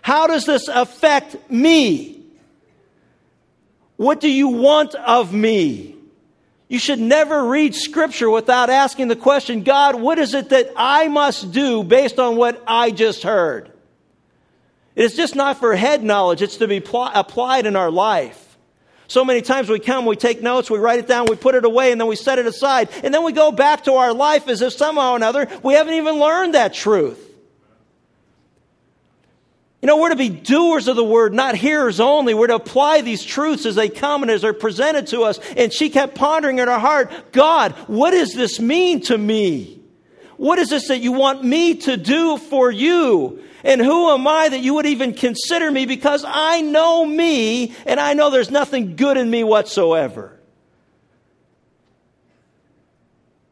How 0.00 0.28
does 0.28 0.46
this 0.46 0.68
affect 0.68 1.50
me? 1.50 2.22
What 3.96 4.20
do 4.20 4.30
you 4.30 4.48
want 4.48 4.94
of 4.94 5.34
me? 5.34 5.96
You 6.68 6.78
should 6.78 7.00
never 7.00 7.46
read 7.46 7.74
scripture 7.74 8.30
without 8.30 8.70
asking 8.70 9.08
the 9.08 9.16
question, 9.16 9.62
God, 9.62 9.96
what 9.96 10.18
is 10.18 10.34
it 10.34 10.50
that 10.50 10.72
I 10.76 11.08
must 11.08 11.52
do 11.52 11.82
based 11.82 12.18
on 12.18 12.36
what 12.36 12.62
I 12.66 12.92
just 12.92 13.24
heard? 13.24 13.70
It's 14.94 15.14
just 15.16 15.34
not 15.34 15.58
for 15.58 15.74
head 15.74 16.04
knowledge, 16.04 16.42
it's 16.42 16.58
to 16.58 16.68
be 16.68 16.80
pl- 16.80 17.10
applied 17.12 17.66
in 17.66 17.76
our 17.76 17.90
life. 17.90 18.51
So 19.12 19.26
many 19.26 19.42
times 19.42 19.68
we 19.68 19.78
come, 19.78 20.06
we 20.06 20.16
take 20.16 20.40
notes, 20.40 20.70
we 20.70 20.78
write 20.78 20.98
it 20.98 21.06
down, 21.06 21.26
we 21.28 21.36
put 21.36 21.54
it 21.54 21.66
away, 21.66 21.92
and 21.92 22.00
then 22.00 22.08
we 22.08 22.16
set 22.16 22.38
it 22.38 22.46
aside. 22.46 22.88
And 23.04 23.12
then 23.12 23.22
we 23.22 23.32
go 23.32 23.52
back 23.52 23.84
to 23.84 23.92
our 23.92 24.14
life 24.14 24.48
as 24.48 24.62
if 24.62 24.72
somehow 24.72 25.12
or 25.12 25.16
another 25.16 25.48
we 25.62 25.74
haven't 25.74 25.92
even 25.92 26.14
learned 26.14 26.54
that 26.54 26.72
truth. 26.72 27.18
You 29.82 29.88
know, 29.88 29.98
we're 29.98 30.08
to 30.08 30.16
be 30.16 30.30
doers 30.30 30.88
of 30.88 30.96
the 30.96 31.04
word, 31.04 31.34
not 31.34 31.56
hearers 31.56 32.00
only. 32.00 32.32
We're 32.32 32.46
to 32.46 32.54
apply 32.54 33.02
these 33.02 33.22
truths 33.22 33.66
as 33.66 33.74
they 33.74 33.90
come 33.90 34.22
and 34.22 34.30
as 34.30 34.40
they're 34.40 34.54
presented 34.54 35.08
to 35.08 35.24
us. 35.24 35.38
And 35.58 35.70
she 35.70 35.90
kept 35.90 36.14
pondering 36.14 36.58
in 36.58 36.68
her 36.68 36.78
heart, 36.78 37.12
God, 37.32 37.72
what 37.88 38.12
does 38.12 38.32
this 38.32 38.60
mean 38.60 39.02
to 39.02 39.18
me? 39.18 39.78
What 40.38 40.58
is 40.58 40.70
this 40.70 40.88
that 40.88 41.00
you 41.00 41.12
want 41.12 41.44
me 41.44 41.74
to 41.74 41.98
do 41.98 42.38
for 42.38 42.70
you? 42.70 43.41
And 43.64 43.80
who 43.80 44.10
am 44.10 44.26
I 44.26 44.48
that 44.48 44.60
you 44.60 44.74
would 44.74 44.86
even 44.86 45.14
consider 45.14 45.70
me 45.70 45.86
because 45.86 46.24
I 46.26 46.60
know 46.62 47.04
me 47.06 47.74
and 47.86 48.00
I 48.00 48.14
know 48.14 48.30
there's 48.30 48.50
nothing 48.50 48.96
good 48.96 49.16
in 49.16 49.30
me 49.30 49.44
whatsoever. 49.44 50.38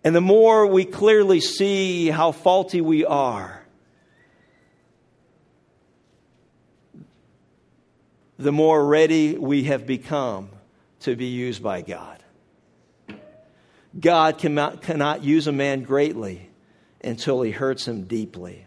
And 0.02 0.16
the 0.16 0.20
more 0.20 0.66
we 0.66 0.84
clearly 0.84 1.40
see 1.40 2.08
how 2.08 2.32
faulty 2.32 2.80
we 2.80 3.04
are, 3.04 3.62
the 8.38 8.52
more 8.52 8.84
ready 8.84 9.36
we 9.36 9.64
have 9.64 9.86
become 9.86 10.48
to 11.00 11.14
be 11.14 11.26
used 11.26 11.62
by 11.62 11.82
God. 11.82 12.22
God 13.98 14.38
cannot, 14.38 14.82
cannot 14.82 15.22
use 15.22 15.46
a 15.46 15.52
man 15.52 15.82
greatly 15.82 16.48
until 17.04 17.42
he 17.42 17.50
hurts 17.50 17.86
him 17.86 18.04
deeply. 18.04 18.66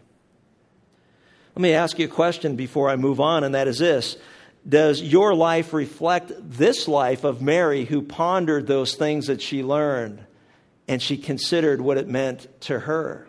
Let 1.54 1.60
me 1.60 1.72
ask 1.72 2.00
you 2.00 2.06
a 2.06 2.08
question 2.08 2.56
before 2.56 2.90
I 2.90 2.96
move 2.96 3.20
on, 3.20 3.44
and 3.44 3.54
that 3.54 3.68
is 3.68 3.78
this 3.78 4.16
Does 4.68 5.00
your 5.00 5.34
life 5.34 5.72
reflect 5.72 6.32
this 6.38 6.88
life 6.88 7.22
of 7.22 7.40
Mary 7.40 7.84
who 7.84 8.02
pondered 8.02 8.66
those 8.66 8.96
things 8.96 9.28
that 9.28 9.40
she 9.40 9.62
learned 9.62 10.24
and 10.88 11.00
she 11.00 11.16
considered 11.16 11.80
what 11.80 11.96
it 11.96 12.08
meant 12.08 12.48
to 12.62 12.80
her? 12.80 13.28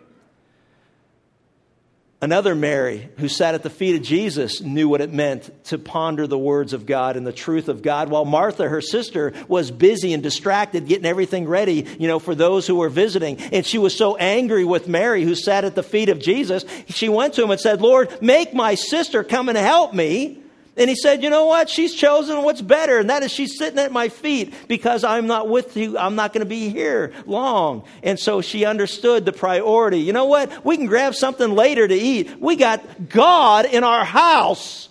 Another 2.22 2.54
Mary 2.54 3.10
who 3.18 3.28
sat 3.28 3.54
at 3.54 3.62
the 3.62 3.68
feet 3.68 3.94
of 3.94 4.00
Jesus 4.00 4.62
knew 4.62 4.88
what 4.88 5.02
it 5.02 5.12
meant 5.12 5.50
to 5.64 5.76
ponder 5.76 6.26
the 6.26 6.38
words 6.38 6.72
of 6.72 6.86
God 6.86 7.18
and 7.18 7.26
the 7.26 7.32
truth 7.32 7.68
of 7.68 7.82
God, 7.82 8.08
while 8.08 8.24
Martha, 8.24 8.66
her 8.66 8.80
sister, 8.80 9.34
was 9.48 9.70
busy 9.70 10.14
and 10.14 10.22
distracted 10.22 10.86
getting 10.86 11.04
everything 11.04 11.46
ready, 11.46 11.86
you 11.98 12.08
know, 12.08 12.18
for 12.18 12.34
those 12.34 12.66
who 12.66 12.76
were 12.76 12.88
visiting. 12.88 13.38
And 13.52 13.66
she 13.66 13.76
was 13.76 13.94
so 13.94 14.16
angry 14.16 14.64
with 14.64 14.88
Mary 14.88 15.24
who 15.24 15.34
sat 15.34 15.66
at 15.66 15.74
the 15.74 15.82
feet 15.82 16.08
of 16.08 16.18
Jesus, 16.18 16.64
she 16.88 17.10
went 17.10 17.34
to 17.34 17.42
him 17.42 17.50
and 17.50 17.60
said, 17.60 17.82
Lord, 17.82 18.22
make 18.22 18.54
my 18.54 18.76
sister 18.76 19.22
come 19.22 19.50
and 19.50 19.58
help 19.58 19.92
me. 19.92 20.42
And 20.76 20.90
he 20.90 20.96
said, 20.96 21.22
You 21.22 21.30
know 21.30 21.46
what? 21.46 21.70
She's 21.70 21.94
chosen 21.94 22.42
what's 22.42 22.60
better, 22.60 22.98
and 22.98 23.08
that 23.08 23.22
is 23.22 23.32
she's 23.32 23.56
sitting 23.56 23.78
at 23.78 23.92
my 23.92 24.08
feet 24.08 24.52
because 24.68 25.04
I'm 25.04 25.26
not 25.26 25.48
with 25.48 25.76
you. 25.76 25.96
I'm 25.96 26.16
not 26.16 26.32
going 26.32 26.44
to 26.44 26.48
be 26.48 26.68
here 26.68 27.12
long. 27.24 27.84
And 28.02 28.18
so 28.20 28.42
she 28.42 28.64
understood 28.64 29.24
the 29.24 29.32
priority. 29.32 30.00
You 30.00 30.12
know 30.12 30.26
what? 30.26 30.64
We 30.64 30.76
can 30.76 30.86
grab 30.86 31.14
something 31.14 31.50
later 31.52 31.88
to 31.88 31.94
eat. 31.94 32.38
We 32.40 32.56
got 32.56 33.08
God 33.08 33.64
in 33.64 33.84
our 33.84 34.04
house. 34.04 34.90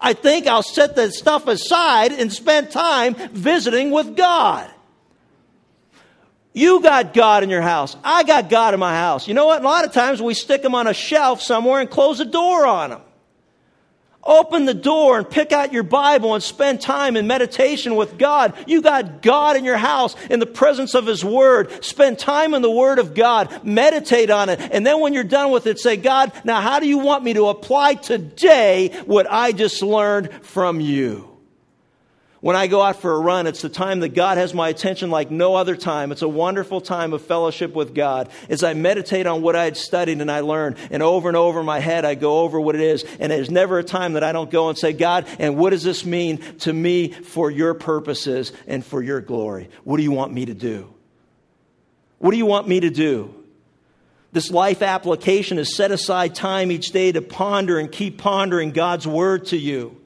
I 0.00 0.12
think 0.12 0.46
I'll 0.46 0.62
set 0.62 0.94
that 0.96 1.14
stuff 1.14 1.48
aside 1.48 2.12
and 2.12 2.32
spend 2.32 2.70
time 2.70 3.14
visiting 3.32 3.90
with 3.90 4.16
God. 4.16 4.70
You 6.52 6.80
got 6.80 7.12
God 7.12 7.42
in 7.42 7.50
your 7.50 7.60
house. 7.60 7.96
I 8.04 8.22
got 8.22 8.48
God 8.48 8.72
in 8.72 8.80
my 8.80 8.94
house. 8.94 9.26
You 9.26 9.34
know 9.34 9.46
what? 9.46 9.62
A 9.62 9.64
lot 9.64 9.84
of 9.84 9.92
times 9.92 10.22
we 10.22 10.32
stick 10.32 10.62
them 10.62 10.74
on 10.74 10.86
a 10.86 10.94
shelf 10.94 11.42
somewhere 11.42 11.80
and 11.80 11.90
close 11.90 12.18
the 12.18 12.24
door 12.24 12.66
on 12.66 12.90
them. 12.90 13.00
Open 14.26 14.64
the 14.64 14.74
door 14.74 15.18
and 15.18 15.28
pick 15.28 15.52
out 15.52 15.72
your 15.72 15.82
Bible 15.82 16.34
and 16.34 16.42
spend 16.42 16.80
time 16.80 17.16
in 17.16 17.26
meditation 17.26 17.96
with 17.96 18.18
God. 18.18 18.54
You 18.66 18.82
got 18.82 19.22
God 19.22 19.56
in 19.56 19.64
your 19.64 19.76
house 19.76 20.16
in 20.28 20.40
the 20.40 20.46
presence 20.46 20.94
of 20.94 21.06
His 21.06 21.24
Word. 21.24 21.84
Spend 21.84 22.18
time 22.18 22.54
in 22.54 22.62
the 22.62 22.70
Word 22.70 22.98
of 22.98 23.14
God. 23.14 23.64
Meditate 23.64 24.30
on 24.30 24.48
it. 24.48 24.60
And 24.60 24.86
then 24.86 25.00
when 25.00 25.14
you're 25.14 25.24
done 25.24 25.50
with 25.50 25.66
it, 25.66 25.78
say, 25.78 25.96
God, 25.96 26.32
now 26.44 26.60
how 26.60 26.80
do 26.80 26.88
you 26.88 26.98
want 26.98 27.24
me 27.24 27.34
to 27.34 27.48
apply 27.48 27.94
today 27.94 28.88
what 29.06 29.30
I 29.30 29.52
just 29.52 29.82
learned 29.82 30.32
from 30.42 30.80
you? 30.80 31.35
When 32.46 32.54
I 32.54 32.68
go 32.68 32.80
out 32.80 33.00
for 33.00 33.10
a 33.12 33.18
run, 33.18 33.48
it's 33.48 33.62
the 33.62 33.68
time 33.68 33.98
that 33.98 34.14
God 34.14 34.38
has 34.38 34.54
my 34.54 34.68
attention 34.68 35.10
like 35.10 35.32
no 35.32 35.56
other 35.56 35.74
time. 35.74 36.12
It's 36.12 36.22
a 36.22 36.28
wonderful 36.28 36.80
time 36.80 37.12
of 37.12 37.22
fellowship 37.22 37.74
with 37.74 37.92
God. 37.92 38.28
As 38.48 38.62
I 38.62 38.72
meditate 38.72 39.26
on 39.26 39.42
what 39.42 39.56
I 39.56 39.64
had 39.64 39.76
studied 39.76 40.20
and 40.20 40.30
I 40.30 40.42
learned, 40.42 40.76
and 40.92 41.02
over 41.02 41.26
and 41.26 41.36
over 41.36 41.58
in 41.58 41.66
my 41.66 41.80
head, 41.80 42.04
I 42.04 42.14
go 42.14 42.42
over 42.42 42.60
what 42.60 42.76
it 42.76 42.82
is. 42.82 43.04
And 43.18 43.32
there's 43.32 43.50
never 43.50 43.80
a 43.80 43.82
time 43.82 44.12
that 44.12 44.22
I 44.22 44.30
don't 44.30 44.48
go 44.48 44.68
and 44.68 44.78
say, 44.78 44.92
God, 44.92 45.26
and 45.40 45.56
what 45.56 45.70
does 45.70 45.82
this 45.82 46.04
mean 46.04 46.38
to 46.58 46.72
me 46.72 47.10
for 47.10 47.50
your 47.50 47.74
purposes 47.74 48.52
and 48.68 48.86
for 48.86 49.02
your 49.02 49.20
glory? 49.20 49.68
What 49.82 49.96
do 49.96 50.04
you 50.04 50.12
want 50.12 50.32
me 50.32 50.44
to 50.44 50.54
do? 50.54 50.94
What 52.18 52.30
do 52.30 52.36
you 52.36 52.46
want 52.46 52.68
me 52.68 52.78
to 52.78 52.90
do? 52.90 53.34
This 54.30 54.52
life 54.52 54.82
application 54.82 55.58
is 55.58 55.74
set 55.74 55.90
aside 55.90 56.36
time 56.36 56.70
each 56.70 56.92
day 56.92 57.10
to 57.10 57.22
ponder 57.22 57.80
and 57.80 57.90
keep 57.90 58.18
pondering 58.18 58.70
God's 58.70 59.04
word 59.04 59.46
to 59.46 59.56
you. 59.56 60.00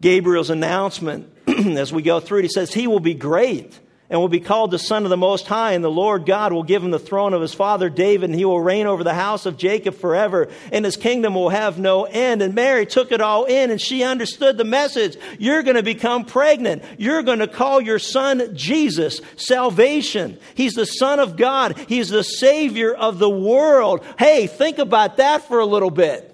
Gabriel's 0.00 0.50
announcement 0.50 1.30
as 1.46 1.92
we 1.92 2.02
go 2.02 2.20
through 2.20 2.40
it. 2.40 2.42
He 2.42 2.48
says, 2.48 2.72
He 2.72 2.86
will 2.86 3.00
be 3.00 3.14
great 3.14 3.78
and 4.10 4.20
will 4.20 4.28
be 4.28 4.40
called 4.40 4.72
the 4.72 4.78
Son 4.78 5.04
of 5.04 5.10
the 5.10 5.16
Most 5.16 5.46
High, 5.46 5.72
and 5.72 5.84
the 5.84 5.90
Lord 5.90 6.26
God 6.26 6.52
will 6.52 6.64
give 6.64 6.82
him 6.82 6.90
the 6.90 6.98
throne 6.98 7.32
of 7.32 7.40
his 7.40 7.54
father 7.54 7.88
David, 7.88 8.28
and 8.28 8.38
he 8.38 8.44
will 8.44 8.60
reign 8.60 8.88
over 8.88 9.04
the 9.04 9.14
house 9.14 9.46
of 9.46 9.56
Jacob 9.56 9.94
forever, 9.94 10.48
and 10.72 10.84
his 10.84 10.96
kingdom 10.96 11.36
will 11.36 11.48
have 11.48 11.78
no 11.78 12.04
end. 12.04 12.42
And 12.42 12.52
Mary 12.52 12.86
took 12.86 13.12
it 13.12 13.20
all 13.20 13.44
in, 13.44 13.70
and 13.70 13.80
she 13.80 14.02
understood 14.02 14.58
the 14.58 14.64
message. 14.64 15.16
You're 15.38 15.62
going 15.62 15.76
to 15.76 15.84
become 15.84 16.24
pregnant. 16.24 16.82
You're 16.98 17.22
going 17.22 17.38
to 17.38 17.46
call 17.46 17.80
your 17.80 18.00
son 18.00 18.56
Jesus, 18.56 19.20
salvation. 19.36 20.38
He's 20.56 20.74
the 20.74 20.86
Son 20.86 21.20
of 21.20 21.36
God, 21.36 21.78
He's 21.86 22.08
the 22.08 22.24
Savior 22.24 22.92
of 22.92 23.20
the 23.20 23.30
world. 23.30 24.04
Hey, 24.18 24.48
think 24.48 24.78
about 24.78 25.18
that 25.18 25.46
for 25.46 25.60
a 25.60 25.66
little 25.66 25.90
bit. 25.90 26.29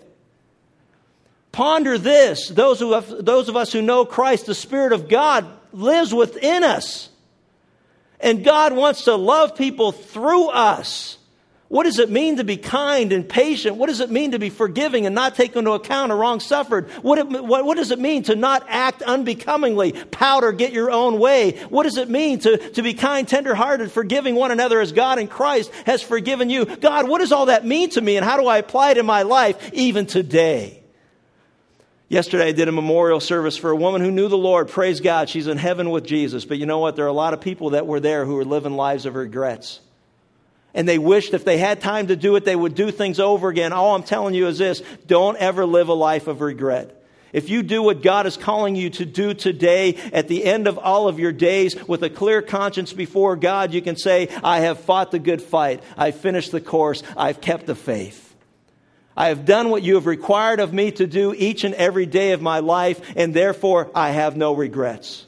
Ponder 1.57 1.97
this. 1.97 2.51
Those, 2.51 2.81
who 2.81 3.01
those 3.01 3.49
of 3.49 3.57
us 3.57 3.73
who 3.73 3.81
know 3.81 4.05
Christ, 4.05 4.45
the 4.45 4.55
Spirit 4.55 4.93
of 4.93 5.09
God 5.09 5.47
lives 5.73 6.13
within 6.13 6.63
us. 6.63 7.09
And 8.21 8.45
God 8.45 8.75
wants 8.75 9.05
to 9.05 9.15
love 9.15 9.57
people 9.57 9.91
through 9.91 10.49
us. 10.49 11.17
What 11.69 11.85
does 11.85 11.99
it 11.99 12.11
mean 12.11 12.37
to 12.37 12.45
be 12.45 12.59
kind 12.59 13.11
and 13.11 13.27
patient? 13.27 13.77
What 13.77 13.87
does 13.87 14.01
it 14.01 14.11
mean 14.11 14.33
to 14.33 14.39
be 14.39 14.51
forgiving 14.51 15.07
and 15.07 15.15
not 15.15 15.35
take 15.35 15.57
into 15.57 15.71
account 15.71 16.13
a 16.13 16.15
wrong 16.15 16.41
suffered? 16.41 16.91
What, 17.01 17.21
it, 17.21 17.27
what, 17.27 17.65
what, 17.65 17.79
does 17.79 17.91
it 17.91 17.99
mean 17.99 18.25
to 18.25 18.37
not 18.37 18.67
act 18.69 19.01
unbecomingly, 19.01 19.93
pout 19.93 20.45
or 20.45 20.53
get 20.53 20.75
your 20.75 20.91
own 20.91 21.19
way? 21.19 21.53
What 21.71 21.85
does 21.85 21.97
it 21.97 22.11
mean 22.11 22.39
to, 22.41 22.59
to 22.73 22.83
be 22.83 22.93
kind, 22.93 23.27
tenderhearted, 23.27 23.91
forgiving 23.91 24.35
one 24.35 24.51
another 24.51 24.79
as 24.79 24.93
God 24.93 25.19
in 25.19 25.27
Christ 25.27 25.73
has 25.87 26.03
forgiven 26.03 26.51
you? 26.51 26.67
God, 26.67 27.09
what 27.09 27.21
does 27.21 27.33
all 27.33 27.47
that 27.47 27.65
mean 27.65 27.89
to 27.91 28.01
me 28.03 28.19
and 28.19 28.27
how 28.27 28.37
do 28.37 28.47
I 28.47 28.59
apply 28.59 28.91
it 28.91 28.99
in 28.99 29.07
my 29.07 29.23
life 29.23 29.71
even 29.73 30.05
today? 30.05 30.83
Yesterday, 32.09 32.49
I 32.49 32.53
did 32.53 32.69
a 32.69 32.73
memorial 32.73 33.19
service 33.19 33.57
for 33.57 33.71
a 33.71 33.77
woman 33.77 34.01
who 34.01 34.13
knew 34.13 34.29
the 34.29 34.39
Lord. 34.39 34.69
Praise 34.69 35.01
God, 35.01 35.29
she's 35.29 35.49
in 35.49 35.59
heaven 35.59 35.91
with 35.91 36.05
Jesus. 36.05 36.45
But 36.45 36.59
you 36.59 36.67
know 36.67 36.79
what? 36.79 36.95
There 36.95 37.05
are 37.05 37.09
a 37.09 37.13
lot 37.13 37.35
of 37.35 37.41
people 37.41 37.71
that 37.71 37.87
were 37.87 37.99
there 37.99 38.25
who 38.25 38.39
are 38.39 38.45
living 38.45 38.75
lives 38.75 39.07
of 39.07 39.17
regrets. 39.17 39.81
And 40.73 40.87
they 40.87 40.99
wished 40.99 41.35
if 41.35 41.45
they 41.45 41.59
had 41.59 41.81
time 41.81 42.09
to 42.09 42.17
do 42.17 42.37
it, 42.37 42.45
they 42.45 42.55
would 42.55 42.75
do 42.75 42.91
things 42.93 43.19
over 43.19 43.49
again. 43.49 43.73
All 43.73 43.95
I'm 43.97 44.05
telling 44.05 44.35
you 44.35 44.47
is 44.47 44.59
this 44.59 44.83
don't 45.07 45.37
ever 45.39 45.67
live 45.67 45.89
a 45.89 45.95
life 45.95 46.29
of 46.29 46.43
regret. 46.43 46.93
If 47.33 47.51
you 47.51 47.63
do 47.63 47.83
what 47.83 48.03
God 48.03 48.27
is 48.27 48.37
calling 48.37 48.77
you 48.77 48.89
to 48.91 49.05
do 49.05 49.35
today, 49.35 49.97
at 50.13 50.29
the 50.29 50.45
end 50.45 50.69
of 50.69 50.79
all 50.79 51.09
of 51.09 51.19
your 51.19 51.33
days, 51.33 51.77
with 51.89 52.03
a 52.03 52.09
clear 52.09 52.41
conscience 52.41 52.93
before 52.93 53.37
God, 53.37 53.75
you 53.75 53.83
can 53.83 53.97
say, 53.97 54.29
I 54.45 54.61
have 54.61 54.81
fought 54.81 55.11
the 55.11 55.19
good 55.19 55.43
fight. 55.43 55.83
I've 55.99 56.17
finished 56.17 56.53
the 56.53 56.61
course. 56.61 57.03
I've 57.17 57.41
kept 57.41 57.67
the 57.67 57.75
faith. 57.75 58.26
I 59.17 59.29
have 59.29 59.45
done 59.45 59.71
what 59.71 59.83
you 59.83 59.95
have 59.95 60.07
required 60.07 60.61
of 60.61 60.73
me 60.73 60.91
to 60.93 61.07
do 61.07 61.33
each 61.33 61.65
and 61.65 61.75
every 61.75 62.07
day 62.07 62.33
of 62.33 62.43
my 62.43 62.59
life, 62.59 63.01
and 63.17 63.33
therefore 63.33 63.91
I 63.95 64.11
have 64.11 64.37
no 64.37 64.55
regrets. 64.55 65.25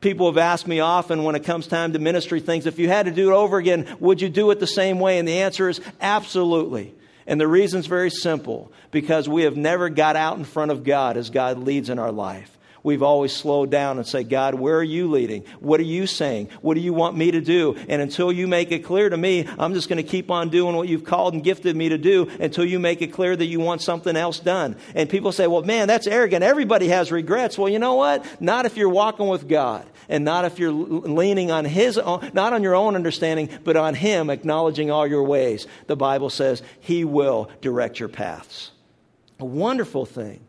People 0.00 0.26
have 0.26 0.38
asked 0.38 0.66
me 0.66 0.80
often 0.80 1.24
when 1.24 1.34
it 1.34 1.44
comes 1.44 1.66
time 1.66 1.92
to 1.92 1.98
ministry 1.98 2.40
things, 2.40 2.66
if 2.66 2.78
you 2.78 2.88
had 2.88 3.06
to 3.06 3.12
do 3.12 3.30
it 3.30 3.34
over 3.34 3.58
again, 3.58 3.96
would 4.00 4.20
you 4.20 4.30
do 4.30 4.50
it 4.50 4.58
the 4.58 4.66
same 4.66 4.98
way? 4.98 5.18
And 5.18 5.28
the 5.28 5.40
answer 5.40 5.68
is 5.68 5.80
absolutely. 6.00 6.94
And 7.26 7.40
the 7.40 7.46
reason 7.46 7.80
is 7.80 7.86
very 7.86 8.10
simple 8.10 8.72
because 8.90 9.28
we 9.28 9.42
have 9.42 9.56
never 9.56 9.90
got 9.90 10.16
out 10.16 10.38
in 10.38 10.44
front 10.44 10.70
of 10.70 10.84
God 10.84 11.16
as 11.16 11.30
God 11.30 11.58
leads 11.58 11.90
in 11.90 11.98
our 11.98 12.10
life 12.10 12.56
we've 12.82 13.02
always 13.02 13.34
slowed 13.34 13.70
down 13.70 13.98
and 13.98 14.06
say, 14.06 14.24
God, 14.24 14.54
where 14.54 14.76
are 14.76 14.82
you 14.82 15.10
leading? 15.10 15.44
What 15.60 15.80
are 15.80 15.84
you 15.84 16.06
saying? 16.06 16.48
What 16.62 16.74
do 16.74 16.80
you 16.80 16.92
want 16.92 17.16
me 17.16 17.30
to 17.30 17.40
do? 17.40 17.76
And 17.88 18.02
until 18.02 18.32
you 18.32 18.46
make 18.46 18.72
it 18.72 18.80
clear 18.80 19.08
to 19.08 19.16
me, 19.16 19.46
I'm 19.58 19.74
just 19.74 19.88
going 19.88 20.02
to 20.02 20.08
keep 20.08 20.30
on 20.30 20.50
doing 20.50 20.76
what 20.76 20.88
you've 20.88 21.04
called 21.04 21.34
and 21.34 21.44
gifted 21.44 21.76
me 21.76 21.90
to 21.90 21.98
do 21.98 22.30
until 22.40 22.64
you 22.64 22.78
make 22.78 23.02
it 23.02 23.08
clear 23.08 23.34
that 23.36 23.46
you 23.46 23.60
want 23.60 23.82
something 23.82 24.16
else 24.16 24.40
done. 24.40 24.76
And 24.94 25.08
people 25.08 25.32
say, 25.32 25.46
well, 25.46 25.62
man, 25.62 25.88
that's 25.88 26.06
arrogant. 26.06 26.42
Everybody 26.42 26.88
has 26.88 27.12
regrets. 27.12 27.58
Well, 27.58 27.68
you 27.68 27.78
know 27.78 27.94
what? 27.94 28.24
Not 28.40 28.66
if 28.66 28.76
you're 28.76 28.88
walking 28.88 29.28
with 29.28 29.48
God 29.48 29.86
and 30.08 30.24
not 30.24 30.44
if 30.44 30.58
you're 30.58 30.72
leaning 30.72 31.50
on 31.50 31.64
His 31.64 31.98
own, 31.98 32.30
not 32.34 32.52
on 32.52 32.62
your 32.62 32.74
own 32.74 32.96
understanding, 32.96 33.48
but 33.64 33.76
on 33.76 33.94
Him, 33.94 34.30
acknowledging 34.30 34.90
all 34.90 35.06
your 35.06 35.22
ways. 35.22 35.66
The 35.86 35.96
Bible 35.96 36.30
says 36.30 36.62
He 36.80 37.04
will 37.04 37.50
direct 37.60 38.00
your 38.00 38.08
paths. 38.08 38.72
A 39.38 39.44
wonderful 39.44 40.04
thing. 40.04 40.40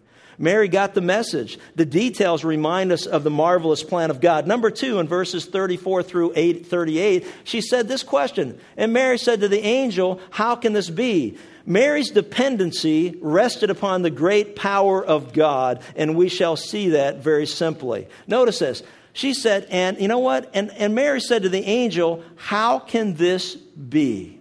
Mary 0.41 0.67
got 0.67 0.95
the 0.95 1.01
message. 1.01 1.59
The 1.75 1.85
details 1.85 2.43
remind 2.43 2.91
us 2.91 3.05
of 3.05 3.23
the 3.23 3.29
marvelous 3.29 3.83
plan 3.83 4.09
of 4.09 4.19
God. 4.19 4.47
Number 4.47 4.71
two, 4.71 4.99
in 4.99 5.07
verses 5.07 5.45
34 5.45 6.01
through 6.01 6.33
8, 6.35 6.65
38, 6.65 7.27
she 7.43 7.61
said 7.61 7.87
this 7.87 8.01
question. 8.01 8.59
And 8.75 8.91
Mary 8.91 9.19
said 9.19 9.41
to 9.41 9.47
the 9.47 9.61
angel, 9.61 10.19
How 10.31 10.55
can 10.55 10.73
this 10.73 10.89
be? 10.89 11.37
Mary's 11.63 12.09
dependency 12.09 13.15
rested 13.21 13.69
upon 13.69 14.01
the 14.01 14.09
great 14.09 14.55
power 14.55 15.05
of 15.05 15.31
God, 15.31 15.83
and 15.95 16.15
we 16.15 16.27
shall 16.27 16.55
see 16.55 16.89
that 16.89 17.17
very 17.17 17.45
simply. 17.45 18.07
Notice 18.25 18.57
this. 18.57 18.81
She 19.13 19.35
said, 19.35 19.67
and 19.69 19.99
you 19.99 20.07
know 20.07 20.19
what? 20.19 20.49
And, 20.55 20.71
and 20.71 20.95
Mary 20.95 21.19
said 21.19 21.43
to 21.43 21.49
the 21.49 21.63
angel, 21.63 22.23
How 22.35 22.79
can 22.79 23.13
this 23.13 23.55
be? 23.55 24.39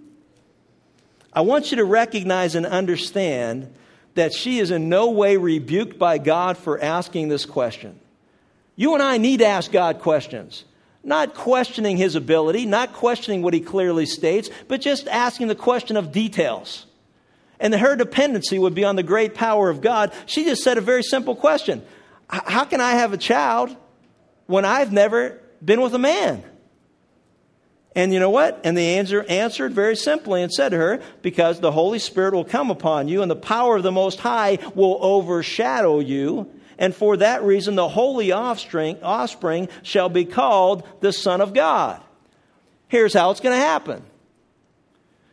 I 1.30 1.42
want 1.42 1.70
you 1.70 1.76
to 1.76 1.84
recognize 1.84 2.54
and 2.54 2.64
understand 2.64 3.74
that 4.20 4.34
she 4.34 4.58
is 4.58 4.70
in 4.70 4.90
no 4.90 5.10
way 5.12 5.38
rebuked 5.38 5.98
by 5.98 6.18
God 6.18 6.58
for 6.58 6.78
asking 6.78 7.30
this 7.30 7.46
question. 7.46 7.98
You 8.76 8.92
and 8.92 9.02
I 9.02 9.16
need 9.16 9.38
to 9.38 9.46
ask 9.46 9.72
God 9.72 10.00
questions. 10.00 10.66
Not 11.02 11.32
questioning 11.32 11.96
his 11.96 12.16
ability, 12.16 12.66
not 12.66 12.92
questioning 12.92 13.40
what 13.40 13.54
he 13.54 13.60
clearly 13.60 14.04
states, 14.04 14.50
but 14.68 14.82
just 14.82 15.08
asking 15.08 15.48
the 15.48 15.54
question 15.54 15.96
of 15.96 16.12
details. 16.12 16.84
And 17.58 17.74
her 17.74 17.96
dependency 17.96 18.58
would 18.58 18.74
be 18.74 18.84
on 18.84 18.96
the 18.96 19.02
great 19.02 19.34
power 19.34 19.70
of 19.70 19.80
God. 19.80 20.12
She 20.26 20.44
just 20.44 20.62
said 20.62 20.76
a 20.76 20.82
very 20.82 21.02
simple 21.02 21.34
question 21.34 21.82
How 22.28 22.66
can 22.66 22.82
I 22.82 22.92
have 22.92 23.14
a 23.14 23.18
child 23.18 23.74
when 24.44 24.66
I've 24.66 24.92
never 24.92 25.40
been 25.64 25.80
with 25.80 25.94
a 25.94 25.98
man? 25.98 26.44
And 27.94 28.12
you 28.12 28.20
know 28.20 28.30
what? 28.30 28.60
And 28.62 28.78
the 28.78 28.96
answer 28.98 29.24
answered 29.28 29.72
very 29.72 29.96
simply 29.96 30.42
and 30.42 30.52
said 30.52 30.68
to 30.70 30.76
her, 30.76 31.02
Because 31.22 31.58
the 31.58 31.72
Holy 31.72 31.98
Spirit 31.98 32.34
will 32.34 32.44
come 32.44 32.70
upon 32.70 33.08
you, 33.08 33.22
and 33.22 33.30
the 33.30 33.36
power 33.36 33.76
of 33.76 33.82
the 33.82 33.90
Most 33.90 34.20
High 34.20 34.58
will 34.74 34.98
overshadow 35.00 35.98
you. 35.98 36.50
And 36.78 36.94
for 36.94 37.16
that 37.18 37.42
reason, 37.42 37.74
the 37.74 37.88
holy 37.88 38.32
offspring, 38.32 39.02
offspring 39.02 39.68
shall 39.82 40.08
be 40.08 40.24
called 40.24 40.86
the 41.00 41.12
Son 41.12 41.40
of 41.40 41.52
God. 41.52 42.00
Here's 42.88 43.12
how 43.12 43.30
it's 43.32 43.40
going 43.40 43.56
to 43.56 43.64
happen. 43.64 44.02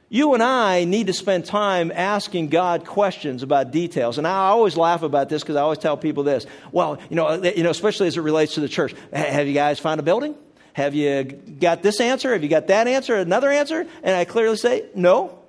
You 0.09 0.33
and 0.33 0.41
I 0.41 0.85
need 0.85 1.07
to 1.07 1.13
spend 1.13 1.45
time 1.45 1.91
asking 1.93 2.47
God 2.47 2.85
questions 2.85 3.43
about 3.43 3.71
details. 3.71 4.17
And 4.17 4.25
I 4.25 4.47
always 4.47 4.77
laugh 4.77 5.03
about 5.03 5.27
this 5.29 5.43
because 5.43 5.57
I 5.57 5.61
always 5.61 5.79
tell 5.79 5.97
people 5.97 6.23
this. 6.23 6.45
Well, 6.71 6.97
you 7.09 7.15
know, 7.15 7.43
you 7.43 7.63
know, 7.63 7.69
especially 7.69 8.07
as 8.07 8.17
it 8.17 8.21
relates 8.21 8.53
to 8.55 8.61
the 8.61 8.69
church. 8.69 8.95
Have 9.11 9.47
you 9.47 9.53
guys 9.53 9.79
found 9.79 9.99
a 9.99 10.03
building? 10.03 10.35
Have 10.77 10.93
you 10.93 11.23
got 11.23 11.81
this 11.81 11.99
answer? 11.99 12.33
Have 12.33 12.43
you 12.43 12.49
got 12.49 12.67
that 12.67 12.87
answer? 12.87 13.15
Another 13.15 13.49
answer? 13.49 13.87
And 14.03 14.15
I 14.15 14.25
clearly 14.25 14.57
say, 14.57 14.85
no. 14.93 15.39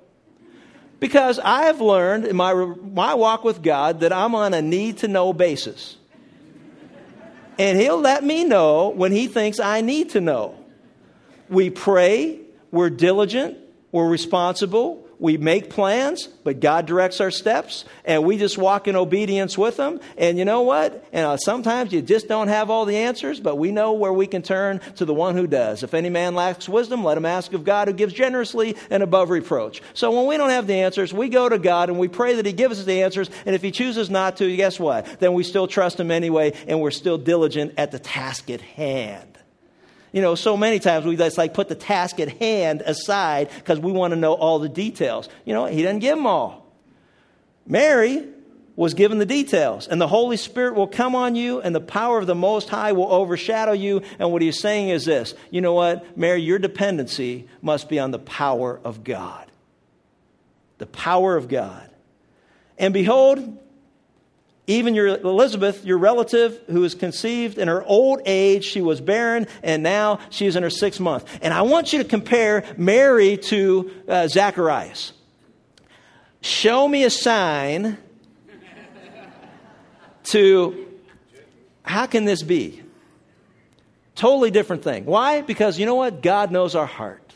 Because 1.01 1.39
I 1.39 1.65
have 1.65 1.83
learned 1.83 2.25
in 2.25 2.35
my, 2.35 2.55
my 2.55 3.13
walk 3.13 3.45
with 3.45 3.61
God 3.63 4.01
that 4.01 4.11
I'm 4.11 4.35
on 4.35 4.55
a 4.55 4.63
need 4.63 4.97
to 4.99 5.09
know 5.09 5.35
basis. 5.35 5.99
And 7.59 7.79
He'll 7.79 8.01
let 8.01 8.25
me 8.25 8.45
know 8.45 8.89
when 8.89 9.13
He 9.13 9.27
thinks 9.29 9.61
I 9.61 9.83
need 9.83 10.09
to 10.11 10.23
know. 10.23 10.65
We 11.51 11.69
pray, 11.69 12.41
we're 12.71 12.89
diligent, 12.89 13.59
we're 13.93 14.09
responsible, 14.09 15.07
we 15.21 15.37
make 15.37 15.71
plans, 15.71 16.29
but 16.45 16.61
God 16.61 16.87
directs 16.87 17.21
our 17.21 17.31
steps, 17.31 17.85
and 18.05 18.25
we 18.25 18.39
just 18.39 18.57
walk 18.57 18.87
in 18.87 18.97
obedience 18.97 19.59
with 19.59 19.77
Him. 19.77 20.01
And 20.17 20.39
you 20.39 20.45
know 20.45 20.63
what? 20.63 21.05
And 21.13 21.27
uh, 21.27 21.37
sometimes 21.37 21.93
you 21.93 22.03
just 22.03 22.29
don't 22.29 22.49
have 22.49 22.71
all 22.71 22.85
the 22.85 22.97
answers, 22.97 23.41
but 23.41 23.57
we 23.57 23.73
know 23.73 23.93
where 23.93 24.13
we 24.13 24.27
can 24.27 24.43
turn 24.43 24.81
to 24.97 25.05
the 25.05 25.15
one 25.15 25.37
who 25.37 25.47
does. 25.47 25.83
If 25.83 25.95
any 25.95 26.11
man 26.11 26.35
lacks 26.35 26.69
wisdom, 26.69 27.03
let 27.03 27.19
him 27.19 27.27
ask 27.27 27.53
of 27.53 27.65
God 27.65 27.89
who 27.89 27.95
gives 27.95 28.15
generously 28.15 28.77
and 28.91 29.03
above 29.03 29.31
reproach. 29.31 29.83
So 29.95 30.11
when 30.13 30.27
we 30.27 30.37
don't 30.37 30.51
have 30.51 30.67
the 30.67 30.81
answers, 30.81 31.13
we 31.13 31.29
go 31.29 31.49
to 31.49 31.59
God 31.59 31.89
and 31.89 31.99
we 31.99 32.09
pray 32.09 32.35
that 32.35 32.47
He 32.47 32.53
gives 32.53 32.79
us 32.79 32.85
the 32.85 33.03
answers. 33.03 33.31
And 33.45 33.55
if 33.55 33.63
He 33.63 33.71
chooses 33.71 34.11
not 34.11 34.37
to, 34.37 34.57
guess 34.57 34.79
what? 34.79 35.21
Then 35.21 35.35
we 35.35 35.43
still 35.43 35.67
trust 35.67 35.99
Him 35.99 36.11
anyway, 36.11 36.53
and 36.67 36.81
we're 36.81 36.91
still 36.91 37.19
diligent 37.19 37.75
at 37.77 37.91
the 37.91 37.99
task 37.99 38.51
at 38.51 38.61
hand. 38.61 39.38
You 40.19 40.23
know, 40.23 40.35
so 40.35 40.57
many 40.57 40.81
times 40.81 41.07
we 41.07 41.15
just 41.15 41.39
like 41.39 41.55
put 41.55 41.69
the 41.69 41.77
task 41.77 42.19
at 42.19 42.29
hand 42.29 42.83
aside 42.85 43.51
because 43.55 43.79
we 43.79 43.93
want 43.93 44.11
to 44.11 44.17
know 44.17 44.33
all 44.33 44.59
the 44.59 44.69
details. 44.69 45.29
You 45.45 45.55
know, 45.55 45.67
he 45.67 45.81
doesn't 45.81 46.01
give 46.01 46.17
them 46.17 46.27
all. 46.27 46.67
Mary 47.69 48.27
was 48.75 48.95
given 48.95 49.19
the 49.19 49.27
details. 49.27 49.87
And 49.87 50.01
the 50.01 50.09
Holy 50.09 50.37
Spirit 50.37 50.75
will 50.75 50.89
come 50.89 51.15
on 51.15 51.37
you, 51.37 51.61
and 51.61 51.73
the 51.73 51.81
power 51.81 52.19
of 52.19 52.27
the 52.27 52.35
Most 52.35 52.69
High 52.69 52.91
will 52.91 53.13
overshadow 53.13 53.71
you. 53.71 54.03
And 54.19 54.33
what 54.33 54.43
he's 54.43 54.59
saying 54.59 54.89
is 54.89 55.05
this 55.05 55.35
you 55.53 55.61
know 55.61 55.75
what, 55.75 56.19
Mary, 56.19 56.43
your 56.43 56.59
dependency 56.59 57.47
must 57.63 57.89
be 57.89 58.01
on 58.01 58.11
the 58.11 58.19
power 58.19 58.81
of 58.83 59.05
God. 59.05 59.49
The 60.79 60.87
power 60.87 61.37
of 61.37 61.47
God. 61.47 61.89
And 62.77 62.93
behold, 62.93 63.57
even 64.69 64.95
your 64.95 65.09
Elizabeth, 65.09 65.85
your 65.85 65.99
relative, 65.99 66.61
who 66.69 66.83
was 66.83 66.95
conceived 66.95 67.59
in 67.59 67.69
her 67.69 67.83
old 67.83 68.21
age, 68.27 68.65
she 68.65 68.83
was 68.83 69.01
barren, 69.01 69.47
and 69.63 69.83
now 69.83 70.21
she 70.29 70.47
is 70.47 70.55
in 70.57 70.63
her 70.63 70.71
sixth 70.71 71.01
month. 71.01 71.27
And 71.43 71.53
I 71.53 71.63
want 71.63 71.93
you 71.93 71.99
to 72.01 72.05
compare 72.05 72.65
Mary 72.77 73.39
to 73.39 73.91
uh, 74.07 74.29
Zacharias. 74.29 75.15
Show 76.43 76.87
me 76.87 77.05
a 77.05 77.11
sign 77.11 77.97
to 80.25 80.87
how 81.83 82.05
can 82.07 82.27
this 82.27 82.43
be? 82.43 82.83
Totally 84.15 84.51
different 84.51 84.85
thing. 84.85 85.07
Why? 85.07 85.41
Because 85.41 85.79
you 85.79 85.87
know 85.87 85.95
what? 85.95 86.21
God 86.21 86.53
knows 86.53 86.75
our 86.75 86.87
heart. 86.87 87.28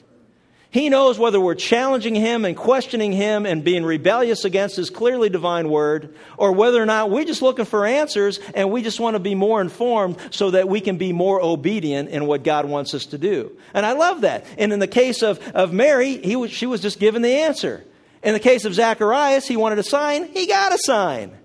He 0.72 0.88
knows 0.88 1.18
whether 1.18 1.38
we're 1.38 1.54
challenging 1.54 2.14
Him 2.14 2.46
and 2.46 2.56
questioning 2.56 3.12
Him 3.12 3.44
and 3.44 3.62
being 3.62 3.84
rebellious 3.84 4.46
against 4.46 4.76
His 4.76 4.88
clearly 4.88 5.28
divine 5.28 5.68
word, 5.68 6.14
or 6.38 6.52
whether 6.52 6.82
or 6.82 6.86
not 6.86 7.10
we're 7.10 7.26
just 7.26 7.42
looking 7.42 7.66
for 7.66 7.84
answers 7.84 8.40
and 8.54 8.72
we 8.72 8.82
just 8.82 8.98
want 8.98 9.14
to 9.14 9.20
be 9.20 9.34
more 9.34 9.60
informed 9.60 10.16
so 10.30 10.50
that 10.52 10.70
we 10.70 10.80
can 10.80 10.96
be 10.96 11.12
more 11.12 11.42
obedient 11.42 12.08
in 12.08 12.26
what 12.26 12.42
God 12.42 12.64
wants 12.64 12.94
us 12.94 13.04
to 13.06 13.18
do. 13.18 13.54
And 13.74 13.84
I 13.84 13.92
love 13.92 14.22
that. 14.22 14.46
And 14.56 14.72
in 14.72 14.78
the 14.78 14.86
case 14.86 15.22
of, 15.22 15.46
of 15.54 15.74
Mary, 15.74 16.16
he 16.16 16.36
was, 16.36 16.50
she 16.50 16.64
was 16.64 16.80
just 16.80 16.98
given 16.98 17.20
the 17.20 17.34
answer. 17.34 17.84
In 18.22 18.32
the 18.32 18.40
case 18.40 18.64
of 18.64 18.72
Zacharias, 18.72 19.46
he 19.46 19.58
wanted 19.58 19.78
a 19.78 19.82
sign, 19.82 20.28
he 20.28 20.46
got 20.46 20.72
a 20.72 20.78
sign. 20.78 21.36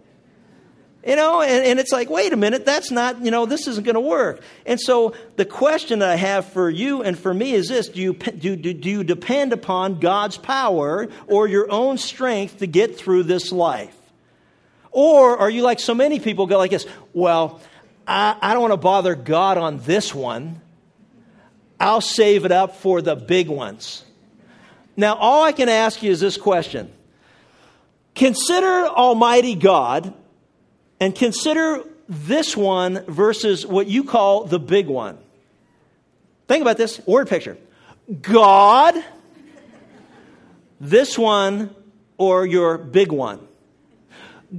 You 1.05 1.15
know, 1.15 1.41
and, 1.41 1.63
and 1.63 1.79
it's 1.79 1.91
like, 1.91 2.09
wait 2.09 2.33
a 2.33 2.37
minute, 2.37 2.65
that's 2.65 2.91
not, 2.91 3.23
you 3.23 3.31
know, 3.31 3.45
this 3.45 3.67
isn't 3.67 3.85
going 3.85 3.95
to 3.95 4.01
work. 4.01 4.41
And 4.65 4.79
so 4.79 5.15
the 5.37 5.45
question 5.45 5.99
that 5.99 6.09
I 6.09 6.15
have 6.15 6.47
for 6.47 6.69
you 6.69 7.01
and 7.01 7.17
for 7.17 7.33
me 7.33 7.53
is 7.53 7.69
this 7.69 7.87
do 7.87 8.01
you, 8.01 8.13
do, 8.13 8.55
do, 8.55 8.73
do 8.73 8.89
you 8.89 9.03
depend 9.03 9.53
upon 9.53 9.99
God's 9.99 10.37
power 10.37 11.07
or 11.27 11.47
your 11.47 11.71
own 11.71 11.97
strength 11.97 12.59
to 12.59 12.67
get 12.67 12.97
through 12.97 13.23
this 13.23 13.51
life? 13.51 13.95
Or 14.91 15.37
are 15.37 15.49
you 15.49 15.61
like 15.61 15.79
so 15.79 15.93
many 15.93 16.19
people 16.19 16.47
go 16.47 16.57
like 16.57 16.71
this, 16.71 16.87
well, 17.13 17.61
I, 18.05 18.35
I 18.41 18.53
don't 18.53 18.61
want 18.61 18.73
to 18.73 18.77
bother 18.77 19.15
God 19.15 19.57
on 19.57 19.77
this 19.79 20.13
one. 20.13 20.61
I'll 21.79 22.01
save 22.01 22.45
it 22.45 22.51
up 22.51 22.77
for 22.77 23.01
the 23.01 23.15
big 23.15 23.47
ones. 23.47 24.03
Now, 24.95 25.15
all 25.15 25.43
I 25.43 25.51
can 25.51 25.69
ask 25.69 26.01
you 26.01 26.11
is 26.11 26.19
this 26.19 26.37
question 26.37 26.91
Consider 28.15 28.87
Almighty 28.87 29.53
God 29.53 30.13
and 30.99 31.13
consider 31.13 31.83
this 32.09 32.55
one 32.55 33.03
versus 33.05 33.65
what 33.65 33.87
you 33.87 34.03
call 34.03 34.45
the 34.45 34.59
big 34.59 34.87
one. 34.87 35.17
Think 36.47 36.61
about 36.61 36.77
this 36.77 37.05
word 37.05 37.27
picture 37.27 37.57
God, 38.21 38.95
this 40.79 41.17
one, 41.17 41.75
or 42.17 42.45
your 42.45 42.77
big 42.77 43.11
one. 43.11 43.45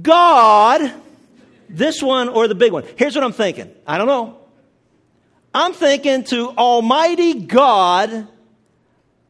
God, 0.01 0.93
this 1.67 2.01
one, 2.01 2.29
or 2.29 2.47
the 2.47 2.55
big 2.55 2.71
one. 2.71 2.83
Here's 2.95 3.15
what 3.15 3.23
I'm 3.23 3.31
thinking. 3.31 3.73
I 3.87 3.97
don't 3.97 4.07
know. 4.07 4.37
I'm 5.53 5.73
thinking 5.73 6.23
to 6.25 6.51
Almighty 6.51 7.33
God, 7.33 8.27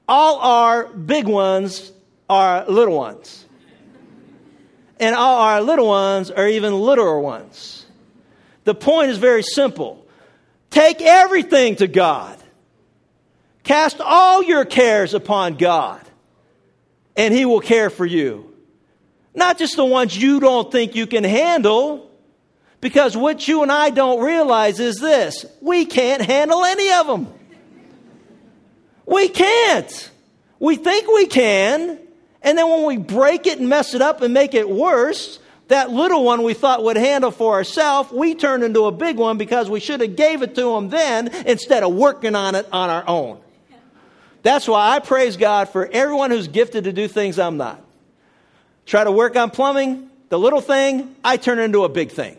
all 0.07 0.39
our 0.39 0.88
big 0.88 1.28
ones 1.28 1.93
are 2.30 2.66
little 2.68 2.97
ones 2.97 3.45
and 4.99 5.15
all 5.15 5.41
our 5.41 5.61
little 5.61 5.87
ones 5.87 6.29
are 6.31 6.47
even 6.47 6.73
littler 6.73 7.19
ones. 7.19 7.85
The 8.65 8.75
point 8.75 9.11
is 9.11 9.17
very 9.17 9.43
simple 9.43 10.05
take 10.69 11.01
everything 11.01 11.77
to 11.77 11.87
God, 11.87 12.37
cast 13.63 13.99
all 14.01 14.43
your 14.43 14.65
cares 14.65 15.13
upon 15.13 15.55
God, 15.55 16.01
and 17.15 17.33
He 17.33 17.45
will 17.45 17.61
care 17.61 17.89
for 17.89 18.05
you. 18.05 18.53
Not 19.33 19.57
just 19.57 19.75
the 19.75 19.85
ones 19.85 20.17
you 20.17 20.39
don't 20.39 20.71
think 20.71 20.95
you 20.95 21.07
can 21.07 21.23
handle, 21.23 22.09
because 22.81 23.15
what 23.15 23.47
you 23.47 23.63
and 23.63 23.71
I 23.71 23.89
don't 23.89 24.23
realize 24.23 24.79
is 24.79 24.99
this 24.99 25.45
we 25.61 25.85
can't 25.85 26.21
handle 26.21 26.63
any 26.63 26.91
of 26.91 27.07
them. 27.07 27.33
We 29.05 29.27
can't. 29.27 30.11
We 30.59 30.75
think 30.75 31.07
we 31.07 31.25
can, 31.25 31.97
and 32.41 32.57
then 32.57 32.69
when 32.69 32.85
we 32.85 32.97
break 32.97 33.47
it 33.47 33.59
and 33.59 33.69
mess 33.69 33.93
it 33.93 34.01
up 34.01 34.21
and 34.21 34.33
make 34.33 34.53
it 34.53 34.69
worse, 34.69 35.39
that 35.67 35.91
little 35.91 36.23
one 36.23 36.43
we 36.43 36.53
thought 36.53 36.83
would 36.83 36.97
handle 36.97 37.31
for 37.31 37.53
ourselves, 37.53 38.11
we 38.11 38.33
turn 38.33 38.63
into 38.63 38.85
a 38.85 38.91
big 38.91 39.17
one 39.17 39.37
because 39.37 39.69
we 39.69 39.79
should 39.79 40.01
have 40.01 40.15
gave 40.15 40.41
it 40.41 40.55
to 40.55 40.75
him 40.75 40.89
then 40.89 41.27
instead 41.45 41.83
of 41.83 41.93
working 41.93 42.35
on 42.35 42.55
it 42.55 42.67
on 42.71 42.89
our 42.89 43.07
own. 43.07 43.39
That's 44.41 44.67
why 44.67 44.95
I 44.95 44.99
praise 44.99 45.37
God 45.37 45.69
for 45.69 45.85
everyone 45.85 46.31
who's 46.31 46.47
gifted 46.47 46.85
to 46.85 46.93
do 46.93 47.07
things 47.07 47.37
I'm 47.37 47.57
not. 47.57 47.81
Try 48.85 49.03
to 49.03 49.11
work 49.11 49.35
on 49.35 49.51
plumbing, 49.51 50.09
the 50.29 50.39
little 50.39 50.61
thing, 50.61 51.15
I 51.23 51.37
turn 51.37 51.59
into 51.59 51.83
a 51.83 51.89
big 51.89 52.11
thing. 52.11 52.37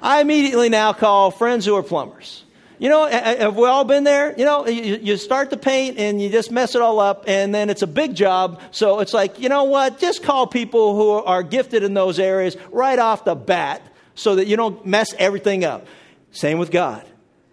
I 0.00 0.20
immediately 0.20 0.68
now 0.68 0.92
call 0.92 1.30
friends 1.30 1.66
who 1.66 1.74
are 1.76 1.82
plumbers. 1.82 2.44
You 2.78 2.88
know, 2.88 3.06
have 3.06 3.56
we 3.56 3.66
all 3.66 3.84
been 3.84 4.04
there? 4.04 4.38
You 4.38 4.44
know, 4.44 4.66
you, 4.66 5.16
start 5.16 5.50
to 5.50 5.56
paint 5.56 5.98
and 5.98 6.22
you 6.22 6.28
just 6.28 6.52
mess 6.52 6.76
it 6.76 6.82
all 6.82 7.00
up, 7.00 7.24
and 7.26 7.52
then 7.52 7.70
it's 7.70 7.82
a 7.82 7.88
big 7.88 8.14
job. 8.14 8.60
So 8.70 9.00
it's 9.00 9.12
like, 9.12 9.40
you 9.40 9.48
know 9.48 9.64
what? 9.64 9.98
Just 9.98 10.22
call 10.22 10.46
people 10.46 10.94
who 10.94 11.10
are 11.10 11.42
gifted 11.42 11.82
in 11.82 11.94
those 11.94 12.20
areas 12.20 12.56
right 12.70 12.98
off 12.98 13.24
the 13.24 13.34
bat 13.34 13.82
so 14.14 14.36
that 14.36 14.46
you 14.46 14.56
don't 14.56 14.86
mess 14.86 15.12
everything 15.18 15.64
up. 15.64 15.86
Same 16.30 16.58
with 16.58 16.70
God. 16.70 17.04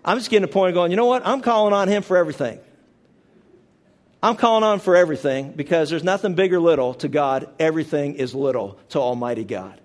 I'm 0.03 0.17
just 0.17 0.29
getting 0.29 0.47
to 0.47 0.53
point 0.53 0.69
of 0.69 0.75
going, 0.75 0.91
you 0.91 0.97
know 0.97 1.07
what? 1.07 1.25
I'm 1.25 1.41
calling 1.41 1.73
on 1.73 1.87
Him 1.87 2.03
for 2.03 2.17
everything. 2.17 2.59
I'm 4.21 4.35
calling 4.35 4.63
on 4.63 4.79
for 4.79 4.95
everything 4.95 5.53
because 5.53 5.89
there's 5.89 6.03
nothing 6.03 6.35
big 6.35 6.53
or 6.53 6.59
little 6.59 6.93
to 6.95 7.07
God. 7.07 7.49
Everything 7.59 8.15
is 8.15 8.35
little 8.35 8.79
to 8.89 8.99
Almighty 8.99 9.43
God. 9.43 9.79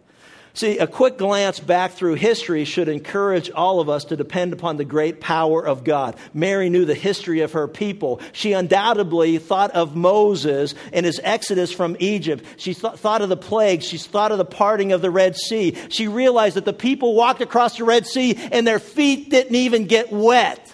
See, 0.53 0.79
a 0.79 0.87
quick 0.87 1.17
glance 1.17 1.61
back 1.61 1.93
through 1.93 2.15
history 2.15 2.65
should 2.65 2.89
encourage 2.89 3.51
all 3.51 3.79
of 3.79 3.89
us 3.89 4.07
to 4.07 4.17
depend 4.17 4.53
upon 4.53 4.77
the 4.77 4.85
great 4.85 5.21
power 5.21 5.65
of 5.65 5.85
God. 5.85 6.17
Mary 6.35 6.71
knew 6.71 6.85
the 6.85 6.95
history 6.95 7.41
of 7.41 7.53
her 7.53 7.69
people. 7.69 8.21
She 8.33 8.53
undoubtedly 8.53 9.39
thought 9.39 9.71
of 9.73 9.95
Moses 9.95 10.75
and 10.93 11.07
his 11.07 11.21
exodus 11.23 11.73
from 11.73 11.97
Egypt. 12.01 12.45
She 12.57 12.75
th- 12.75 12.95
thought 12.95 13.23
of 13.23 13.29
the 13.29 13.37
plagues. 13.37 13.87
She 13.87 13.99
thought 13.99 14.33
of 14.33 14.39
the 14.39 14.45
parting 14.45 14.93
of 14.93 15.03
the 15.03 15.11
Red 15.11 15.37
Sea. 15.37 15.77
She 15.89 16.09
realized 16.09 16.57
that 16.57 16.65
the 16.65 16.73
people 16.73 17.15
walked 17.15 17.41
across 17.41 17.77
the 17.79 17.85
Red 17.85 18.07
Sea 18.07 18.37
and 18.51 18.67
their 18.67 18.81
feet 18.81 19.31
didn't 19.31 19.55
even 19.55 19.87
get 19.87 20.11
wet. 20.11 20.70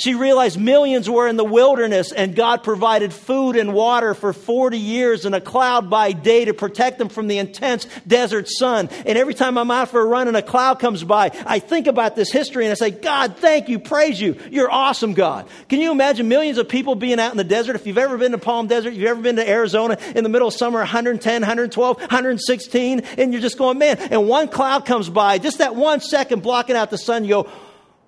She 0.00 0.14
realized 0.14 0.58
millions 0.58 1.10
were 1.10 1.28
in 1.28 1.36
the 1.36 1.44
wilderness 1.44 2.10
and 2.10 2.34
God 2.34 2.64
provided 2.64 3.12
food 3.12 3.54
and 3.54 3.74
water 3.74 4.14
for 4.14 4.32
40 4.32 4.78
years 4.78 5.26
and 5.26 5.34
a 5.34 5.42
cloud 5.42 5.90
by 5.90 6.12
day 6.12 6.46
to 6.46 6.54
protect 6.54 6.96
them 6.96 7.10
from 7.10 7.26
the 7.26 7.36
intense 7.36 7.86
desert 8.06 8.48
sun. 8.48 8.88
And 9.04 9.18
every 9.18 9.34
time 9.34 9.58
I'm 9.58 9.70
out 9.70 9.90
for 9.90 10.00
a 10.00 10.04
run 10.06 10.26
and 10.26 10.38
a 10.38 10.42
cloud 10.42 10.78
comes 10.78 11.04
by, 11.04 11.32
I 11.44 11.58
think 11.58 11.86
about 11.86 12.16
this 12.16 12.32
history 12.32 12.64
and 12.64 12.72
I 12.72 12.76
say, 12.76 12.92
God, 12.92 13.36
thank 13.36 13.68
you, 13.68 13.78
praise 13.78 14.18
you. 14.18 14.38
You're 14.50 14.70
awesome, 14.70 15.12
God. 15.12 15.46
Can 15.68 15.82
you 15.82 15.92
imagine 15.92 16.28
millions 16.28 16.56
of 16.56 16.66
people 16.66 16.94
being 16.94 17.20
out 17.20 17.32
in 17.32 17.36
the 17.36 17.44
desert? 17.44 17.76
If 17.76 17.86
you've 17.86 17.98
ever 17.98 18.16
been 18.16 18.32
to 18.32 18.38
Palm 18.38 18.68
Desert, 18.68 18.94
if 18.94 18.98
you've 18.98 19.06
ever 19.06 19.20
been 19.20 19.36
to 19.36 19.46
Arizona 19.46 19.98
in 20.16 20.24
the 20.24 20.30
middle 20.30 20.48
of 20.48 20.54
summer, 20.54 20.78
110, 20.78 21.42
112, 21.42 21.96
116, 21.98 23.00
and 23.18 23.34
you're 23.34 23.42
just 23.42 23.58
going, 23.58 23.76
man, 23.76 23.98
and 23.98 24.26
one 24.26 24.48
cloud 24.48 24.86
comes 24.86 25.10
by, 25.10 25.36
just 25.36 25.58
that 25.58 25.76
one 25.76 26.00
second 26.00 26.42
blocking 26.42 26.74
out 26.74 26.88
the 26.88 26.96
sun, 26.96 27.24
you 27.24 27.42
go, 27.44 27.50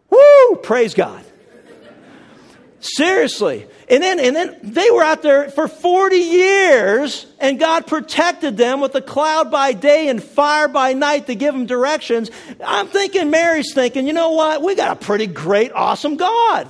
whoo, 0.09 0.57
praise 0.63 0.95
God. 0.95 1.23
Seriously. 2.85 3.69
And 3.89 4.03
then, 4.03 4.19
and 4.19 4.35
then 4.35 4.57
they 4.61 4.91
were 4.91 5.05
out 5.05 5.23
there 5.23 5.49
for 5.51 5.69
40 5.69 6.17
years, 6.17 7.27
and 7.39 7.57
God 7.61 7.87
protected 7.87 8.57
them 8.57 8.81
with 8.81 8.93
a 8.97 9.01
cloud 9.01 9.53
by 9.53 9.73
day 9.73 10.09
and 10.09 10.21
fire 10.21 10.67
by 10.67 10.93
night 10.93 11.29
to 11.29 11.37
give 11.37 11.55
them 11.55 11.67
directions. 11.67 12.29
I'm 12.63 12.89
thinking, 12.89 13.31
Mary's 13.31 13.73
thinking, 13.73 14.09
you 14.09 14.13
know 14.13 14.33
what? 14.33 14.63
We 14.63 14.75
got 14.75 15.01
a 15.01 15.05
pretty 15.05 15.29
great, 15.29 15.71
awesome 15.71 16.17
God. 16.17 16.67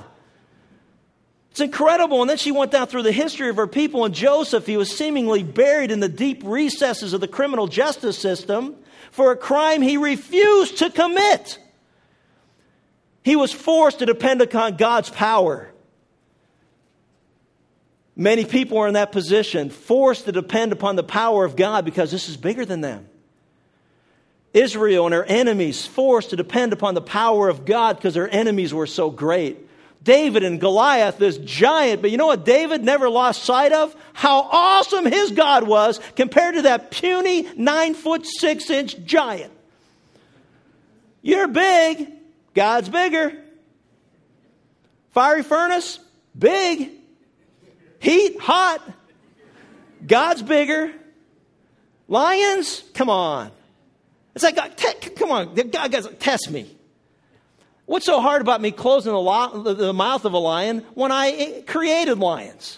It's 1.49 1.61
incredible. 1.61 2.21
And 2.21 2.29
then 2.29 2.37
she 2.37 2.51
went 2.51 2.71
down 2.71 2.85
through 2.85 3.03
the 3.03 3.11
history 3.11 3.49
of 3.49 3.55
her 3.55 3.65
people, 3.65 4.05
and 4.05 4.13
Joseph, 4.13 4.67
he 4.67 4.77
was 4.77 4.95
seemingly 4.95 5.41
buried 5.41 5.89
in 5.89 5.99
the 5.99 6.07
deep 6.07 6.43
recesses 6.45 7.13
of 7.13 7.21
the 7.21 7.27
criminal 7.27 7.65
justice 7.65 8.19
system 8.19 8.75
for 9.09 9.31
a 9.31 9.35
crime 9.35 9.81
he 9.81 9.97
refused 9.97 10.77
to 10.77 10.91
commit. 10.91 11.57
He 13.23 13.35
was 13.35 13.51
forced 13.51 13.97
to 13.99 14.05
depend 14.05 14.43
upon 14.43 14.77
God's 14.77 15.09
power. 15.09 15.72
Many 18.15 18.45
people 18.45 18.77
are 18.77 18.87
in 18.87 18.93
that 18.93 19.11
position, 19.11 19.69
forced 19.69 20.25
to 20.25 20.31
depend 20.31 20.71
upon 20.71 20.95
the 20.95 21.03
power 21.03 21.45
of 21.45 21.55
God 21.55 21.83
because 21.83 22.11
this 22.11 22.29
is 22.29 22.37
bigger 22.37 22.65
than 22.65 22.81
them. 22.81 23.07
Israel 24.53 25.05
and 25.05 25.15
her 25.15 25.23
enemies 25.23 25.85
forced 25.85 26.29
to 26.29 26.35
depend 26.35 26.73
upon 26.73 26.93
the 26.93 27.01
power 27.01 27.49
of 27.49 27.65
God 27.65 27.95
because 27.95 28.13
their 28.13 28.31
enemies 28.31 28.71
were 28.71 28.85
so 28.85 29.09
great. 29.09 29.57
David 30.03 30.43
and 30.43 30.59
Goliath, 30.59 31.17
this 31.17 31.37
giant. 31.37 32.01
But 32.01 32.11
you 32.11 32.17
know 32.17 32.27
what 32.27 32.45
David 32.45 32.83
never 32.83 33.09
lost 33.09 33.43
sight 33.43 33.71
of? 33.71 33.95
How 34.13 34.41
awesome 34.41 35.05
his 35.05 35.31
God 35.31 35.67
was 35.67 35.99
compared 36.15 36.55
to 36.55 36.63
that 36.63 36.91
puny 36.91 37.47
nine 37.55 37.95
foot 37.95 38.27
six 38.27 38.69
inch 38.69 39.03
giant. 39.05 39.51
You're 41.21 41.47
big, 41.47 42.11
God's 42.53 42.89
bigger. 42.89 43.33
Fiery 45.11 45.41
furnace, 45.41 45.99
big. 46.37 46.91
Heat, 48.03 48.37
hot. 48.37 48.81
God's 50.05 50.41
bigger. 50.41 50.91
Lions, 52.09 52.83
come 52.93 53.09
on. 53.09 53.49
It's 54.35 54.43
like, 54.43 54.57
come 55.15 55.31
on, 55.31 55.55
God, 55.55 55.89
guys, 55.89 56.05
test 56.19 56.51
me. 56.51 56.69
What's 57.85 58.05
so 58.05 58.19
hard 58.19 58.41
about 58.41 58.59
me 58.59 58.71
closing 58.71 59.13
the, 59.13 59.19
lo- 59.19 59.73
the 59.73 59.93
mouth 59.93 60.25
of 60.25 60.33
a 60.33 60.37
lion 60.37 60.79
when 60.95 61.13
I 61.13 61.63
created 61.65 62.19
lions? 62.19 62.77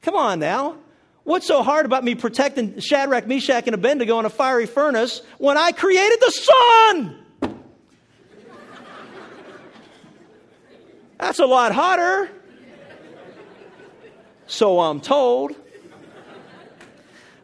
Come 0.00 0.16
on 0.16 0.38
now. 0.38 0.76
What's 1.24 1.46
so 1.46 1.62
hard 1.62 1.84
about 1.84 2.02
me 2.02 2.14
protecting 2.14 2.80
Shadrach, 2.80 3.26
Meshach, 3.26 3.66
and 3.66 3.74
Abednego 3.74 4.18
in 4.20 4.24
a 4.24 4.30
fiery 4.30 4.64
furnace 4.64 5.20
when 5.36 5.58
I 5.58 5.72
created 5.72 6.18
the 6.20 6.30
sun? 6.30 7.18
That's 11.18 11.40
a 11.40 11.46
lot 11.46 11.72
hotter. 11.72 12.30
So 14.46 14.80
I'm 14.80 15.00
told. 15.00 15.54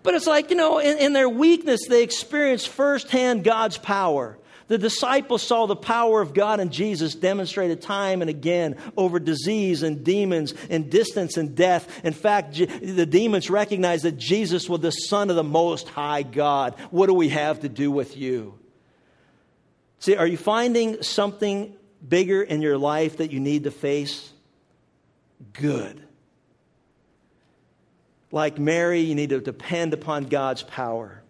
But 0.02 0.14
it's 0.14 0.26
like, 0.26 0.50
you 0.50 0.56
know, 0.56 0.78
in, 0.78 0.98
in 0.98 1.12
their 1.12 1.28
weakness, 1.28 1.86
they 1.88 2.02
experienced 2.02 2.68
firsthand 2.68 3.44
God's 3.44 3.76
power. 3.76 4.38
The 4.68 4.78
disciples 4.78 5.42
saw 5.42 5.66
the 5.66 5.74
power 5.74 6.20
of 6.20 6.32
God 6.32 6.60
and 6.60 6.72
Jesus 6.72 7.16
demonstrated 7.16 7.82
time 7.82 8.20
and 8.20 8.30
again 8.30 8.76
over 8.96 9.18
disease 9.18 9.82
and 9.82 10.04
demons 10.04 10.54
and 10.70 10.88
distance 10.88 11.36
and 11.36 11.56
death. 11.56 12.04
In 12.04 12.12
fact, 12.12 12.54
the 12.54 13.04
demons 13.04 13.50
recognized 13.50 14.04
that 14.04 14.16
Jesus 14.16 14.68
was 14.68 14.80
the 14.80 14.92
Son 14.92 15.28
of 15.28 15.34
the 15.34 15.42
Most 15.42 15.88
High 15.88 16.22
God. 16.22 16.78
What 16.92 17.08
do 17.08 17.14
we 17.14 17.30
have 17.30 17.60
to 17.60 17.68
do 17.68 17.90
with 17.90 18.16
you? 18.16 18.60
See, 19.98 20.14
are 20.14 20.26
you 20.26 20.36
finding 20.36 21.02
something 21.02 21.74
bigger 22.08 22.40
in 22.40 22.62
your 22.62 22.78
life 22.78 23.16
that 23.16 23.32
you 23.32 23.40
need 23.40 23.64
to 23.64 23.72
face? 23.72 24.32
Good. 25.52 26.00
Like 28.32 28.58
Mary, 28.58 29.00
you 29.00 29.14
need 29.14 29.30
to 29.30 29.40
depend 29.40 29.92
upon 29.92 30.24
God's 30.24 30.62
power. 30.62 31.22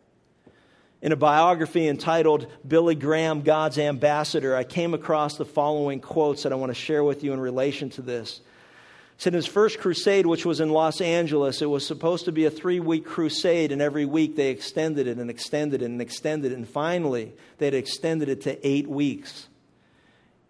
In 1.02 1.12
a 1.12 1.16
biography 1.16 1.88
entitled 1.88 2.46
Billy 2.66 2.94
Graham, 2.94 3.40
God's 3.40 3.78
Ambassador, 3.78 4.54
I 4.54 4.64
came 4.64 4.92
across 4.92 5.36
the 5.36 5.46
following 5.46 6.00
quotes 6.00 6.42
that 6.42 6.52
I 6.52 6.56
want 6.56 6.70
to 6.70 6.74
share 6.74 7.02
with 7.02 7.24
you 7.24 7.32
in 7.32 7.40
relation 7.40 7.88
to 7.90 8.02
this. 8.02 8.40
It 8.40 9.22
said 9.22 9.32
his 9.32 9.46
first 9.46 9.78
crusade, 9.78 10.26
which 10.26 10.44
was 10.44 10.60
in 10.60 10.70
Los 10.70 11.00
Angeles, 11.00 11.62
it 11.62 11.70
was 11.70 11.86
supposed 11.86 12.26
to 12.26 12.32
be 12.32 12.44
a 12.44 12.50
three 12.50 12.80
week 12.80 13.06
crusade, 13.06 13.72
and 13.72 13.80
every 13.80 14.04
week 14.04 14.36
they 14.36 14.50
extended 14.50 15.06
it 15.06 15.16
and 15.16 15.30
extended 15.30 15.80
it 15.80 15.86
and 15.86 16.02
extended 16.02 16.52
it, 16.52 16.56
and 16.56 16.68
finally 16.68 17.32
they 17.56 17.66
had 17.66 17.74
extended 17.74 18.28
it 18.28 18.42
to 18.42 18.66
eight 18.66 18.86
weeks. 18.86 19.48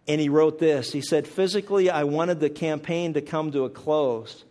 And 0.08 0.20
he 0.20 0.28
wrote 0.28 0.58
this 0.58 0.92
He 0.92 1.00
said, 1.00 1.28
Physically, 1.28 1.90
I 1.90 2.02
wanted 2.02 2.40
the 2.40 2.50
campaign 2.50 3.14
to 3.14 3.20
come 3.20 3.52
to 3.52 3.64
a 3.64 3.70
close. 3.70 4.44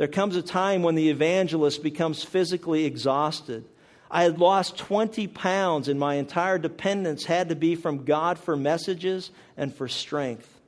There 0.00 0.08
comes 0.08 0.34
a 0.34 0.40
time 0.40 0.82
when 0.82 0.94
the 0.94 1.10
evangelist 1.10 1.82
becomes 1.82 2.24
physically 2.24 2.86
exhausted. 2.86 3.66
I 4.10 4.22
had 4.22 4.38
lost 4.38 4.78
20 4.78 5.26
pounds, 5.26 5.88
and 5.88 6.00
my 6.00 6.14
entire 6.14 6.56
dependence 6.56 7.26
had 7.26 7.50
to 7.50 7.54
be 7.54 7.74
from 7.74 8.06
God 8.06 8.38
for 8.38 8.56
messages 8.56 9.30
and 9.58 9.74
for 9.74 9.88
strength. 9.88 10.58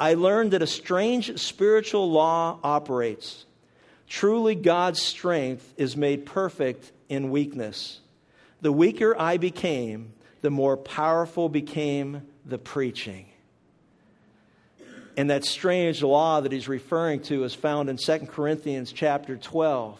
I 0.00 0.14
learned 0.14 0.50
that 0.50 0.62
a 0.62 0.66
strange 0.66 1.38
spiritual 1.38 2.10
law 2.10 2.58
operates. 2.64 3.44
Truly, 4.08 4.56
God's 4.56 5.00
strength 5.00 5.72
is 5.76 5.96
made 5.96 6.26
perfect 6.26 6.90
in 7.08 7.30
weakness. 7.30 8.00
The 8.62 8.72
weaker 8.72 9.14
I 9.16 9.36
became, 9.36 10.12
the 10.40 10.50
more 10.50 10.76
powerful 10.76 11.48
became 11.48 12.22
the 12.44 12.58
preaching. 12.58 13.26
And 15.16 15.30
that 15.30 15.44
strange 15.44 16.02
law 16.02 16.40
that 16.40 16.52
he's 16.52 16.68
referring 16.68 17.20
to 17.22 17.44
is 17.44 17.54
found 17.54 17.88
in 17.88 17.96
2 17.96 18.18
Corinthians 18.26 18.92
chapter 18.92 19.36
12, 19.36 19.98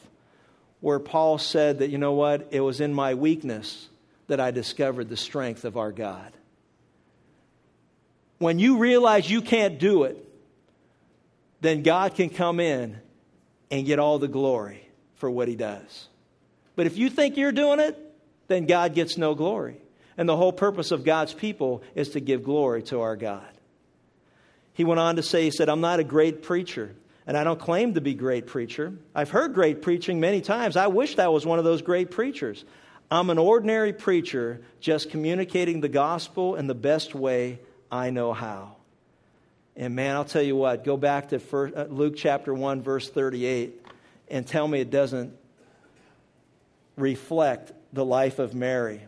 where 0.81 0.99
Paul 0.99 1.39
said 1.39 1.79
that, 1.79 1.89
you 1.89 1.97
know 1.99 2.13
what, 2.13 2.49
it 2.51 2.61
was 2.61 2.81
in 2.81 2.93
my 2.93 3.15
weakness 3.15 3.89
that 4.27 4.41
I 4.41 4.51
discovered 4.51 5.09
the 5.09 5.17
strength 5.17 5.65
of 5.65 5.77
our 5.77 5.93
God. 5.93 6.33
When 8.39 8.59
you 8.59 8.77
realize 8.77 9.31
you 9.31 9.41
can't 9.41 9.79
do 9.79 10.03
it, 10.03 10.23
then 11.63 11.83
God 11.83 12.15
can 12.15 12.29
come 12.29 12.61
in 12.61 12.99
and 13.71 13.87
get 13.87 13.99
all 13.99 14.19
the 14.19 14.29
glory 14.29 14.87
for 15.15 15.31
what 15.31 15.49
he 15.49 15.57
does. 15.57 16.09
But 16.75 16.87
if 16.87 16.99
you 16.99 17.09
think 17.09 17.39
you're 17.39 17.53
doing 17.53 17.81
it, 17.81 17.99
then 18.49 18.67
God 18.67 18.95
gets 18.95 19.17
no 19.17 19.35
glory. 19.35 19.79
And 20.19 20.29
the 20.29 20.37
whole 20.37 20.53
purpose 20.53 20.91
of 20.91 21.05
God's 21.05 21.33
people 21.33 21.83
is 21.95 22.11
to 22.11 22.21
give 22.21 22.45
glory 22.45 22.83
to 22.85 23.01
our 23.01 23.17
God. 23.17 23.47
He 24.77 24.85
went 24.85 25.01
on 25.01 25.17
to 25.17 25.23
say, 25.23 25.45
he 25.45 25.51
said, 25.51 25.71
I'm 25.71 25.81
not 25.81 26.01
a 26.01 26.05
great 26.05 26.43
preacher, 26.43 26.95
and 27.27 27.35
I 27.35 27.45
don't 27.45 27.59
claim 27.59 27.95
to 27.95 28.03
be 28.03 28.13
great 28.13 28.47
preacher. 28.47 28.93
I've 29.15 29.31
heard 29.31 29.55
great 29.55 29.81
preaching 29.81 30.21
many 30.21 30.43
times. 30.43 30.77
I 30.77 30.89
wish 30.89 31.17
that 31.17 31.33
was 31.33 31.47
one 31.47 31.59
of 31.59 31.65
those 31.65 31.81
great 31.81 32.11
preachers. 32.11 32.63
I'm 33.11 33.31
an 33.31 33.39
ordinary 33.39 33.95
preacher 33.95 34.61
just 34.79 35.09
communicating 35.09 35.81
the 35.81 35.89
gospel 35.89 36.57
in 36.57 36.67
the 36.67 36.75
best 36.75 37.15
way 37.15 37.59
I 37.91 38.11
know 38.11 38.35
how. 38.35 38.77
And 39.77 39.97
man, 39.97 40.15
I'll 40.15 40.27
tell 40.27 40.43
you 40.43 40.57
what, 40.57 40.85
go 40.85 40.99
back 40.99 41.31
to 41.31 41.39
first, 41.39 41.75
uh, 41.75 41.87
Luke 41.89 42.15
chapter 42.15 42.53
1, 42.53 42.83
verse 42.83 43.09
38, 43.09 43.83
and 44.29 44.47
tell 44.47 44.69
me 44.69 44.81
it 44.81 44.91
doesn't 44.91 45.35
reflect 46.97 47.73
the 47.95 48.05
life 48.05 48.39
of 48.39 48.55
Mary. 48.55 49.01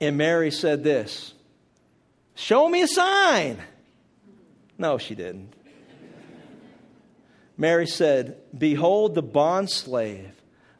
And 0.00 0.16
Mary 0.16 0.50
said 0.50 0.82
this 0.82 1.34
Show 2.34 2.68
me 2.68 2.82
a 2.82 2.88
sign. 2.88 3.58
No, 4.78 4.96
she 4.96 5.16
didn't. 5.16 5.52
Mary 7.56 7.86
said, 7.86 8.36
Behold 8.56 9.16
the 9.16 9.22
bondslave, 9.22 10.30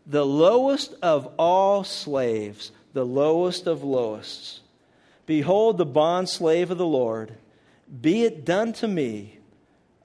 the 0.06 0.24
lowest 0.24 0.94
of 1.02 1.26
all 1.36 1.82
slaves, 1.82 2.70
the 2.92 3.04
lowest 3.04 3.66
of 3.66 3.82
lowest. 3.82 4.60
Behold 5.26 5.76
the 5.76 5.84
bondslave 5.84 6.70
of 6.70 6.78
the 6.78 6.86
Lord. 6.86 7.34
Be 8.00 8.22
it 8.22 8.44
done 8.44 8.72
to 8.74 8.88
me 8.88 9.38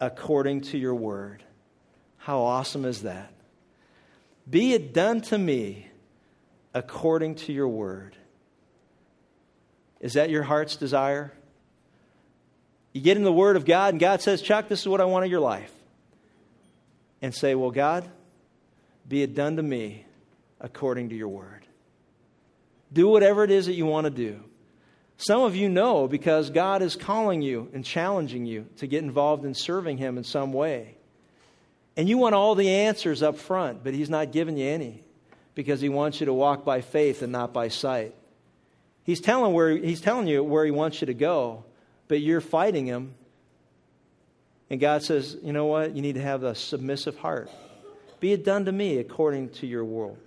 according 0.02 0.62
to 0.62 0.78
your 0.78 0.96
word. 0.96 1.44
How 2.18 2.40
awesome 2.40 2.86
is 2.86 3.04
that? 3.04 3.32
Be 4.50 4.74
it 4.74 4.94
done 4.94 5.22
to 5.22 5.38
me 5.38 5.88
according 6.74 7.36
to 7.36 7.54
your 7.54 7.68
word. 7.68 8.18
Is 10.00 10.14
that 10.14 10.30
your 10.30 10.44
heart's 10.44 10.76
desire? 10.76 11.32
You 12.94 13.02
get 13.02 13.18
in 13.18 13.24
the 13.24 13.34
Word 13.34 13.56
of 13.56 13.66
God, 13.66 13.94
and 13.94 14.00
God 14.00 14.22
says, 14.22 14.42
Chuck, 14.42 14.70
this 14.70 14.82
is 14.82 14.88
what 14.88 15.02
I 15.02 15.06
want 15.06 15.26
in 15.26 15.32
your 15.32 15.40
life. 15.40 15.72
And 17.22 17.34
say, 17.34 17.56
Well, 17.56 17.72
God, 17.72 18.08
be 19.08 19.24
it 19.24 19.36
done 19.36 19.58
to 19.58 19.64
me 19.64 20.06
according 20.62 21.10
to 21.10 21.16
your 21.16 21.28
Word. 21.28 21.66
Do 22.92 23.08
whatever 23.08 23.44
it 23.44 23.52
is 23.52 23.66
that 23.66 23.74
you 23.74 23.88
want 23.88 24.06
to 24.06 24.12
do. 24.12 24.40
Some 25.18 25.42
of 25.42 25.56
you 25.56 25.70
know 25.70 26.08
because 26.08 26.52
God 26.52 26.82
is 26.82 26.96
calling 26.96 27.42
you 27.42 27.70
and 27.74 27.84
challenging 27.84 28.46
you 28.46 28.68
to 28.78 28.88
get 28.88 29.04
involved 29.04 29.46
in 29.46 29.56
serving 29.56 29.98
Him 29.98 30.18
in 30.18 30.24
some 30.24 30.54
way. 30.54 30.96
And 31.98 32.08
you 32.08 32.18
want 32.18 32.36
all 32.36 32.56
the 32.56 32.70
answers 32.70 33.24
up 33.24 33.38
front, 33.38 33.84
but 33.84 33.94
He's 33.94 34.10
not 34.10 34.32
giving 34.32 34.58
you 34.58 34.68
any 34.68 35.04
because 35.56 35.82
He 35.82 35.90
wants 35.90 36.20
you 36.20 36.28
to 36.28 36.34
walk 36.34 36.64
by 36.64 36.82
faith 36.82 37.24
and 37.24 37.32
not 37.32 37.54
by 37.54 37.70
sight. 37.70 38.16
He's 39.04 39.22
telling, 39.22 39.54
where, 39.54 39.72
he's 39.72 40.02
telling 40.02 40.28
you 40.28 40.44
where 40.44 40.66
He 40.66 40.72
wants 40.72 41.02
you 41.02 41.08
to 41.08 41.14
go, 41.14 41.66
but 42.14 42.22
you're 42.22 42.42
fighting 42.42 42.86
him. 42.86 43.16
And 44.70 44.80
God 44.80 45.02
says, 45.02 45.36
you 45.42 45.52
know 45.52 45.66
what? 45.66 45.96
You 45.96 46.04
need 46.04 46.14
to 46.14 46.22
have 46.22 46.44
a 46.44 46.54
submissive 46.54 47.18
heart. 47.18 47.50
Be 48.20 48.34
it 48.34 48.46
done 48.46 48.66
to 48.66 48.72
me 48.72 49.00
according 49.00 49.50
to 49.54 49.66
your 49.66 49.84
will, 49.84 50.20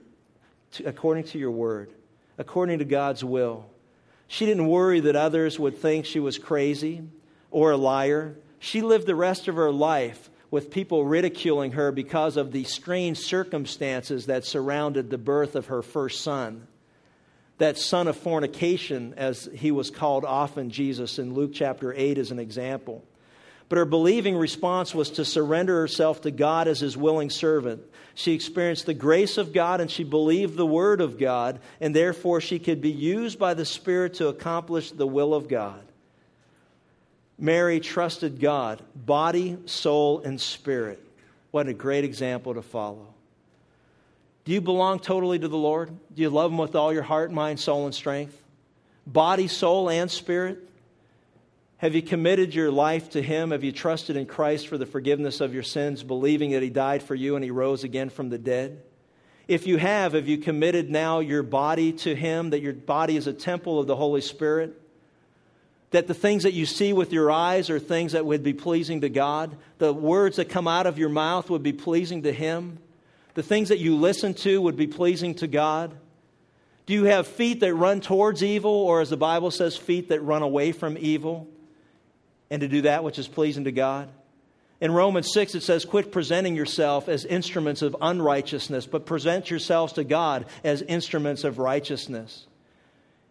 according 0.84 1.22
to 1.26 1.39
your 1.39 1.53
word, 1.53 1.93
according 2.39 2.80
to 2.80 2.84
God's 2.84 3.22
will. 3.22 3.66
She 4.26 4.47
didn't 4.47 4.66
worry 4.66 4.99
that 4.99 5.14
others 5.14 5.61
would 5.61 5.78
think 5.78 6.07
she 6.07 6.18
was 6.18 6.39
crazy 6.39 7.05
or 7.53 7.70
a 7.70 7.76
liar. 7.76 8.34
She 8.59 8.82
lived 8.82 9.07
the 9.07 9.14
rest 9.14 9.47
of 9.47 9.55
her 9.55 9.70
life 9.70 10.28
with 10.51 10.72
people 10.72 11.05
ridiculing 11.05 11.70
her 11.70 11.93
because 11.93 12.37
of 12.37 12.51
the 12.51 12.64
strange 12.64 13.18
circumstances 13.18 14.26
that 14.26 14.45
surrounded 14.45 15.09
the 15.09 15.18
birth 15.18 15.55
of 15.55 15.66
her 15.66 15.82
first 15.82 16.24
son 16.24 16.66
that 17.59 17.78
son 17.78 18.09
of 18.09 18.16
fornication, 18.16 19.14
as 19.16 19.48
he 19.54 19.70
was 19.70 19.90
called 19.90 20.24
often, 20.24 20.70
Jesus, 20.70 21.18
in 21.18 21.34
Luke 21.34 21.52
chapter 21.54 21.94
8 21.96 22.18
as 22.18 22.30
an 22.30 22.38
example. 22.38 23.04
But 23.68 23.78
her 23.78 23.84
believing 23.84 24.36
response 24.36 24.94
was 24.94 25.11
to 25.12 25.24
surrender 25.24 25.80
herself 25.80 26.20
to 26.22 26.30
God 26.30 26.68
as 26.68 26.80
his 26.80 26.96
willing 26.96 27.30
servant. 27.30 27.82
She 28.14 28.32
experienced 28.32 28.86
the 28.86 28.94
grace 28.94 29.38
of 29.38 29.52
God 29.52 29.80
and 29.80 29.90
she 29.90 30.04
believed 30.04 30.57
the 30.57 30.66
word 30.66 31.00
of 31.00 31.18
God, 31.18 31.61
and 31.80 31.94
therefore 31.94 32.40
she 32.40 32.59
could 32.59 32.80
be 32.80 32.92
used 32.92 33.38
by 33.38 33.54
the 33.54 33.64
Spirit 33.64 34.14
to 34.14 34.28
accomplish 34.28 34.92
the 34.92 35.07
will 35.07 35.34
of 35.34 35.48
God. 35.48 35.82
Mary 37.38 37.80
trusted 37.80 38.40
God, 38.40 38.82
body, 38.94 39.59
soul, 39.66 40.20
and 40.20 40.40
spirit. 40.40 41.02
What 41.50 41.68
a 41.68 41.74
great 41.74 42.04
example 42.04 42.54
to 42.54 42.62
follow. 42.62 43.16
Do 44.47 44.53
you 44.53 44.61
belong 44.61 45.01
totally 45.01 45.40
to 45.40 45.49
the 45.49 45.57
Lord? 45.57 45.90
Do 46.14 46.22
you 46.22 46.30
love 46.30 46.53
Him 46.53 46.59
with 46.59 46.76
all 46.76 46.92
your 46.92 47.03
heart, 47.03 47.32
mind, 47.32 47.59
soul, 47.59 47.84
and 47.84 47.94
strength? 47.94 48.40
Body, 49.05 49.49
soul, 49.49 49.90
and 49.90 50.09
spirit? 50.09 50.70
Have 51.78 51.97
you 51.97 52.01
committed 52.01 52.55
your 52.55 52.70
life 52.70 53.11
to 53.11 53.20
Him? 53.20 53.51
Have 53.51 53.64
you 53.64 53.72
trusted 53.72 54.16
in 54.16 54.24
Christ 54.24 54.68
for 54.68 54.78
the 54.78 54.86
forgiveness 54.86 55.40
of 55.40 55.53
your 55.53 55.64
sins, 55.64 56.05
believing 56.05 56.53
that 56.53 56.62
He 56.62 56.70
died 56.70 57.03
for 57.03 57.16
you 57.16 57.34
and 57.34 57.44
He 57.44 57.51
rose 57.51 57.82
again 57.82 58.09
from 58.09 58.28
the 58.30 58.38
dead? 58.38 58.80
If 59.49 59.66
you 59.66 59.78
have, 59.78 60.12
have 60.12 60.28
you 60.28 60.38
committed 60.38 60.90
now 60.90 61.18
your 61.18 61.42
body 61.42 61.92
to 61.94 62.14
Him, 62.14 62.51
that 62.51 62.62
your 62.62 62.72
body 62.72 63.16
is 63.16 63.26
a 63.26 63.32
temple 63.32 63.80
of 63.80 63.88
the 63.88 63.97
Holy 63.97 64.20
Spirit? 64.20 64.80
That 65.90 66.07
the 66.07 66.14
things 66.14 66.44
that 66.44 66.53
you 66.53 66.66
see 66.66 66.92
with 66.92 67.12
your 67.12 67.32
eyes 67.32 67.68
are 67.68 67.80
things 67.80 68.12
that 68.12 68.24
would 68.24 68.44
be 68.44 68.55
pleasing 68.55 69.01
to 69.01 69.09
God? 69.09 69.57
The 69.78 69.92
words 69.92 70.36
that 70.36 70.49
come 70.49 70.68
out 70.68 70.86
of 70.86 71.01
your 71.01 71.09
mouth 71.09 71.51
would 71.51 71.64
be 71.64 71.72
pleasing 71.72 72.22
to 72.22 72.32
Him? 72.32 72.78
The 73.37 73.43
things 73.43 73.68
that 73.68 73.78
you 73.78 73.97
listen 73.97 74.32
to 74.34 74.62
would 74.62 74.76
be 74.76 74.87
pleasing 74.87 75.34
to 75.37 75.47
God? 75.47 75.95
Do 76.87 76.95
you 76.95 77.05
have 77.05 77.26
feet 77.26 77.61
that 77.61 77.74
run 77.74 78.01
towards 78.01 78.43
evil, 78.43 78.70
or 78.70 79.03
as 79.03 79.11
the 79.11 79.18
Bible 79.18 79.51
says, 79.51 79.76
feet 79.76 80.09
that 80.09 80.22
run 80.22 80.41
away 80.41 80.72
from 80.72 80.97
evil? 80.99 81.47
And 82.51 82.62
to 82.62 82.68
do 82.68 82.80
that 82.82 83.05
which 83.05 83.18
is 83.18 83.28
pleasing 83.28 83.64
to 83.64 83.72
God? 83.72 84.09
In 84.80 84.91
Romans 84.91 85.30
6, 85.34 85.55
it 85.55 85.62
says, 85.62 85.84
Quit 85.84 86.12
presenting 86.12 86.57
yourself 86.57 87.11
as 87.11 87.26
instruments 87.26 87.82
of 87.82 87.95
unrighteousness, 88.01 88.87
but 88.87 89.05
present 89.05 89.51
yourselves 89.51 89.93
to 89.95 90.05
God 90.05 90.47
as 90.64 90.80
instruments 90.80 91.45
of 91.45 91.59
righteousness. 91.59 92.47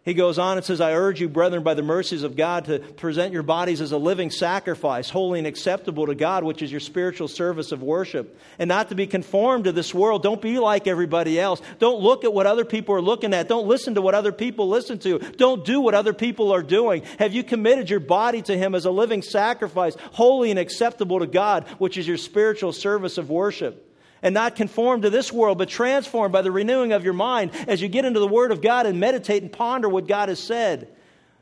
He 0.06 0.14
goes 0.14 0.38
on 0.38 0.56
and 0.56 0.64
says, 0.64 0.80
I 0.80 0.92
urge 0.92 1.20
you, 1.20 1.28
brethren, 1.28 1.64
by 1.64 1.74
the 1.74 1.82
mercies 1.82 2.22
of 2.22 2.36
God, 2.36 2.66
to 2.66 2.78
present 2.78 3.32
your 3.32 3.42
bodies 3.42 3.80
as 3.80 3.90
a 3.90 3.98
living 3.98 4.30
sacrifice, 4.30 5.10
holy 5.10 5.40
and 5.40 5.48
acceptable 5.48 6.06
to 6.06 6.14
God, 6.14 6.44
which 6.44 6.62
is 6.62 6.70
your 6.70 6.78
spiritual 6.78 7.26
service 7.26 7.72
of 7.72 7.82
worship. 7.82 8.38
And 8.60 8.68
not 8.68 8.90
to 8.90 8.94
be 8.94 9.08
conformed 9.08 9.64
to 9.64 9.72
this 9.72 9.92
world. 9.92 10.22
Don't 10.22 10.40
be 10.40 10.60
like 10.60 10.86
everybody 10.86 11.40
else. 11.40 11.60
Don't 11.80 12.00
look 12.00 12.22
at 12.22 12.32
what 12.32 12.46
other 12.46 12.64
people 12.64 12.94
are 12.94 13.02
looking 13.02 13.34
at. 13.34 13.48
Don't 13.48 13.66
listen 13.66 13.96
to 13.96 14.00
what 14.00 14.14
other 14.14 14.30
people 14.30 14.68
listen 14.68 15.00
to. 15.00 15.18
Don't 15.18 15.64
do 15.64 15.80
what 15.80 15.94
other 15.94 16.12
people 16.14 16.52
are 16.52 16.62
doing. 16.62 17.02
Have 17.18 17.34
you 17.34 17.42
committed 17.42 17.90
your 17.90 17.98
body 17.98 18.42
to 18.42 18.56
Him 18.56 18.76
as 18.76 18.84
a 18.84 18.92
living 18.92 19.22
sacrifice, 19.22 19.96
holy 20.12 20.52
and 20.52 20.58
acceptable 20.60 21.18
to 21.18 21.26
God, 21.26 21.66
which 21.78 21.98
is 21.98 22.06
your 22.06 22.16
spiritual 22.16 22.72
service 22.72 23.18
of 23.18 23.28
worship? 23.28 23.85
And 24.26 24.34
not 24.34 24.56
conformed 24.56 25.04
to 25.04 25.10
this 25.10 25.32
world, 25.32 25.56
but 25.56 25.68
transformed 25.68 26.32
by 26.32 26.42
the 26.42 26.50
renewing 26.50 26.92
of 26.92 27.04
your 27.04 27.12
mind 27.12 27.52
as 27.68 27.80
you 27.80 27.86
get 27.86 28.04
into 28.04 28.18
the 28.18 28.26
Word 28.26 28.50
of 28.50 28.60
God 28.60 28.84
and 28.84 28.98
meditate 28.98 29.40
and 29.44 29.52
ponder 29.52 29.88
what 29.88 30.08
God 30.08 30.28
has 30.28 30.40
said, 30.40 30.88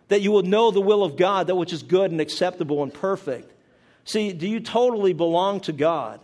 that 0.08 0.20
you 0.20 0.30
will 0.30 0.42
know 0.42 0.70
the 0.70 0.82
will 0.82 1.02
of 1.02 1.16
God, 1.16 1.46
that 1.46 1.54
which 1.54 1.72
is 1.72 1.82
good 1.82 2.10
and 2.10 2.20
acceptable 2.20 2.82
and 2.82 2.92
perfect. 2.92 3.50
See, 4.04 4.34
do 4.34 4.46
you 4.46 4.60
totally 4.60 5.14
belong 5.14 5.60
to 5.60 5.72
God? 5.72 6.20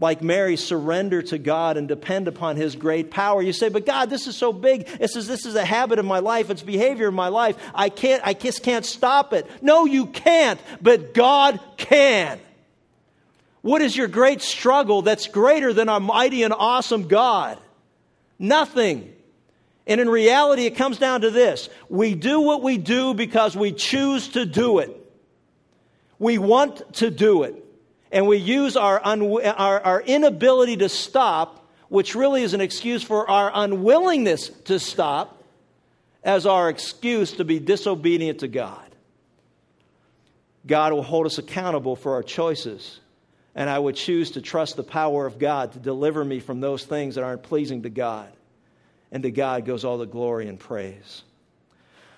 Like 0.00 0.20
Mary, 0.20 0.56
surrender 0.56 1.22
to 1.22 1.38
God 1.38 1.76
and 1.76 1.86
depend 1.86 2.26
upon 2.26 2.56
His 2.56 2.74
great 2.74 3.12
power. 3.12 3.40
You 3.40 3.52
say, 3.52 3.68
but 3.68 3.86
God, 3.86 4.10
this 4.10 4.26
is 4.26 4.36
so 4.36 4.52
big. 4.52 4.88
This 4.98 5.14
is, 5.14 5.28
this 5.28 5.46
is 5.46 5.54
a 5.54 5.64
habit 5.64 6.00
of 6.00 6.04
my 6.04 6.18
life. 6.18 6.50
It's 6.50 6.64
behavior 6.64 7.06
of 7.06 7.14
my 7.14 7.28
life. 7.28 7.56
I 7.72 7.88
can't, 7.88 8.20
I 8.26 8.32
just 8.32 8.64
can't 8.64 8.84
stop 8.84 9.32
it. 9.32 9.48
No, 9.62 9.84
you 9.84 10.06
can't, 10.06 10.58
but 10.82 11.14
God 11.14 11.60
can. 11.76 12.40
What 13.64 13.80
is 13.80 13.96
your 13.96 14.08
great 14.08 14.42
struggle 14.42 15.00
that's 15.00 15.26
greater 15.26 15.72
than 15.72 15.88
our 15.88 15.98
mighty 15.98 16.42
and 16.42 16.52
awesome 16.52 17.08
God? 17.08 17.58
Nothing. 18.38 19.10
And 19.86 20.02
in 20.02 20.08
reality, 20.10 20.66
it 20.66 20.76
comes 20.76 20.98
down 20.98 21.22
to 21.22 21.30
this 21.30 21.70
we 21.88 22.14
do 22.14 22.42
what 22.42 22.62
we 22.62 22.76
do 22.76 23.14
because 23.14 23.56
we 23.56 23.72
choose 23.72 24.28
to 24.28 24.44
do 24.44 24.80
it. 24.80 24.94
We 26.18 26.36
want 26.36 26.92
to 26.96 27.08
do 27.08 27.44
it. 27.44 27.54
And 28.12 28.26
we 28.26 28.36
use 28.36 28.76
our, 28.76 29.00
un- 29.02 29.42
our, 29.46 29.80
our 29.80 30.02
inability 30.02 30.76
to 30.76 30.90
stop, 30.90 31.66
which 31.88 32.14
really 32.14 32.42
is 32.42 32.52
an 32.52 32.60
excuse 32.60 33.02
for 33.02 33.30
our 33.30 33.50
unwillingness 33.54 34.50
to 34.66 34.78
stop, 34.78 35.42
as 36.22 36.44
our 36.44 36.68
excuse 36.68 37.32
to 37.32 37.46
be 37.46 37.60
disobedient 37.60 38.40
to 38.40 38.48
God. 38.48 38.94
God 40.66 40.92
will 40.92 41.02
hold 41.02 41.24
us 41.24 41.38
accountable 41.38 41.96
for 41.96 42.12
our 42.12 42.22
choices 42.22 43.00
and 43.54 43.70
I 43.70 43.78
would 43.78 43.96
choose 43.96 44.32
to 44.32 44.42
trust 44.42 44.76
the 44.76 44.82
power 44.82 45.26
of 45.26 45.38
God 45.38 45.72
to 45.72 45.78
deliver 45.78 46.24
me 46.24 46.40
from 46.40 46.60
those 46.60 46.84
things 46.84 47.14
that 47.14 47.24
aren't 47.24 47.42
pleasing 47.42 47.82
to 47.82 47.90
God. 47.90 48.28
And 49.12 49.22
to 49.22 49.30
God 49.30 49.64
goes 49.64 49.84
all 49.84 49.98
the 49.98 50.06
glory 50.06 50.48
and 50.48 50.58
praise. 50.58 51.22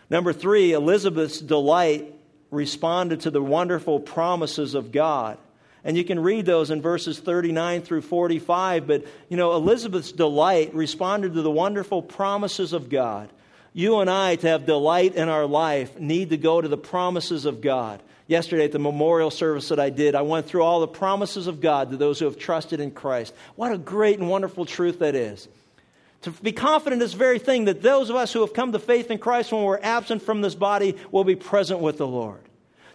Number 0.08 0.32
three, 0.32 0.72
Elizabeth's 0.72 1.40
delight 1.40 2.14
responded 2.50 3.20
to 3.22 3.30
the 3.30 3.42
wonderful 3.42 4.00
promises 4.00 4.74
of 4.74 4.92
God. 4.92 5.38
And 5.84 5.96
you 5.96 6.04
can 6.04 6.18
read 6.18 6.46
those 6.46 6.70
in 6.70 6.80
verses 6.80 7.18
39 7.18 7.82
through 7.82 8.02
45. 8.02 8.86
But, 8.86 9.04
you 9.28 9.36
know, 9.36 9.54
Elizabeth's 9.54 10.12
delight 10.12 10.74
responded 10.74 11.34
to 11.34 11.42
the 11.42 11.50
wonderful 11.50 12.02
promises 12.02 12.72
of 12.72 12.88
God. 12.88 13.28
You 13.76 13.98
and 13.98 14.08
I, 14.08 14.36
to 14.36 14.48
have 14.48 14.64
delight 14.64 15.16
in 15.16 15.28
our 15.28 15.44
life, 15.44 16.00
need 16.00 16.30
to 16.30 16.38
go 16.38 16.62
to 16.62 16.66
the 16.66 16.78
promises 16.78 17.44
of 17.44 17.60
God 17.60 18.02
yesterday 18.26 18.64
at 18.64 18.72
the 18.72 18.78
memorial 18.78 19.30
service 19.30 19.68
that 19.68 19.78
I 19.78 19.90
did, 19.90 20.14
I 20.14 20.22
went 20.22 20.46
through 20.46 20.62
all 20.62 20.80
the 20.80 20.88
promises 20.88 21.46
of 21.46 21.60
God 21.60 21.90
to 21.90 21.98
those 21.98 22.18
who 22.18 22.24
have 22.24 22.38
trusted 22.38 22.80
in 22.80 22.90
Christ. 22.90 23.34
What 23.54 23.72
a 23.72 23.76
great 23.76 24.18
and 24.18 24.30
wonderful 24.30 24.64
truth 24.64 25.00
that 25.00 25.14
is. 25.14 25.46
To 26.22 26.30
be 26.30 26.52
confident 26.52 26.94
in 26.94 26.98
this 27.00 27.12
very 27.12 27.38
thing 27.38 27.66
that 27.66 27.82
those 27.82 28.08
of 28.08 28.16
us 28.16 28.32
who 28.32 28.40
have 28.40 28.54
come 28.54 28.72
to 28.72 28.78
faith 28.78 29.10
in 29.10 29.18
Christ 29.18 29.52
when 29.52 29.62
we're 29.62 29.78
absent 29.82 30.22
from 30.22 30.40
this 30.40 30.54
body 30.54 30.96
will 31.12 31.24
be 31.24 31.36
present 31.36 31.80
with 31.80 31.98
the 31.98 32.06
Lord. 32.06 32.40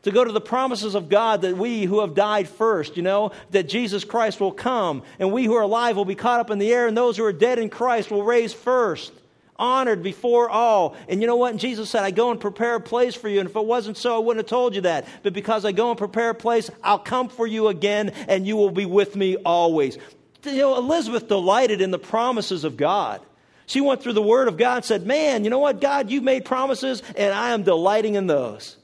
To 0.01 0.11
go 0.11 0.25
to 0.25 0.32
the 0.32 0.41
promises 0.41 0.95
of 0.95 1.09
God 1.09 1.43
that 1.43 1.57
we 1.57 1.84
who 1.84 2.01
have 2.01 2.15
died 2.15 2.49
first, 2.49 2.97
you 2.97 3.03
know, 3.03 3.34
that 3.51 3.69
Jesus 3.69 4.03
Christ 4.03 4.39
will 4.39 4.51
come, 4.51 5.03
and 5.19 5.32
we 5.32 5.45
who 5.45 5.53
are 5.53 5.61
alive 5.61 5.95
will 5.95 6.05
be 6.05 6.15
caught 6.15 6.39
up 6.39 6.49
in 6.49 6.57
the 6.57 6.73
air, 6.73 6.88
and 6.88 6.97
those 6.97 7.17
who 7.17 7.23
are 7.23 7.32
dead 7.32 7.59
in 7.59 7.69
Christ 7.69 8.09
will 8.09 8.23
raise 8.23 8.51
first 8.51 9.13
honored 9.58 10.02
before 10.04 10.49
all. 10.49 10.95
And 11.08 11.22
you 11.22 11.28
know 11.28 11.36
what? 11.36 11.52
And 11.52 11.60
Jesus 11.60 11.89
said, 11.89 12.04
I 12.04 12.12
go 12.12 12.32
and 12.32 12.39
prepare 12.39 12.76
a 12.76 12.82
place 12.82 13.16
for 13.16 13.30
you. 13.30 13.39
And 13.39 13.49
if 13.49 13.56
it 13.56 13.66
wasn't 13.66 13.97
so, 13.97 14.16
I 14.16 14.20
wouldn't 14.20 14.45
have 14.45 14.49
told 14.49 14.76
you 14.76 14.82
that. 14.82 15.08
But 15.24 15.34
because 15.34 15.66
I 15.66 15.72
go 15.72 15.89
and 15.89 15.97
prepare 15.97 16.32
a 16.32 16.36
place, 16.36 16.70
I'll 16.84 16.99
come 16.99 17.30
for 17.30 17.45
you 17.45 17.68
again, 17.68 18.10
and 18.28 18.45
you 18.47 18.58
will 18.58 18.72
be 18.72 18.86
with 18.86 19.16
me 19.16 19.38
always. 19.38 19.97
You 20.43 20.58
know, 20.58 20.78
Elizabeth 20.78 21.28
delighted 21.28 21.82
in 21.82 21.91
the 21.91 21.99
promises 21.99 22.64
of 22.64 22.78
God. 22.78 23.22
She 23.68 23.80
went 23.80 24.02
through 24.02 24.14
the 24.14 24.22
Word 24.22 24.47
of 24.47 24.58
God 24.58 24.78
and 24.78 24.86
said, 24.86 25.06
Man, 25.06 25.43
you 25.43 25.49
know 25.49 25.60
what, 25.60 25.80
God, 25.80 26.10
you've 26.10 26.24
made 26.24 26.43
promises, 26.45 27.02
and 27.16 27.34
I 27.34 27.52
am 27.52 27.64
delighting 27.64 28.16
in 28.16 28.28
those. 28.28 28.76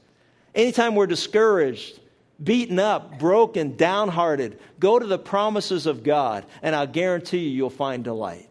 Anytime 0.54 0.94
we're 0.94 1.06
discouraged, 1.06 2.00
beaten 2.42 2.78
up, 2.78 3.18
broken, 3.18 3.76
downhearted, 3.76 4.58
go 4.80 4.98
to 4.98 5.06
the 5.06 5.18
promises 5.18 5.86
of 5.86 6.02
God, 6.02 6.46
and 6.62 6.74
I'll 6.74 6.86
guarantee 6.86 7.38
you, 7.38 7.50
you'll 7.50 7.70
find 7.70 8.02
delight. 8.02 8.47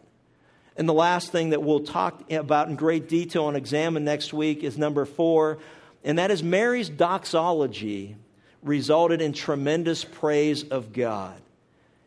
And 0.78 0.88
the 0.88 0.94
last 0.94 1.32
thing 1.32 1.50
that 1.50 1.62
we'll 1.62 1.80
talk 1.80 2.30
about 2.32 2.68
in 2.68 2.76
great 2.76 3.08
detail 3.08 3.48
and 3.48 3.56
examine 3.56 4.04
next 4.04 4.32
week 4.32 4.62
is 4.62 4.78
number 4.78 5.04
four, 5.04 5.58
and 6.04 6.18
that 6.18 6.30
is 6.30 6.40
Mary's 6.40 6.88
doxology 6.88 8.14
resulted 8.62 9.20
in 9.20 9.32
tremendous 9.32 10.04
praise 10.04 10.62
of 10.62 10.92
God. 10.92 11.34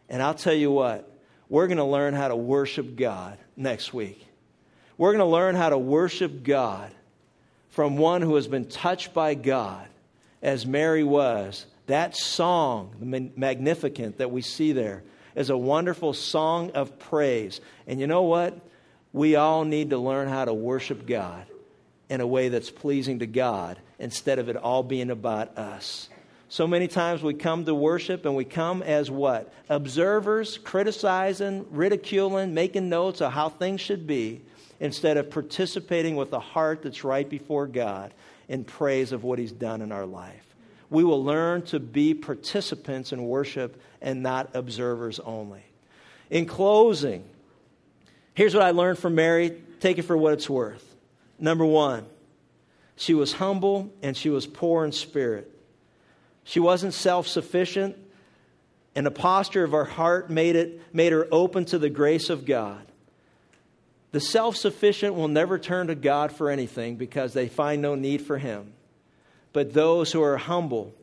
And 0.07 0.23
I'll 0.23 0.33
tell 0.33 0.53
you 0.53 0.71
what, 0.71 1.11
we're 1.49 1.67
going 1.67 1.79
to 1.79 1.83
learn 1.83 2.13
how 2.13 2.29
to 2.29 2.35
worship 2.35 2.95
God 2.95 3.37
next 3.57 3.93
week. 3.93 4.25
We're 4.97 5.11
going 5.11 5.19
to 5.19 5.25
learn 5.25 5.55
how 5.55 5.69
to 5.69 5.77
worship 5.77 6.41
God 6.41 6.91
from 7.71 7.97
one 7.97 8.21
who 8.21 8.35
has 8.35 8.47
been 8.47 8.65
touched 8.65 9.13
by 9.13 9.33
God, 9.33 9.85
as 10.41 10.65
Mary 10.65 11.03
was. 11.03 11.65
That 11.87 12.15
song, 12.15 12.95
the 13.01 13.31
Magnificat, 13.35 14.19
that 14.19 14.31
we 14.31 14.41
see 14.41 14.71
there, 14.71 15.03
is 15.35 15.49
a 15.49 15.57
wonderful 15.57 16.13
song 16.13 16.71
of 16.71 16.99
praise. 16.99 17.61
And 17.87 17.99
you 17.99 18.07
know 18.07 18.23
what? 18.23 18.59
We 19.13 19.35
all 19.35 19.65
need 19.65 19.89
to 19.89 19.97
learn 19.97 20.27
how 20.27 20.45
to 20.45 20.53
worship 20.53 21.05
God 21.05 21.45
in 22.09 22.21
a 22.21 22.27
way 22.27 22.49
that's 22.49 22.71
pleasing 22.71 23.19
to 23.19 23.27
God 23.27 23.79
instead 23.99 24.39
of 24.39 24.49
it 24.49 24.57
all 24.57 24.83
being 24.83 25.09
about 25.09 25.57
us. 25.57 26.09
So 26.49 26.67
many 26.67 26.89
times 26.89 27.23
we 27.23 27.33
come 27.33 27.63
to 27.65 27.73
worship 27.73 28.25
and 28.25 28.35
we 28.35 28.43
come 28.43 28.83
as 28.83 29.09
what? 29.09 29.53
Observers, 29.69 30.57
criticizing, 30.57 31.65
ridiculing, 31.71 32.53
making 32.53 32.89
notes 32.89 33.21
of 33.21 33.31
how 33.31 33.47
things 33.47 33.79
should 33.79 34.05
be 34.05 34.41
instead 34.81 35.15
of 35.15 35.29
participating 35.29 36.17
with 36.17 36.33
a 36.33 36.39
heart 36.39 36.81
that's 36.83 37.05
right 37.05 37.29
before 37.29 37.67
God 37.67 38.13
in 38.49 38.65
praise 38.65 39.13
of 39.13 39.23
what 39.23 39.39
He's 39.39 39.53
done 39.53 39.81
in 39.81 39.93
our 39.93 40.05
life 40.05 40.50
we 40.91 41.05
will 41.05 41.23
learn 41.23 41.63
to 41.63 41.79
be 41.79 42.13
participants 42.13 43.13
in 43.13 43.23
worship 43.25 43.81
and 44.01 44.21
not 44.21 44.51
observers 44.53 45.19
only. 45.21 45.63
In 46.29 46.45
closing, 46.45 47.23
here's 48.33 48.53
what 48.53 48.63
I 48.63 48.71
learned 48.71 48.99
from 48.99 49.15
Mary. 49.15 49.63
Take 49.79 49.97
it 49.97 50.03
for 50.03 50.17
what 50.17 50.33
it's 50.33 50.49
worth. 50.49 50.85
Number 51.39 51.65
one, 51.65 52.05
she 52.97 53.13
was 53.13 53.33
humble 53.33 53.91
and 54.03 54.15
she 54.15 54.29
was 54.29 54.45
poor 54.45 54.83
in 54.83 54.91
spirit. 54.91 55.49
She 56.43 56.59
wasn't 56.59 56.93
self 56.93 57.25
sufficient, 57.25 57.97
and 58.93 59.05
the 59.05 59.11
posture 59.11 59.63
of 59.63 59.71
her 59.71 59.85
heart 59.85 60.29
made, 60.29 60.57
it, 60.57 60.81
made 60.93 61.13
her 61.13 61.25
open 61.31 61.63
to 61.65 61.79
the 61.79 61.89
grace 61.89 62.29
of 62.29 62.45
God. 62.45 62.85
The 64.11 64.19
self 64.19 64.57
sufficient 64.57 65.15
will 65.15 65.29
never 65.29 65.57
turn 65.57 65.87
to 65.87 65.95
God 65.95 66.33
for 66.33 66.49
anything 66.49 66.97
because 66.97 67.31
they 67.31 67.47
find 67.47 67.81
no 67.81 67.95
need 67.95 68.23
for 68.23 68.37
Him. 68.37 68.73
But 69.53 69.73
those 69.73 70.11
who 70.11 70.21
are 70.21 70.37
humble 70.37 70.93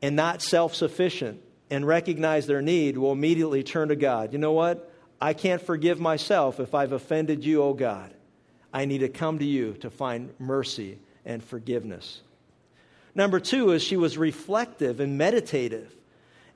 and 0.00 0.16
not 0.16 0.42
self 0.42 0.74
sufficient 0.74 1.42
and 1.70 1.86
recognize 1.86 2.46
their 2.46 2.62
need 2.62 2.98
will 2.98 3.12
immediately 3.12 3.62
turn 3.62 3.88
to 3.88 3.96
God. 3.96 4.32
You 4.32 4.38
know 4.38 4.52
what? 4.52 4.90
I 5.20 5.34
can't 5.34 5.62
forgive 5.62 6.00
myself 6.00 6.58
if 6.58 6.74
I've 6.74 6.92
offended 6.92 7.44
you, 7.44 7.62
oh 7.62 7.74
God. 7.74 8.12
I 8.72 8.86
need 8.86 8.98
to 8.98 9.08
come 9.08 9.38
to 9.38 9.44
you 9.44 9.74
to 9.74 9.90
find 9.90 10.34
mercy 10.38 10.98
and 11.24 11.44
forgiveness. 11.44 12.22
Number 13.14 13.38
two 13.38 13.70
is 13.70 13.82
she 13.82 13.96
was 13.96 14.16
reflective 14.16 14.98
and 14.98 15.18
meditative, 15.18 15.94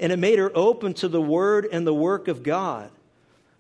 and 0.01 0.13
it 0.13 0.19
made 0.19 0.39
her 0.39 0.51
open 0.55 0.95
to 0.95 1.09
the 1.09 1.21
word 1.21 1.69
and 1.71 1.87
the 1.87 1.95
work 1.95 2.29
of 2.29 2.43
God. 2.43 2.91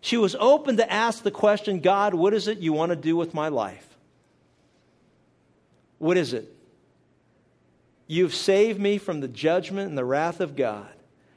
She 0.00 0.16
was 0.16 0.34
open 0.38 0.78
to 0.78 0.92
ask 0.92 1.22
the 1.22 1.30
question 1.30 1.80
God, 1.80 2.14
what 2.14 2.32
is 2.32 2.48
it 2.48 2.58
you 2.58 2.72
want 2.72 2.90
to 2.90 2.96
do 2.96 3.16
with 3.16 3.34
my 3.34 3.48
life? 3.48 3.86
What 5.98 6.16
is 6.16 6.32
it? 6.32 6.55
You've 8.06 8.34
saved 8.34 8.80
me 8.80 8.98
from 8.98 9.20
the 9.20 9.28
judgment 9.28 9.88
and 9.88 9.98
the 9.98 10.04
wrath 10.04 10.40
of 10.40 10.56
God. 10.56 10.88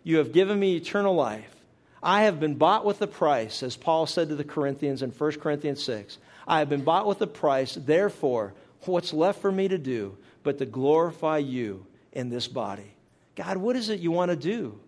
You 0.04 0.18
have 0.18 0.32
given 0.32 0.60
me 0.60 0.76
eternal 0.76 1.16
life. 1.16 1.56
I 2.02 2.24
have 2.24 2.40
been 2.40 2.56
bought 2.56 2.86
with 2.86 3.02
a 3.02 3.08
price, 3.08 3.62
as 3.64 3.76
Paul 3.76 4.06
said 4.06 4.30
to 4.30 4.36
the 4.36 4.44
Corinthians 4.44 5.02
in 5.02 5.12
1 5.12 5.32
Corinthians 5.34 5.84
6. 5.84 6.18
I 6.48 6.60
have 6.60 6.70
been 6.70 6.84
bought 6.84 7.06
with 7.06 7.22
a 7.22 7.28
price, 7.28 7.76
therefore, 7.76 8.54
what's 8.86 9.14
left 9.14 9.42
for 9.42 9.52
me 9.52 9.68
to 9.68 9.78
do 9.78 10.18
but 10.44 10.58
to 10.60 10.66
glorify 10.66 11.38
you 11.40 11.86
in 12.14 12.30
this 12.30 12.48
body? 12.48 12.96
God, 13.36 13.58
what 13.58 13.76
is 13.76 13.90
it 13.90 14.00
you 14.00 14.12
want 14.12 14.32
to 14.32 14.38
do 14.38 14.80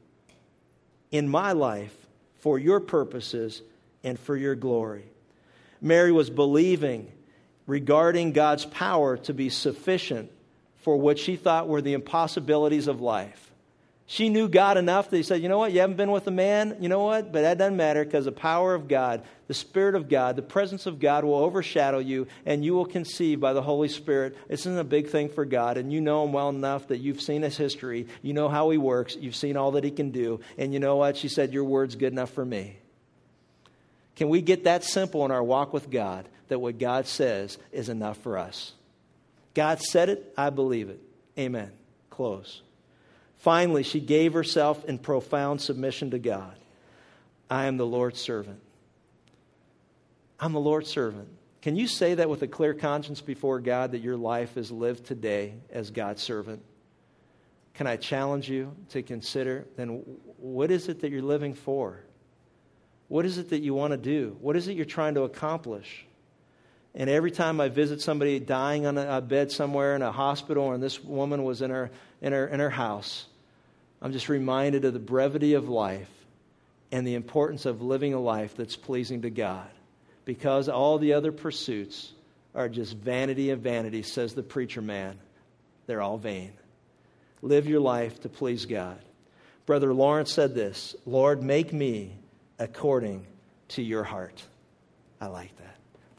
in 1.12 1.28
my 1.28 1.52
life 1.52 1.96
for 2.40 2.58
your 2.58 2.80
purposes 2.80 3.62
and 4.04 4.20
for 4.20 4.36
your 4.36 4.56
glory? 4.56 5.06
Mary 5.82 6.12
was 6.12 6.30
believing 6.30 7.12
regarding 7.68 8.32
God's 8.32 8.66
power 8.66 9.18
to 9.18 9.34
be 9.34 9.50
sufficient 9.50 10.32
for 10.82 10.98
what 10.98 11.18
she 11.18 11.36
thought 11.36 11.68
were 11.68 11.82
the 11.82 11.94
impossibilities 11.94 12.88
of 12.88 13.02
life. 13.02 13.52
She 14.12 14.28
knew 14.28 14.50
God 14.50 14.76
enough 14.76 15.10
that 15.10 15.16
he 15.16 15.24
said, 15.24 15.42
You 15.42 15.48
know 15.48 15.58
what? 15.58 15.72
You 15.72 15.80
haven't 15.80 15.96
been 15.96 16.12
with 16.12 16.28
a 16.28 16.32
man? 16.32 16.76
You 16.82 16.90
know 16.90 17.00
what? 17.00 17.32
But 17.32 17.44
that 17.44 17.58
doesn't 17.58 17.78
matter 17.78 18.04
because 18.04 18.26
the 18.26 18.34
power 18.34 18.76
of 18.76 18.90
God, 18.90 19.24
the 19.48 19.54
Spirit 19.54 19.96
of 19.96 20.10
God, 20.10 20.36
the 20.36 20.42
presence 20.42 20.86
of 20.86 21.00
God 21.00 21.24
will 21.24 21.36
overshadow 21.36 22.00
you 22.00 22.28
and 22.46 22.66
you 22.66 22.74
will 22.74 22.86
conceive 22.86 23.40
by 23.40 23.54
the 23.54 23.62
Holy 23.62 23.88
Spirit. 23.88 24.38
This 24.50 24.62
isn't 24.62 24.78
a 24.78 24.84
big 24.84 25.08
thing 25.08 25.30
for 25.30 25.46
God. 25.46 25.78
And 25.78 25.94
you 25.94 26.02
know 26.02 26.26
him 26.26 26.34
well 26.34 26.50
enough 26.50 26.90
that 26.90 26.98
you've 26.98 27.22
seen 27.22 27.44
his 27.44 27.56
history. 27.56 28.06
You 28.22 28.34
know 28.34 28.50
how 28.50 28.70
he 28.70 28.78
works. 28.78 29.16
You've 29.16 29.34
seen 29.34 29.56
all 29.56 29.72
that 29.72 29.86
he 29.86 29.92
can 29.92 30.12
do. 30.12 30.42
And 30.58 30.74
you 30.74 30.82
know 30.82 30.98
what? 30.98 31.16
She 31.16 31.30
said, 31.30 31.54
Your 31.54 31.64
word's 31.64 31.96
good 31.96 32.12
enough 32.12 32.32
for 32.32 32.44
me. 32.44 32.76
Can 34.18 34.28
we 34.28 34.42
get 34.42 34.66
that 34.66 34.84
simple 34.84 35.24
in 35.24 35.32
our 35.32 35.42
walk 35.42 35.72
with 35.72 35.90
God 35.90 36.28
that 36.50 36.60
what 36.60 36.80
God 36.80 37.08
says 37.08 37.58
is 37.72 37.88
enough 37.88 38.18
for 38.18 38.38
us? 38.38 38.74
God 39.54 39.82
said 39.82 40.10
it, 40.10 40.34
I 40.38 40.50
believe 40.50 40.90
it. 40.90 41.02
Amen. 41.38 41.72
Close. 42.10 42.62
Finally, 43.38 43.84
she 43.84 44.00
gave 44.00 44.34
herself 44.34 44.86
in 44.86 45.00
profound 45.00 45.62
submission 45.62 46.12
to 46.12 46.20
God. 46.20 46.56
I 47.50 47.66
am 47.66 47.78
the 47.78 47.86
Lord's 47.86 48.22
servant. 48.22 48.60
I'm 50.40 50.54
the 50.54 50.60
Lord's 50.60 50.90
servant. 50.90 51.28
Can 51.62 51.76
you 51.76 51.88
say 51.88 52.16
that 52.16 52.30
with 52.30 52.42
a 52.42 52.48
clear 52.48 52.74
conscience 52.74 53.22
before 53.22 53.60
God 53.60 53.92
that 53.92 54.02
your 54.02 54.18
life 54.18 54.58
is 54.58 54.72
lived 54.72 55.06
today 55.06 55.54
as 55.72 55.92
God's 55.92 56.22
servant? 56.22 56.64
Can 57.74 57.88
I 57.88 57.98
challenge 57.98 58.50
you 58.50 58.76
to 58.90 59.04
consider 59.04 59.66
then 59.76 60.04
what 60.38 60.72
is 60.72 60.88
it 60.88 61.02
that 61.02 61.12
you're 61.12 61.22
living 61.22 61.54
for? 61.54 62.04
What 63.08 63.26
is 63.26 63.38
it 63.38 63.50
that 63.50 63.62
you 63.62 63.74
want 63.74 63.92
to 63.92 63.98
do? 63.98 64.38
What 64.40 64.56
is 64.56 64.68
it 64.68 64.76
you're 64.76 64.86
trying 64.86 65.16
to 65.16 65.24
accomplish? 65.24 66.06
And 66.94 67.10
every 67.10 67.32
time 67.32 67.62
I 67.62 67.70
visit 67.70 68.02
somebody 68.02 68.40
dying 68.40 68.86
on 68.86 68.98
a 68.98 69.22
bed 69.22 69.52
somewhere 69.52 69.96
in 69.96 70.02
a 70.02 70.12
hospital, 70.12 70.74
and 70.74 70.84
this 70.84 71.02
woman 71.02 71.44
was 71.44 71.62
in 71.62 71.70
her, 71.70 71.90
in 72.22 72.34
her, 72.34 72.48
in 72.48 72.60
her 72.60 72.70
house, 72.70 73.28
I'm 74.02 74.12
just 74.12 74.30
reminded 74.30 74.84
of 74.84 74.94
the 74.94 75.00
brevity 75.00 75.54
of 75.54 75.70
life 75.70 76.10
and 76.92 77.08
the 77.08 77.16
importance 77.16 77.66
of 77.66 77.82
living 77.82 78.14
a 78.14 78.20
life 78.20 78.56
that's 78.58 78.76
pleasing 78.76 79.22
to 79.22 79.30
God. 79.30 79.70
Because 80.26 80.68
all 80.68 80.98
the 80.98 81.14
other 81.14 81.32
pursuits 81.32 82.12
are 82.54 82.68
just 82.68 82.98
vanity 82.98 83.52
of 83.52 83.60
vanity, 83.60 84.04
says 84.04 84.34
the 84.34 84.44
preacher 84.44 84.82
man. 84.82 85.18
They're 85.88 86.02
all 86.02 86.18
vain. 86.18 86.54
Live 87.42 87.68
your 87.68 87.80
life 87.80 88.22
to 88.22 88.30
please 88.30 88.66
God. 88.66 89.00
Brother 89.66 89.94
Lawrence 89.94 90.34
said 90.34 90.54
this 90.54 90.96
Lord, 91.06 91.42
make 91.42 91.72
me 91.72 92.18
according 92.60 93.26
to 93.70 93.82
your 93.82 94.04
heart. 94.04 94.44
I 95.20 95.28
like 95.28 95.56
that. 95.58 95.71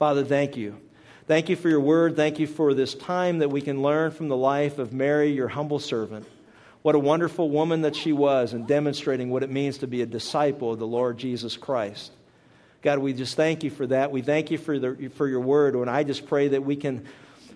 Father, 0.02 0.24
thank 0.24 0.56
you. 0.56 0.80
Thank 1.28 1.48
you 1.48 1.54
for 1.54 1.68
your 1.68 1.78
word. 1.78 2.16
Thank 2.16 2.40
you 2.40 2.48
for 2.48 2.74
this 2.74 2.92
time 2.92 3.38
that 3.38 3.50
we 3.50 3.60
can 3.60 3.82
learn 3.82 4.10
from 4.10 4.26
the 4.26 4.36
life 4.36 4.78
of 4.80 4.92
Mary, 4.92 5.30
your 5.30 5.46
humble 5.46 5.78
servant. 5.78 6.26
What 6.82 6.96
a 6.96 6.98
wonderful 6.98 7.48
woman 7.48 7.82
that 7.82 7.94
she 7.94 8.12
was 8.12 8.52
in 8.52 8.66
demonstrating 8.66 9.30
what 9.30 9.44
it 9.44 9.50
means 9.52 9.78
to 9.78 9.86
be 9.86 10.02
a 10.02 10.06
disciple 10.06 10.72
of 10.72 10.80
the 10.80 10.88
Lord 10.88 11.18
Jesus 11.18 11.56
Christ. 11.56 12.10
God, 12.82 12.98
we 12.98 13.12
just 13.12 13.36
thank 13.36 13.62
you 13.62 13.70
for 13.70 13.86
that. 13.86 14.10
We 14.10 14.22
thank 14.22 14.50
you 14.50 14.58
for, 14.58 14.76
the, 14.76 15.08
for 15.14 15.28
your 15.28 15.38
word. 15.38 15.76
And 15.76 15.88
I 15.88 16.02
just 16.02 16.26
pray 16.26 16.48
that 16.48 16.64
we 16.64 16.74
can 16.74 17.06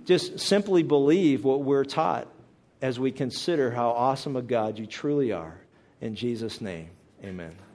just 0.04 0.38
simply 0.38 0.84
believe 0.84 1.42
what 1.42 1.62
we're 1.62 1.84
taught 1.84 2.28
as 2.80 3.00
we 3.00 3.10
consider 3.10 3.72
how 3.72 3.90
awesome 3.90 4.36
a 4.36 4.42
God 4.42 4.78
you 4.78 4.86
truly 4.86 5.32
are. 5.32 5.58
In 6.00 6.14
Jesus' 6.14 6.60
name, 6.60 6.90
amen. 7.24 7.65